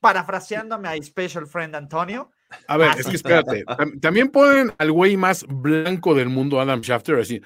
[0.00, 2.30] parafraseándome a Special Friend Antonio.
[2.66, 3.64] A ver, es que espérate,
[4.00, 7.40] también ponen al güey más blanco del mundo, Adam Schafter, así,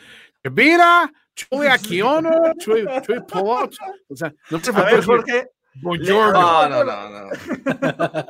[0.50, 3.74] mira, Chuy Aquiono, Chuy, Chuy Polot,
[4.08, 5.50] o sea, no te a ver, Jorge.
[5.82, 7.30] No, no, no, no.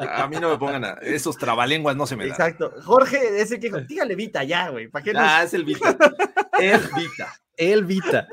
[0.01, 0.93] A mí no me pongan a...
[1.03, 2.33] esos trabalenguas, no se me dan.
[2.33, 2.73] Exacto.
[2.83, 4.89] Jorge es el que dijo, dígale Vita ya, güey.
[4.89, 5.23] ¿Para qué nos...
[5.23, 5.97] Ah, es el Vita.
[6.61, 7.35] El Vita.
[7.57, 8.29] El Vita.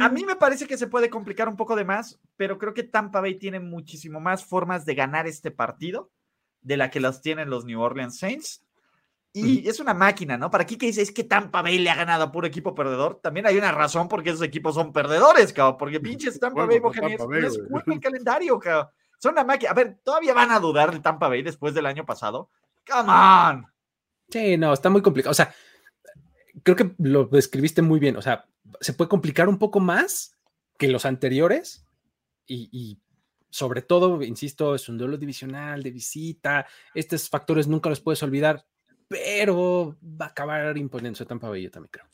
[0.00, 2.82] A mí me parece que se puede complicar un poco de más, pero creo que
[2.82, 6.10] Tampa Bay tiene muchísimo más formas de ganar este partido
[6.60, 8.62] de la que las tienen los New Orleans Saints.
[9.32, 10.50] Y es una máquina, ¿no?
[10.50, 13.20] Para aquí que dice, es que Tampa Bay le ha ganado a puro equipo perdedor.
[13.22, 15.76] También hay una razón porque esos equipos son perdedores, cabrón.
[15.78, 18.88] Porque pinches Tampa Bay, Buccaneers, no es culpa el calendario, cabrón.
[19.18, 19.72] Son una máquina.
[19.72, 22.50] A ver, ¿todavía van a dudar de Tampa Bay después del año pasado?
[22.90, 23.66] ¡Come on!
[24.28, 25.30] Sí, no, está muy complicado.
[25.30, 25.54] O sea,
[26.62, 28.16] creo que lo describiste muy bien.
[28.16, 28.46] O sea,
[28.80, 30.36] se puede complicar un poco más
[30.78, 31.86] que los anteriores
[32.46, 33.00] y,
[33.50, 36.66] sobre todo, insisto, es un duelo divisional de visita.
[36.94, 38.66] Estos factores nunca los puedes olvidar,
[39.08, 42.06] pero va a acabar imponiéndose Tampa Bay, yo también creo.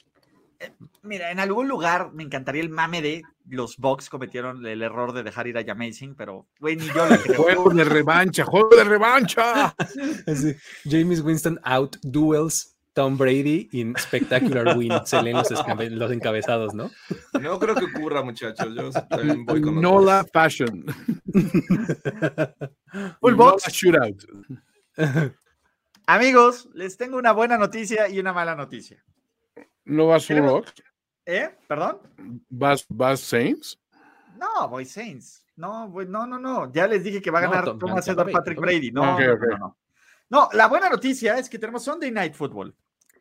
[1.02, 5.22] Mira, en algún lugar me encantaría el mame de los Bucks cometieron el error de
[5.22, 7.42] dejar ir a Jamazing, pero güey, ni yo le creo.
[7.42, 9.74] Juego de revancha, juego de revancha.
[10.34, 10.54] Sí.
[10.84, 14.92] James Winston out duels Tom Brady in Spectacular Win.
[15.04, 16.90] Se leen los, los, encabezados, ¿no?
[17.40, 18.74] No creo que ocurra, muchachos.
[18.74, 20.84] Yo también voy con Nola Fashion.
[23.20, 23.72] Full box.
[23.72, 24.24] shootout.
[26.06, 29.02] Amigos, les tengo una buena noticia y una mala noticia.
[29.84, 30.74] ¿No vas Full box?
[31.26, 31.56] ¿Eh?
[31.68, 31.98] ¿Perdón?
[32.48, 33.78] ¿Vas, vas Saints?
[34.36, 35.46] No, voy Saints.
[35.56, 36.72] No, voy, no, no, no.
[36.72, 38.90] Ya les dije que va a ganar no, Thomas Edward Patrick Brady.
[38.90, 39.48] No, okay, okay.
[39.50, 39.78] no, no.
[40.30, 42.74] No, la buena noticia es que tenemos Sunday Night Football.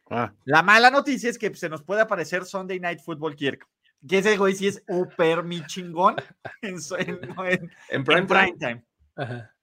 [0.09, 0.33] Ah.
[0.45, 3.67] La mala noticia es que se nos puede aparecer Sunday Night Football Kirk.
[4.07, 6.15] Que ese güey sí es super mi chingón
[6.61, 8.85] en, en, en, en prime, en prime time.
[9.15, 9.53] Ajá.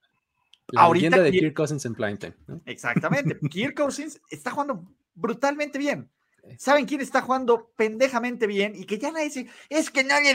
[0.71, 2.35] La Ahorita de Kirk, Kirk Cousins en prime time.
[2.47, 2.61] ¿no?
[2.65, 3.39] Exactamente.
[3.49, 4.85] Kirk Cousins está jugando
[5.15, 6.09] brutalmente bien.
[6.57, 8.73] ¿Saben quién está jugando pendejamente bien?
[8.75, 10.33] Y que ya nadie dice, es que nadie.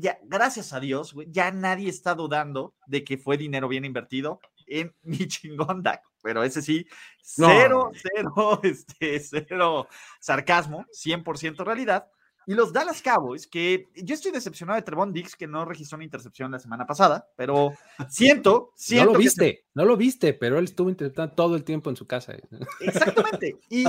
[0.00, 4.94] Ya, gracias a Dios, ya nadie está dudando de que fue dinero bien invertido en
[5.02, 6.02] mi chingón Dak.
[6.22, 6.86] Pero ese sí,
[7.22, 8.00] cero, no.
[8.02, 9.88] cero, este, cero
[10.20, 12.08] sarcasmo, 100% realidad.
[12.46, 16.04] Y los Dallas Cowboys, que yo estoy decepcionado de Trevon Dix, que no registró una
[16.04, 17.72] intercepción la semana pasada, pero
[18.08, 19.04] siento, siento.
[19.12, 19.64] No lo viste, se...
[19.74, 22.34] no lo viste, pero él estuvo interceptando todo el tiempo en su casa.
[22.80, 23.58] Exactamente.
[23.70, 23.84] Y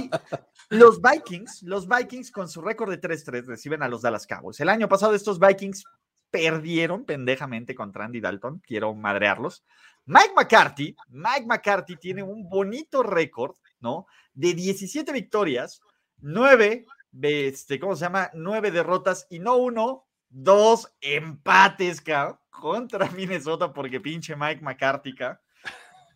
[0.70, 4.60] los Vikings, los Vikings con su récord de 3-3 reciben a los Dallas Cowboys.
[4.60, 5.84] El año pasado estos Vikings
[6.32, 9.64] perdieron pendejamente contra Andy Dalton, quiero madrearlos.
[10.06, 14.06] Mike McCarthy, Mike McCarthy tiene un bonito récord, ¿no?
[14.34, 15.82] De 17 victorias,
[16.20, 16.86] 9
[17.22, 18.30] este, ¿cómo se llama?
[18.34, 25.40] Nueve derrotas y no uno, dos empates, cabrón, contra Minnesota porque pinche Mike McCarthy, cabrón.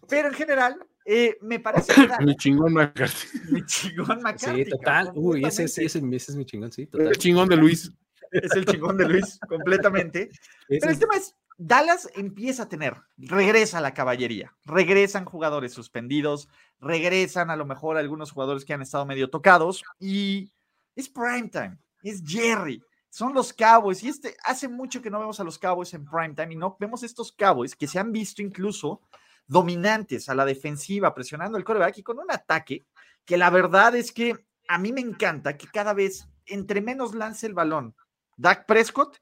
[0.07, 3.27] Pero en general, eh, me parece que Mi chingón McCarthy.
[3.51, 4.63] mi chingón McCarthy.
[4.65, 5.05] Sí, total.
[5.07, 7.91] cabrón, Uy, ese, ese, ese es mi chingón, sí, El chingón de Luis.
[8.31, 10.29] Es el chingón de Luis, completamente.
[10.67, 15.73] Pero el es- tema es, Dallas empieza a tener, regresa a la caballería, regresan jugadores
[15.73, 16.47] suspendidos,
[16.79, 20.51] regresan a lo mejor algunos jugadores que han estado medio tocados y
[20.95, 25.43] es primetime, es Jerry, son los Cowboys y este hace mucho que no vemos a
[25.43, 29.01] los Cowboys en primetime y no vemos estos Cowboys que se han visto incluso
[29.47, 32.85] dominantes a la defensiva, presionando el coreback y con un ataque
[33.25, 37.47] que la verdad es que a mí me encanta que cada vez entre menos lance
[37.47, 37.95] el balón
[38.39, 39.17] Dak Prescott,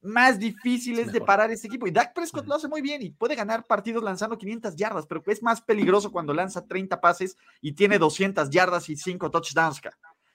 [0.00, 1.86] más difícil Es es de parar este equipo.
[1.86, 5.22] Y Dak Prescott lo hace muy bien y puede ganar partidos lanzando 500 yardas, pero
[5.26, 9.80] es más peligroso cuando lanza 30 pases y tiene 200 yardas y 5 touchdowns.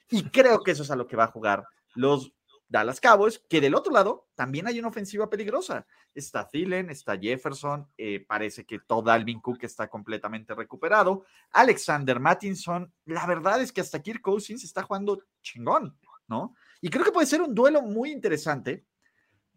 [0.10, 1.66] Y creo que eso es a lo que va a jugar
[1.96, 2.34] los
[2.68, 5.86] Dallas Cowboys, que del otro lado también hay una ofensiva peligrosa.
[6.14, 11.26] Está Thielen, está Jefferson, eh, parece que todo Alvin Cook está completamente recuperado.
[11.52, 16.56] Alexander Mattinson, la verdad es que hasta Kirk Cousins está jugando chingón, ¿no?
[16.82, 18.86] Y creo que puede ser un duelo muy interesante,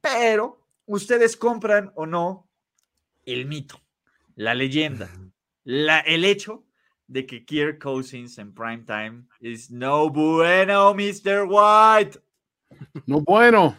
[0.01, 2.49] pero ustedes compran o no
[3.25, 3.81] el mito,
[4.37, 5.11] la leyenda,
[5.65, 6.68] la, el hecho
[7.09, 11.47] de que Kirk Cousins en primetime es no bueno, Mr.
[11.49, 12.21] White.
[13.07, 13.77] No, bueno.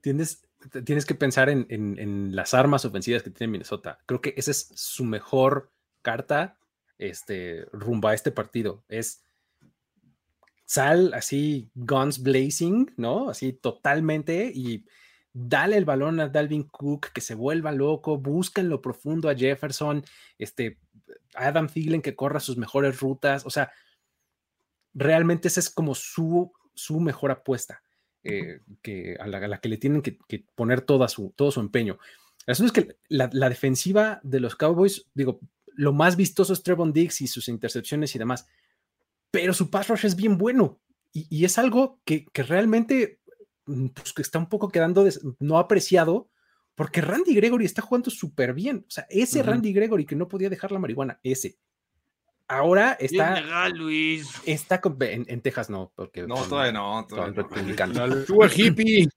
[0.00, 0.46] tienes,
[0.84, 3.98] tienes que pensar en, en- en las armas ofensivas que tiene Minnesota.
[4.06, 5.70] Creo que esa es su mejor
[6.02, 6.56] carta
[6.98, 8.84] este, rumbo a este partido.
[8.88, 9.22] Es
[10.64, 13.28] sal así, guns blazing, ¿no?
[13.28, 14.84] Así totalmente y
[15.32, 19.34] dale el balón a Dalvin Cook, que se vuelva loco, busca en lo profundo a
[19.34, 20.04] Jefferson,
[20.38, 20.78] este,
[21.34, 23.70] Adam Thielen que corra sus mejores rutas, o sea,
[24.94, 27.82] realmente esa es como su, su mejor apuesta
[28.22, 31.50] eh, que, a, la, a la que le tienen que, que poner toda su, todo
[31.50, 31.98] su empeño.
[32.46, 35.40] El asunto es que la, la defensiva de los Cowboys, digo,
[35.74, 38.46] lo más vistoso es Trevon Diggs y sus intercepciones y demás,
[39.30, 40.80] pero su pass rush es bien bueno
[41.12, 43.20] y, y es algo que, que realmente
[43.66, 46.28] mm, pues, que está un poco quedando des- no apreciado
[46.74, 48.84] porque Randy Gregory está jugando súper bien.
[48.88, 49.50] O sea, ese Ujú.
[49.50, 51.58] Randy Gregory que no podía dejar la marihuana, ese.
[52.48, 54.28] Ahora está, Luis.
[54.44, 57.06] está con- en, en Texas, no, porque No, son- todavía no.
[57.06, 57.42] Todavía
[57.86, 58.24] no.
[58.24, 59.08] Tú hippie.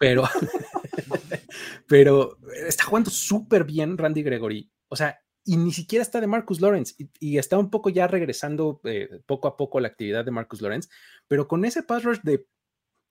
[0.00, 0.24] pero,
[1.86, 4.70] pero está jugando súper bien Randy Gregory.
[4.88, 6.94] O sea, y ni siquiera está de Marcus Lawrence.
[6.98, 10.60] Y, y está un poco ya regresando eh, poco a poco la actividad de Marcus
[10.60, 10.88] Lawrence.
[11.28, 12.46] Pero con ese pass rush de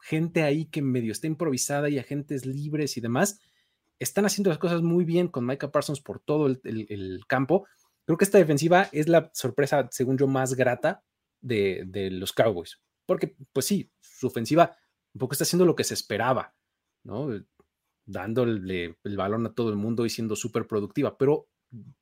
[0.01, 3.39] gente ahí que medio está improvisada y agentes libres y demás,
[4.01, 7.67] están haciendo las cosas muy bien con Micah Parsons por todo el, campo.
[8.05, 11.03] Creo que esta defensiva es la sorpresa, según yo, más grata
[11.39, 12.81] de, de los Cowboys.
[13.05, 14.75] Porque, pues sí, su ofensiva
[15.13, 16.55] un poco está haciendo lo que se esperaba,
[17.03, 17.29] ¿no?
[18.05, 21.15] Dándole el balón a todo el mundo y siendo súper productiva.
[21.19, 21.47] Pero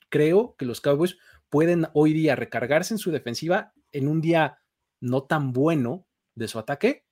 [0.07, 1.17] creo que los Cowboys
[1.49, 4.61] pueden hoy día recargarse en su defensiva en un día
[5.01, 7.05] no tan bueno de su ataque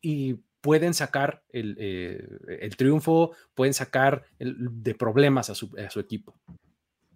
[0.00, 2.26] y pueden sacar el, eh,
[2.60, 6.34] el triunfo, pueden sacar el- de problemas a su, a su equipo.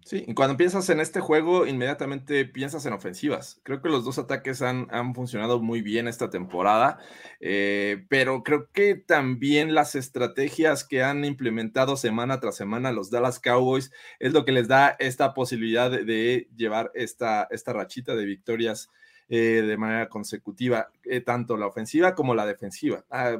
[0.05, 3.61] Sí, y cuando piensas en este juego, inmediatamente piensas en ofensivas.
[3.63, 6.99] Creo que los dos ataques han, han funcionado muy bien esta temporada,
[7.39, 13.39] eh, pero creo que también las estrategias que han implementado semana tras semana los Dallas
[13.39, 18.25] Cowboys es lo que les da esta posibilidad de, de llevar esta, esta rachita de
[18.25, 18.89] victorias
[19.35, 23.03] eh, de manera consecutiva, eh, tanto la ofensiva como la defensiva.
[23.09, 23.35] Ah,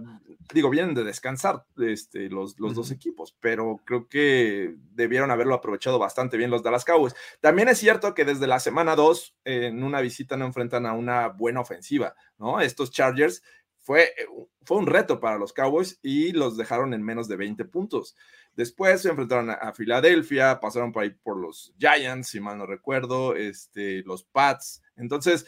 [0.52, 6.00] digo, vienen de descansar este, los, los dos equipos, pero creo que debieron haberlo aprovechado
[6.00, 7.14] bastante bien los Dallas Cowboys.
[7.42, 11.28] También es cierto que desde la semana 2 en una visita no enfrentan a una
[11.28, 12.60] buena ofensiva, ¿no?
[12.60, 13.44] Estos Chargers
[13.78, 14.16] fue,
[14.64, 18.16] fue un reto para los Cowboys y los dejaron en menos de 20 puntos.
[18.56, 22.66] Después se enfrentaron a, a Filadelfia, pasaron por ahí por los Giants, si mal no
[22.66, 24.82] recuerdo, este, los Pats.
[24.96, 25.46] Entonces,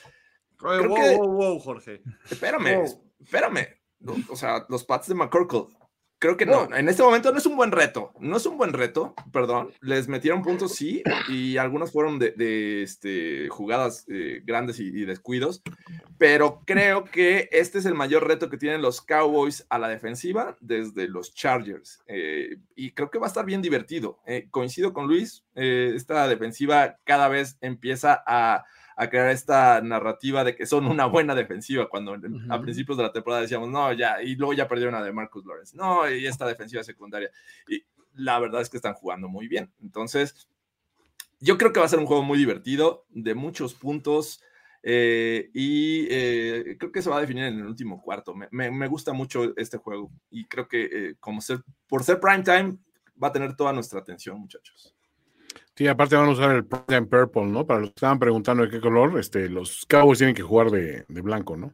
[0.57, 2.01] Creo wow, que- wow, wow, Jorge.
[2.29, 3.13] espérame, Wow.
[3.19, 3.67] espérame.
[4.29, 5.65] O sea, los Pats de McCorkle.
[6.17, 8.71] Creo que no, en este momento no es un buen reto, no es un buen
[8.71, 9.71] reto, perdón.
[9.81, 15.05] Les metieron puntos, sí, y algunos fueron de, de, este, jugadas eh, grandes y, y
[15.05, 15.61] descuidos,
[16.17, 20.55] pero creo que este es el mayor reto que tienen los Cowboys a la defensiva
[20.61, 24.19] desde los Chargers, eh, y creo que va a estar bien divertido.
[24.25, 28.63] Eh, coincido con Luis, eh, esta defensiva cada vez empieza a
[28.95, 32.13] a crear esta narrativa de que son una buena defensiva, cuando
[32.49, 35.45] a principios de la temporada decíamos, no, ya, y luego ya perdieron a de Marcus
[35.45, 37.29] Lawrence, no, y esta defensiva secundaria.
[37.67, 39.71] Y la verdad es que están jugando muy bien.
[39.81, 40.47] Entonces,
[41.39, 44.41] yo creo que va a ser un juego muy divertido, de muchos puntos.
[44.87, 48.35] Eh, y eh, creo que se va a definir en el último cuarto.
[48.35, 52.19] Me, me- me gusta mucho este juego y creo que eh, como ser, por ser
[52.19, 52.77] prime time
[53.21, 54.94] va a tener toda nuestra atención, muchachos.
[55.75, 57.65] Sí, aparte van a usar el Prime Purple, ¿no?
[57.65, 61.05] Para los que estaban preguntando de qué color, este, los Cowboys tienen que jugar de,
[61.07, 61.73] de blanco, ¿no?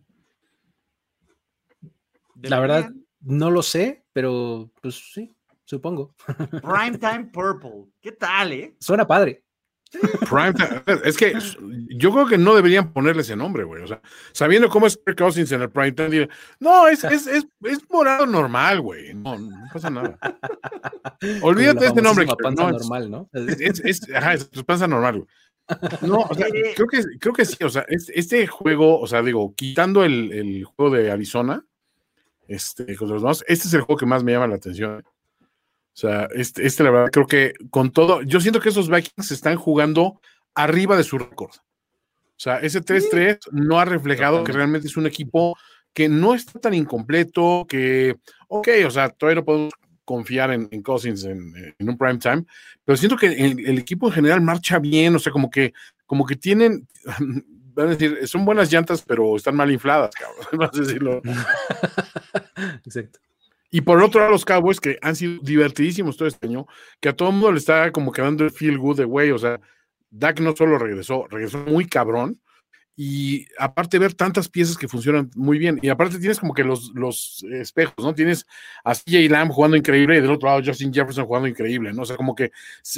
[2.41, 6.15] La verdad, no lo sé, pero pues sí, supongo.
[6.25, 7.91] Primetime Purple.
[8.01, 8.75] ¿Qué tal, eh?
[8.79, 9.43] Suena padre.
[10.29, 11.33] Prime Time- es que
[11.89, 13.83] yo creo que no deberían ponerle ese nombre, güey.
[13.83, 14.01] O sea,
[14.31, 17.79] sabiendo cómo es Kirk Cousins en el Prime Time, diré, no, es, es, es, es
[17.89, 19.13] morado normal, güey.
[19.13, 20.17] No, no pasa nada.
[21.41, 22.25] Olvídate de este nombre.
[22.25, 23.29] Famosísima panza no, es- normal, ¿no?
[23.33, 25.27] Es, es, ajá, es tu panza normal, güey.
[26.01, 29.21] No, o sea, creo que, creo que sí, o sea, es- este juego, o sea,
[29.21, 31.63] digo, quitando el, el juego de Arizona,
[32.47, 35.03] este, contra los demás, este es el juego que más me llama la atención.
[35.93, 39.31] O sea, este, este, la verdad, creo que con todo, yo siento que esos Vikings
[39.31, 40.21] están jugando
[40.55, 41.51] arriba de su récord.
[41.51, 45.57] O sea, ese 3-3 no ha reflejado que realmente es un equipo
[45.93, 48.15] que no está tan incompleto, que,
[48.47, 49.73] ok, o sea, todavía no podemos
[50.05, 52.43] confiar en, en Cousins en, en un prime time,
[52.83, 55.73] pero siento que el, el equipo en general marcha bien, o sea, como que,
[56.05, 56.87] como que tienen,
[57.73, 61.21] van a decir, son buenas llantas, pero están mal infladas, cabrón, vas a decirlo.
[62.85, 63.19] Exacto.
[63.71, 66.67] Y por otro lado, los Cowboys, que han sido divertidísimos todo este año,
[66.99, 69.37] que a todo el mundo le está como quedando el feel good de güey, o
[69.37, 69.59] sea,
[70.09, 72.41] Dak no solo regresó, regresó muy cabrón,
[72.97, 76.91] y aparte ver tantas piezas que funcionan muy bien, y aparte tienes como que los,
[76.93, 78.13] los espejos, ¿no?
[78.13, 78.45] Tienes
[78.83, 82.01] a CJ Lamb jugando increíble y del otro lado Justin Jefferson jugando increíble, ¿no?
[82.01, 82.51] O sea, como que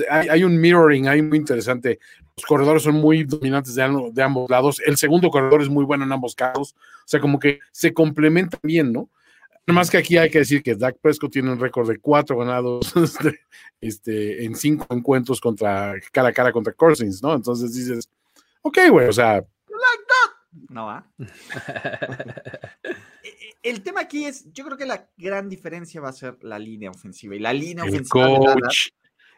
[0.10, 2.00] hay, hay un mirroring ahí muy interesante.
[2.36, 4.82] Los corredores son muy dominantes de, de ambos lados.
[4.84, 6.76] El segundo corredor es muy bueno en ambos casos.
[6.76, 9.10] O sea, como que se complementan bien, ¿no?
[9.68, 12.94] Más que aquí hay que decir que Dak Prescott tiene un récord de cuatro ganados
[12.98, 13.40] este,
[13.80, 17.34] este, en cinco encuentros contra cara a cara contra Cousins, ¿no?
[17.34, 18.10] Entonces dices,
[18.62, 19.44] ok, güey, o sea,
[20.70, 21.06] No va.
[23.64, 26.90] El tema aquí es, yo creo que la gran diferencia va a ser la línea
[26.92, 27.36] ofensiva.
[27.36, 28.90] Y la línea el ofensiva de Dallas- coach,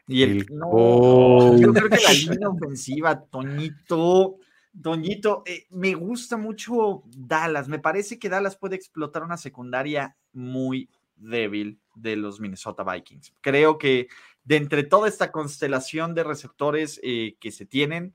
[0.08, 1.60] y el, el no, coach.
[1.62, 4.38] yo creo que la línea ofensiva, Toñito,
[4.82, 7.68] Toñito, eh, me gusta mucho Dallas.
[7.68, 13.34] Me parece que Dallas puede explotar una secundaria muy débil de los Minnesota Vikings.
[13.42, 14.08] Creo que
[14.44, 18.14] de entre toda esta constelación de receptores eh, que se tienen,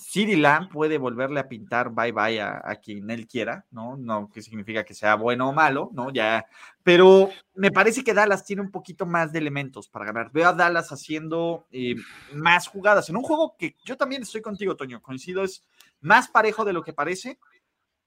[0.00, 3.96] CeeDee Lamb puede volverle a pintar bye bye a, a quien él quiera, ¿no?
[3.96, 6.10] No que significa que sea bueno o malo, ¿no?
[6.12, 6.46] Ya,
[6.84, 10.30] pero me parece que Dallas tiene un poquito más de elementos para ganar.
[10.32, 11.96] Veo a Dallas haciendo eh,
[12.32, 15.64] más jugadas en un juego que yo también estoy contigo, Toño, coincido, es
[16.00, 17.40] más parejo de lo que parece,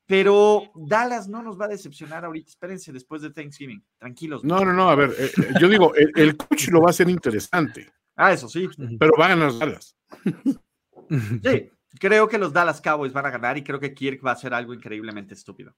[0.05, 2.49] pero Dallas no nos va a decepcionar ahorita.
[2.49, 4.45] Espérense después de Thanksgiving, tranquilos.
[4.45, 6.91] No, no, no, a ver, eh, eh, yo digo, el, el coach lo va a
[6.91, 8.69] hacer interesante, Ah, eso sí.
[8.97, 9.95] pero va a ganar Dallas.
[11.09, 11.69] Sí,
[11.99, 14.53] creo que los Dallas Cowboys van a ganar y creo que Kirk va a hacer
[14.53, 15.73] algo increíblemente estúpido.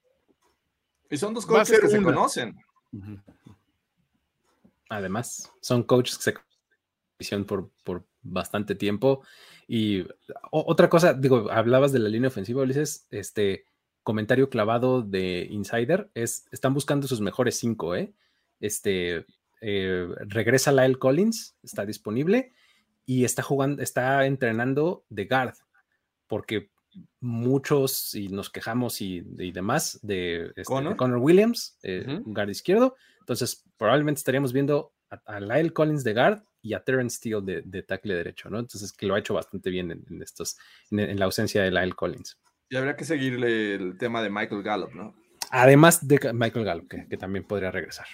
[1.10, 2.56] Y son dos coaches que se conocen.
[4.88, 6.34] Además, son coaches que se
[7.18, 9.22] visión por, por bastante tiempo.
[9.66, 10.02] Y
[10.50, 13.64] o- otra cosa, digo, hablabas de la línea ofensiva, Ulises, este
[14.02, 18.12] comentario clavado de Insider es, están buscando sus mejores cinco, ¿eh?
[18.60, 19.24] Este,
[19.60, 22.52] eh, regresa Lyle Collins, está disponible
[23.06, 25.54] y está jugando, está entrenando de guard,
[26.26, 26.70] porque
[27.20, 31.18] muchos, y nos quejamos y, y demás, de, este, de ¿Connor?
[31.18, 36.74] Williams, eh, guard izquierdo, entonces probablemente estaríamos viendo a, a Lyle Collins de guard y
[36.74, 38.58] a Terrence Steele de, de tackle derecho, ¿no?
[38.58, 40.56] Entonces que lo ha hecho bastante bien en, en estos,
[40.90, 42.38] en, en la ausencia de Lyle Collins.
[42.70, 45.14] Y habría que seguirle el tema de Michael Gallup, ¿no?
[45.50, 48.06] Además de Michael Gallup, que, que también podría regresar.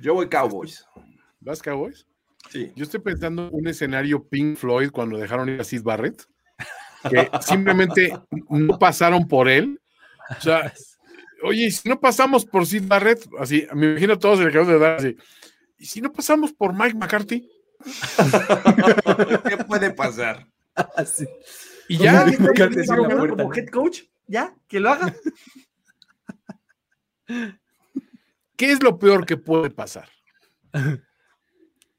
[0.00, 0.86] Yo voy Cowboys.
[1.40, 2.06] ¿Vas Cowboys?
[2.50, 2.72] Sí.
[2.74, 6.24] Yo estoy pensando un escenario Pink Floyd cuando dejaron ir a Sid Barrett,
[7.10, 8.12] que simplemente
[8.48, 9.80] no pasaron por él.
[10.38, 10.72] O sea,
[11.42, 14.58] oye, ¿y si no pasamos por Sid Barrett, así, me imagino a todos el que
[14.58, 15.16] de dar así,
[15.78, 17.48] ¿y si no pasamos por Mike McCarthy?
[19.48, 20.46] ¿Qué puede pasar?
[21.88, 24.90] Y Pues ya, que McCarthy Toño es una puerta, como head coach, ya, que lo
[24.90, 25.14] haga.
[28.56, 30.08] ¿qué es lo peor que puede pasar?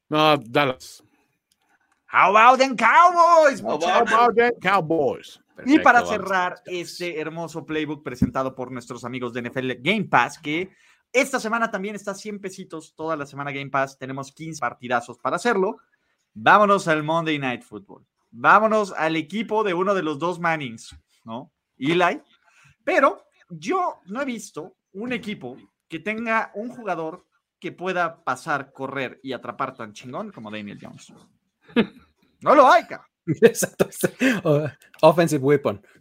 [0.10, 1.04] No, Dallas.
[2.12, 5.40] How about them Cowboys, How about them Cowboys?
[5.66, 6.30] Y para Perfecto, vamos.
[6.30, 10.72] cerrar este hermoso playbook presentado por nuestros amigos de NFL Game Pass, que
[11.12, 15.36] esta semana también está 100 pesitos, toda la semana Game Pass, tenemos 15 partidazos para
[15.36, 15.78] hacerlo.
[16.34, 18.06] Vámonos al Monday Night Football.
[18.32, 21.52] Vámonos al equipo de uno de los dos Mannings, ¿no?
[21.78, 22.22] Eli.
[22.84, 25.58] Pero yo no he visto un equipo
[25.88, 27.26] que tenga un jugador
[27.60, 31.14] que pueda pasar, correr y atrapar tan chingón como Daniel Jones.
[32.40, 33.04] No lo hay, cara.
[33.42, 33.90] Exacto.
[35.02, 35.84] Offensive weapon.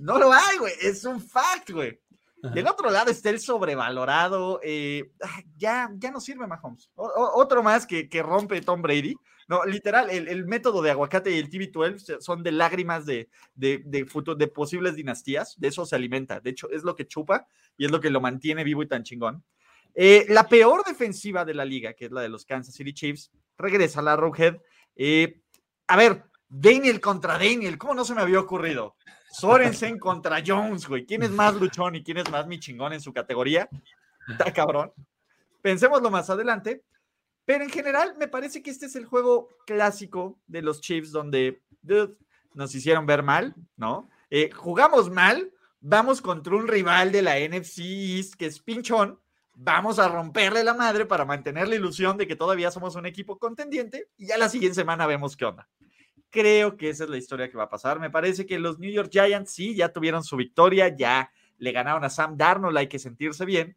[0.00, 0.72] No lo hay, güey.
[0.82, 2.00] Es un fact, güey.
[2.42, 2.54] Ajá.
[2.54, 4.60] Del otro lado está el sobrevalorado.
[4.62, 5.10] eh,
[5.56, 6.90] ya, ya no sirve Mahomes.
[6.94, 9.14] O- o- otro más que, que rompe Tom Brady.
[9.48, 13.28] No, literal, el, el método de aguacate y el TB12 se- son de lágrimas de,
[13.54, 15.58] de, de, futu- de posibles dinastías.
[15.58, 16.40] De eso se alimenta.
[16.40, 17.46] De hecho, es lo que chupa
[17.76, 19.44] y es lo que lo mantiene vivo y tan chingón.
[19.94, 23.32] Eh, la peor defensiva de la liga, que es la de los Kansas City Chiefs,
[23.58, 24.56] regresa a la Roadhead.
[24.94, 25.40] Eh,
[25.88, 28.96] a ver, Daniel contra Daniel, ¿cómo no se me había ocurrido?
[29.30, 31.06] Sorensen contra Jones, güey.
[31.06, 33.68] ¿Quién es más luchón y quién es más mi chingón en su categoría?
[34.28, 34.92] Está cabrón.
[35.62, 36.82] Pensémoslo más adelante.
[37.44, 41.62] Pero en general, me parece que este es el juego clásico de los Chiefs donde
[42.54, 44.08] nos hicieron ver mal, ¿no?
[44.30, 49.18] Eh, jugamos mal, vamos contra un rival de la NFC East que es pinchón,
[49.54, 53.38] vamos a romperle la madre para mantener la ilusión de que todavía somos un equipo
[53.38, 55.68] contendiente y ya la siguiente semana vemos qué onda.
[56.30, 57.98] Creo que esa es la historia que va a pasar.
[57.98, 62.04] Me parece que los New York Giants sí, ya tuvieron su victoria, ya le ganaron
[62.04, 63.76] a Sam Darnold, hay que sentirse bien.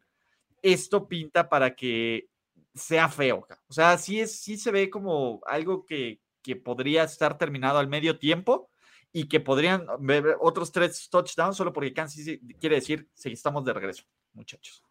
[0.62, 2.28] Esto pinta para que
[2.74, 3.46] sea feo.
[3.68, 7.88] O sea, sí, es, sí se ve como algo que, que podría estar terminado al
[7.88, 8.70] medio tiempo
[9.12, 12.24] y que podrían ver otros tres touchdowns solo porque Kansas
[12.60, 14.83] quiere decir, sí, estamos de regreso, muchachos.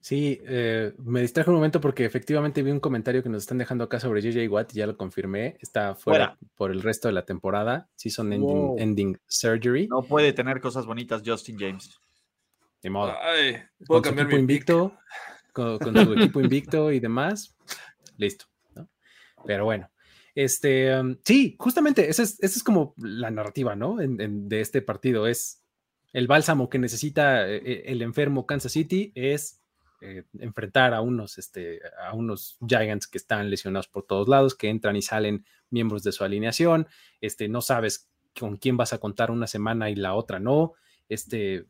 [0.00, 3.84] Sí, eh, me distraje un momento porque efectivamente vi un comentario que nos están dejando
[3.84, 6.38] acá sobre JJ Watt, y ya lo confirmé, está fuera, Fuera.
[6.56, 8.76] por el resto de la temporada, season ending, Wow.
[8.78, 11.98] ending surgery, No puede tener cosas bonitas Justin James.
[12.80, 13.12] de modo.
[13.20, 13.56] Ay,
[13.86, 14.96] puedo Con su cambiar equipo mi invicto,
[15.52, 17.52] con, con su equipo invicto y demás,
[18.16, 18.44] listo.
[18.76, 18.88] ¿no?
[19.44, 19.90] Pero bueno,
[20.36, 24.00] este, um, sí, justamente esa es, esa es como la narrativa, ¿no?
[24.00, 25.64] En- en- de este partido es
[26.12, 29.60] el bálsamo que necesita eh, el enfermo Kansas City es
[30.00, 34.68] eh, enfrentar a unos, este, a unos Giants que están lesionados por todos lados, que
[34.68, 36.86] entran y salen miembros de su alineación,
[37.20, 38.08] este, no sabes
[38.38, 40.74] con quién vas a contar una semana y la otra no,
[41.08, 41.66] este,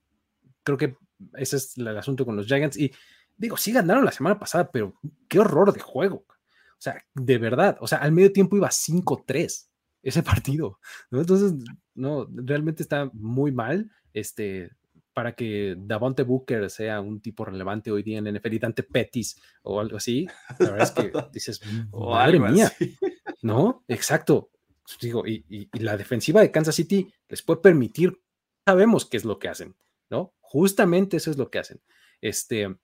[0.63, 0.97] creo que
[1.35, 2.93] ese es el asunto con los Giants y
[3.37, 4.95] digo, sí ganaron la semana pasada, pero
[5.29, 6.25] qué horror de juego.
[6.27, 9.69] O sea, de verdad, o sea, al medio tiempo iba 5-3
[10.03, 10.79] ese partido,
[11.11, 11.21] ¿no?
[11.21, 11.55] Entonces,
[11.95, 14.71] no, realmente está muy mal, este,
[15.19, 19.43] para que Davonte Booker sea un tipo relevante hoy día en NFL y Dante Pettis
[19.63, 20.29] o algo así,
[20.61, 22.97] la verdad es que dices, madre mía, así.
[23.43, 23.83] ¿no?
[23.89, 24.53] Exacto.
[25.01, 28.17] Digo, y, y- y la defensiva de Kansas City les puede permitir,
[28.65, 29.75] sabemos qué es lo que hacen,
[30.09, 30.35] ¿no?
[30.41, 31.81] Justamente eso es lo que hacen.
[32.21, 32.77] Este,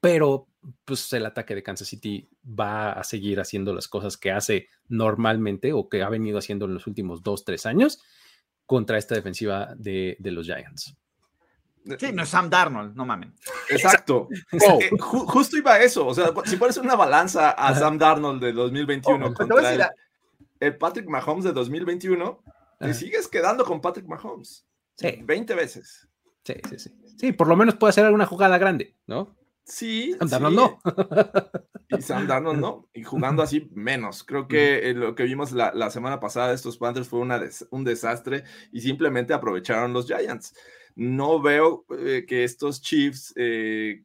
[0.00, 0.48] pero
[0.84, 5.72] pues el ataque de Kansas City va a seguir haciendo las cosas que hace normalmente
[5.72, 8.02] o que ha venido haciendo en los últimos dos, tres años
[8.66, 10.96] contra esta defensiva de, de los Giants.
[11.98, 13.34] Sí, no es Sam Darnold, no mamen.
[13.68, 14.28] Exacto.
[14.52, 14.80] Wow.
[14.80, 16.06] Eh, ju- justo iba a eso.
[16.06, 19.68] O sea, si pones una balanza a Sam Darnold de 2021 Ojo, te voy a
[19.68, 19.94] contra
[20.60, 22.42] el, Patrick Mahomes de 2021,
[22.80, 24.66] te sigues quedando con Patrick Mahomes.
[24.96, 25.18] Sí.
[25.22, 26.08] 20 veces.
[26.44, 26.90] Sí, sí, sí.
[27.18, 29.36] Sí, por lo menos puede hacer alguna jugada grande, ¿no?
[29.66, 30.14] Sí.
[30.18, 30.32] Sam sí.
[30.32, 30.78] Darnold no.
[31.88, 32.88] Y Sam Darnold no.
[32.94, 34.24] Y jugando así menos.
[34.24, 37.38] Creo que eh, lo que vimos la, la semana pasada de estos Panthers fue una
[37.38, 40.54] des- un desastre y simplemente aprovecharon los Giants.
[40.96, 44.04] No veo eh, que estos Chiefs eh,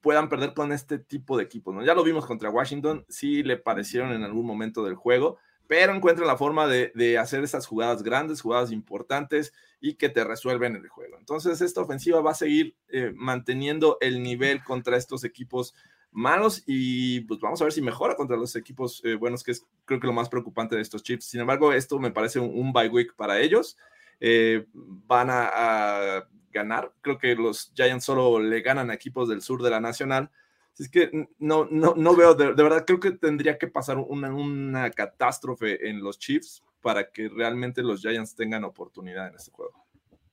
[0.00, 1.74] puedan perder con este tipo de equipos.
[1.74, 1.84] ¿no?
[1.84, 6.26] Ya lo vimos contra Washington, sí le parecieron en algún momento del juego, pero encuentran
[6.26, 11.16] la forma de, hacer esas jugadas grandes, jugadas importantes y que te resuelven el juego.
[11.18, 15.74] Entonces, esta ofensiva va a seguir eh, manteniendo el nivel contra estos equipos
[16.10, 19.98] malos y pues vamos a ver si mejora contra los equipos buenos, que es creo
[19.98, 21.24] que lo más preocupante de estos Chiefs.
[21.24, 23.78] Sin embargo, esto me parece un, un bye week para ellos.
[24.24, 26.92] Eh, van a, a ganar.
[27.00, 30.30] Creo que los Giants solo le ganan a equipos del sur de la Nacional.
[30.72, 33.98] Así Es que no, no, no veo, de, de verdad, creo que tendría que pasar
[33.98, 39.50] una, una catástrofe en los Chiefs para que realmente los Giants tengan oportunidad en este
[39.50, 39.84] juego.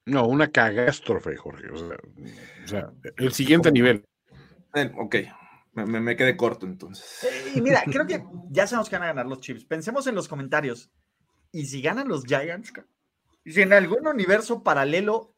[0.05, 1.71] No, una catástrofe, Jorge.
[1.71, 1.97] O sea,
[2.63, 4.05] o sea, el siguiente nivel.
[4.75, 5.15] Eh, ok,
[5.73, 7.23] me, me, me quedé corto entonces.
[7.23, 9.65] Eh, Y mira, creo que ya sabemos que van a ganar los Chiefs.
[9.65, 10.91] Pensemos en los comentarios.
[11.51, 12.71] ¿Y si ganan los Giants?
[13.51, 15.33] Si en algún universo paralelo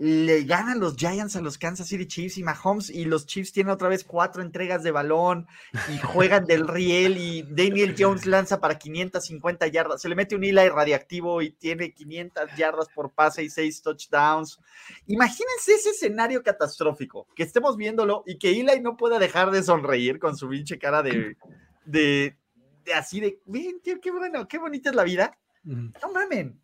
[0.00, 3.70] le ganan los Giants a los Kansas City Chiefs y Mahomes y los Chiefs tienen
[3.70, 5.46] otra vez cuatro entregas de balón
[5.92, 10.44] y juegan del riel y Daniel Jones lanza para 550 yardas, se le mete un
[10.44, 14.58] Eli radiactivo y tiene 500 yardas por pase y 6 touchdowns.
[15.06, 20.18] Imagínense ese escenario catastrófico, que estemos viéndolo y que Eli no pueda dejar de sonreír
[20.18, 21.36] con su pinche cara de,
[21.84, 22.38] de,
[22.86, 25.36] de así de, ven, tío, qué bueno, qué bonita es la vida.
[25.62, 26.58] No mamen.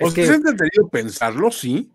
[0.00, 1.90] O Es que- es entendido pensarlo, sí,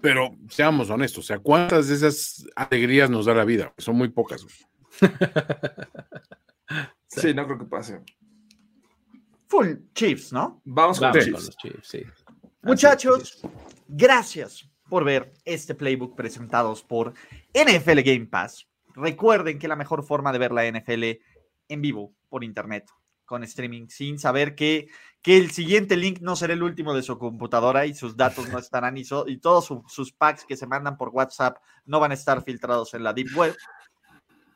[0.00, 3.72] pero seamos honestos, o sea, ¿cuántas de esas alegrías nos da la vida?
[3.78, 4.46] Son muy pocas.
[7.08, 8.00] Sí, no creo que pase.
[9.48, 10.60] Full Chiefs, ¿no?
[10.64, 11.36] Vamos con Vamos Chiefs.
[11.36, 12.02] con los Chiefs, sí.
[12.62, 13.40] Muchachos,
[13.88, 17.14] gracias por ver este playbook presentados por
[17.54, 18.66] NFL Game Pass.
[18.94, 21.20] Recuerden que la mejor forma de ver la NFL
[21.68, 22.86] en vivo por internet,
[23.26, 24.88] con streaming, sin saber que,
[25.20, 28.58] que el siguiente link no será el último de su computadora y sus datos no
[28.58, 32.12] estarán y, so- y todos su- sus packs que se mandan por WhatsApp no van
[32.12, 33.54] a estar filtrados en la Deep Web.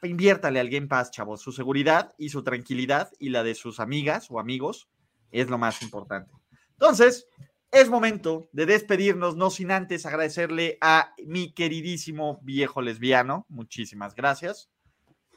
[0.02, 1.42] Inviértale al Game Pass, chavos.
[1.42, 4.88] Su seguridad y su tranquilidad y la de sus amigas o amigos
[5.30, 6.32] es lo más importante.
[6.72, 7.26] Entonces,
[7.70, 13.44] es momento de despedirnos, no sin antes agradecerle a mi queridísimo viejo lesbiano.
[13.48, 14.70] Muchísimas gracias.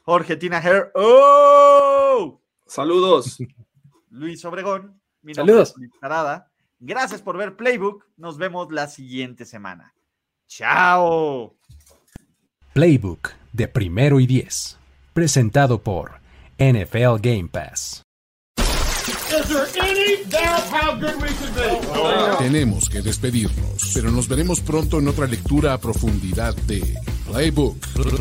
[0.02, 0.90] Jorge Tinajer.
[0.94, 2.40] ¡Oh!
[2.66, 3.38] Saludos.
[4.10, 5.00] Luis Obregón.
[5.22, 5.70] Mi nombre Saludos.
[5.70, 6.50] es Luis Parada.
[6.80, 8.04] Gracias por ver Playbook.
[8.16, 9.94] Nos vemos la siguiente semana.
[10.48, 11.56] ¡Chao!
[12.74, 14.78] Playbook de primero y diez.
[15.12, 16.20] Presentado por
[16.58, 18.02] NFL Game Pass.
[22.38, 26.94] Tenemos que despedirnos, pero nos veremos pronto en otra lectura a profundidad de
[27.26, 27.78] Playbook,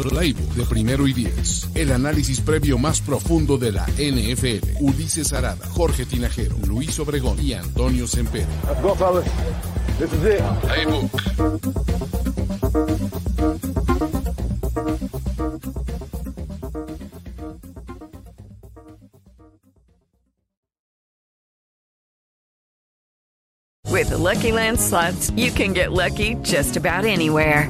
[0.09, 1.67] Playbook de primero y diez.
[1.75, 4.77] El análisis previo más profundo de la NFL.
[4.79, 8.47] Ulises Arada, Jorge Tinajero, Luis Obregón y Antonio Sempere.
[10.61, 11.11] Playbook.
[23.89, 27.69] With the Lucky Land slots, you can get lucky just about anywhere.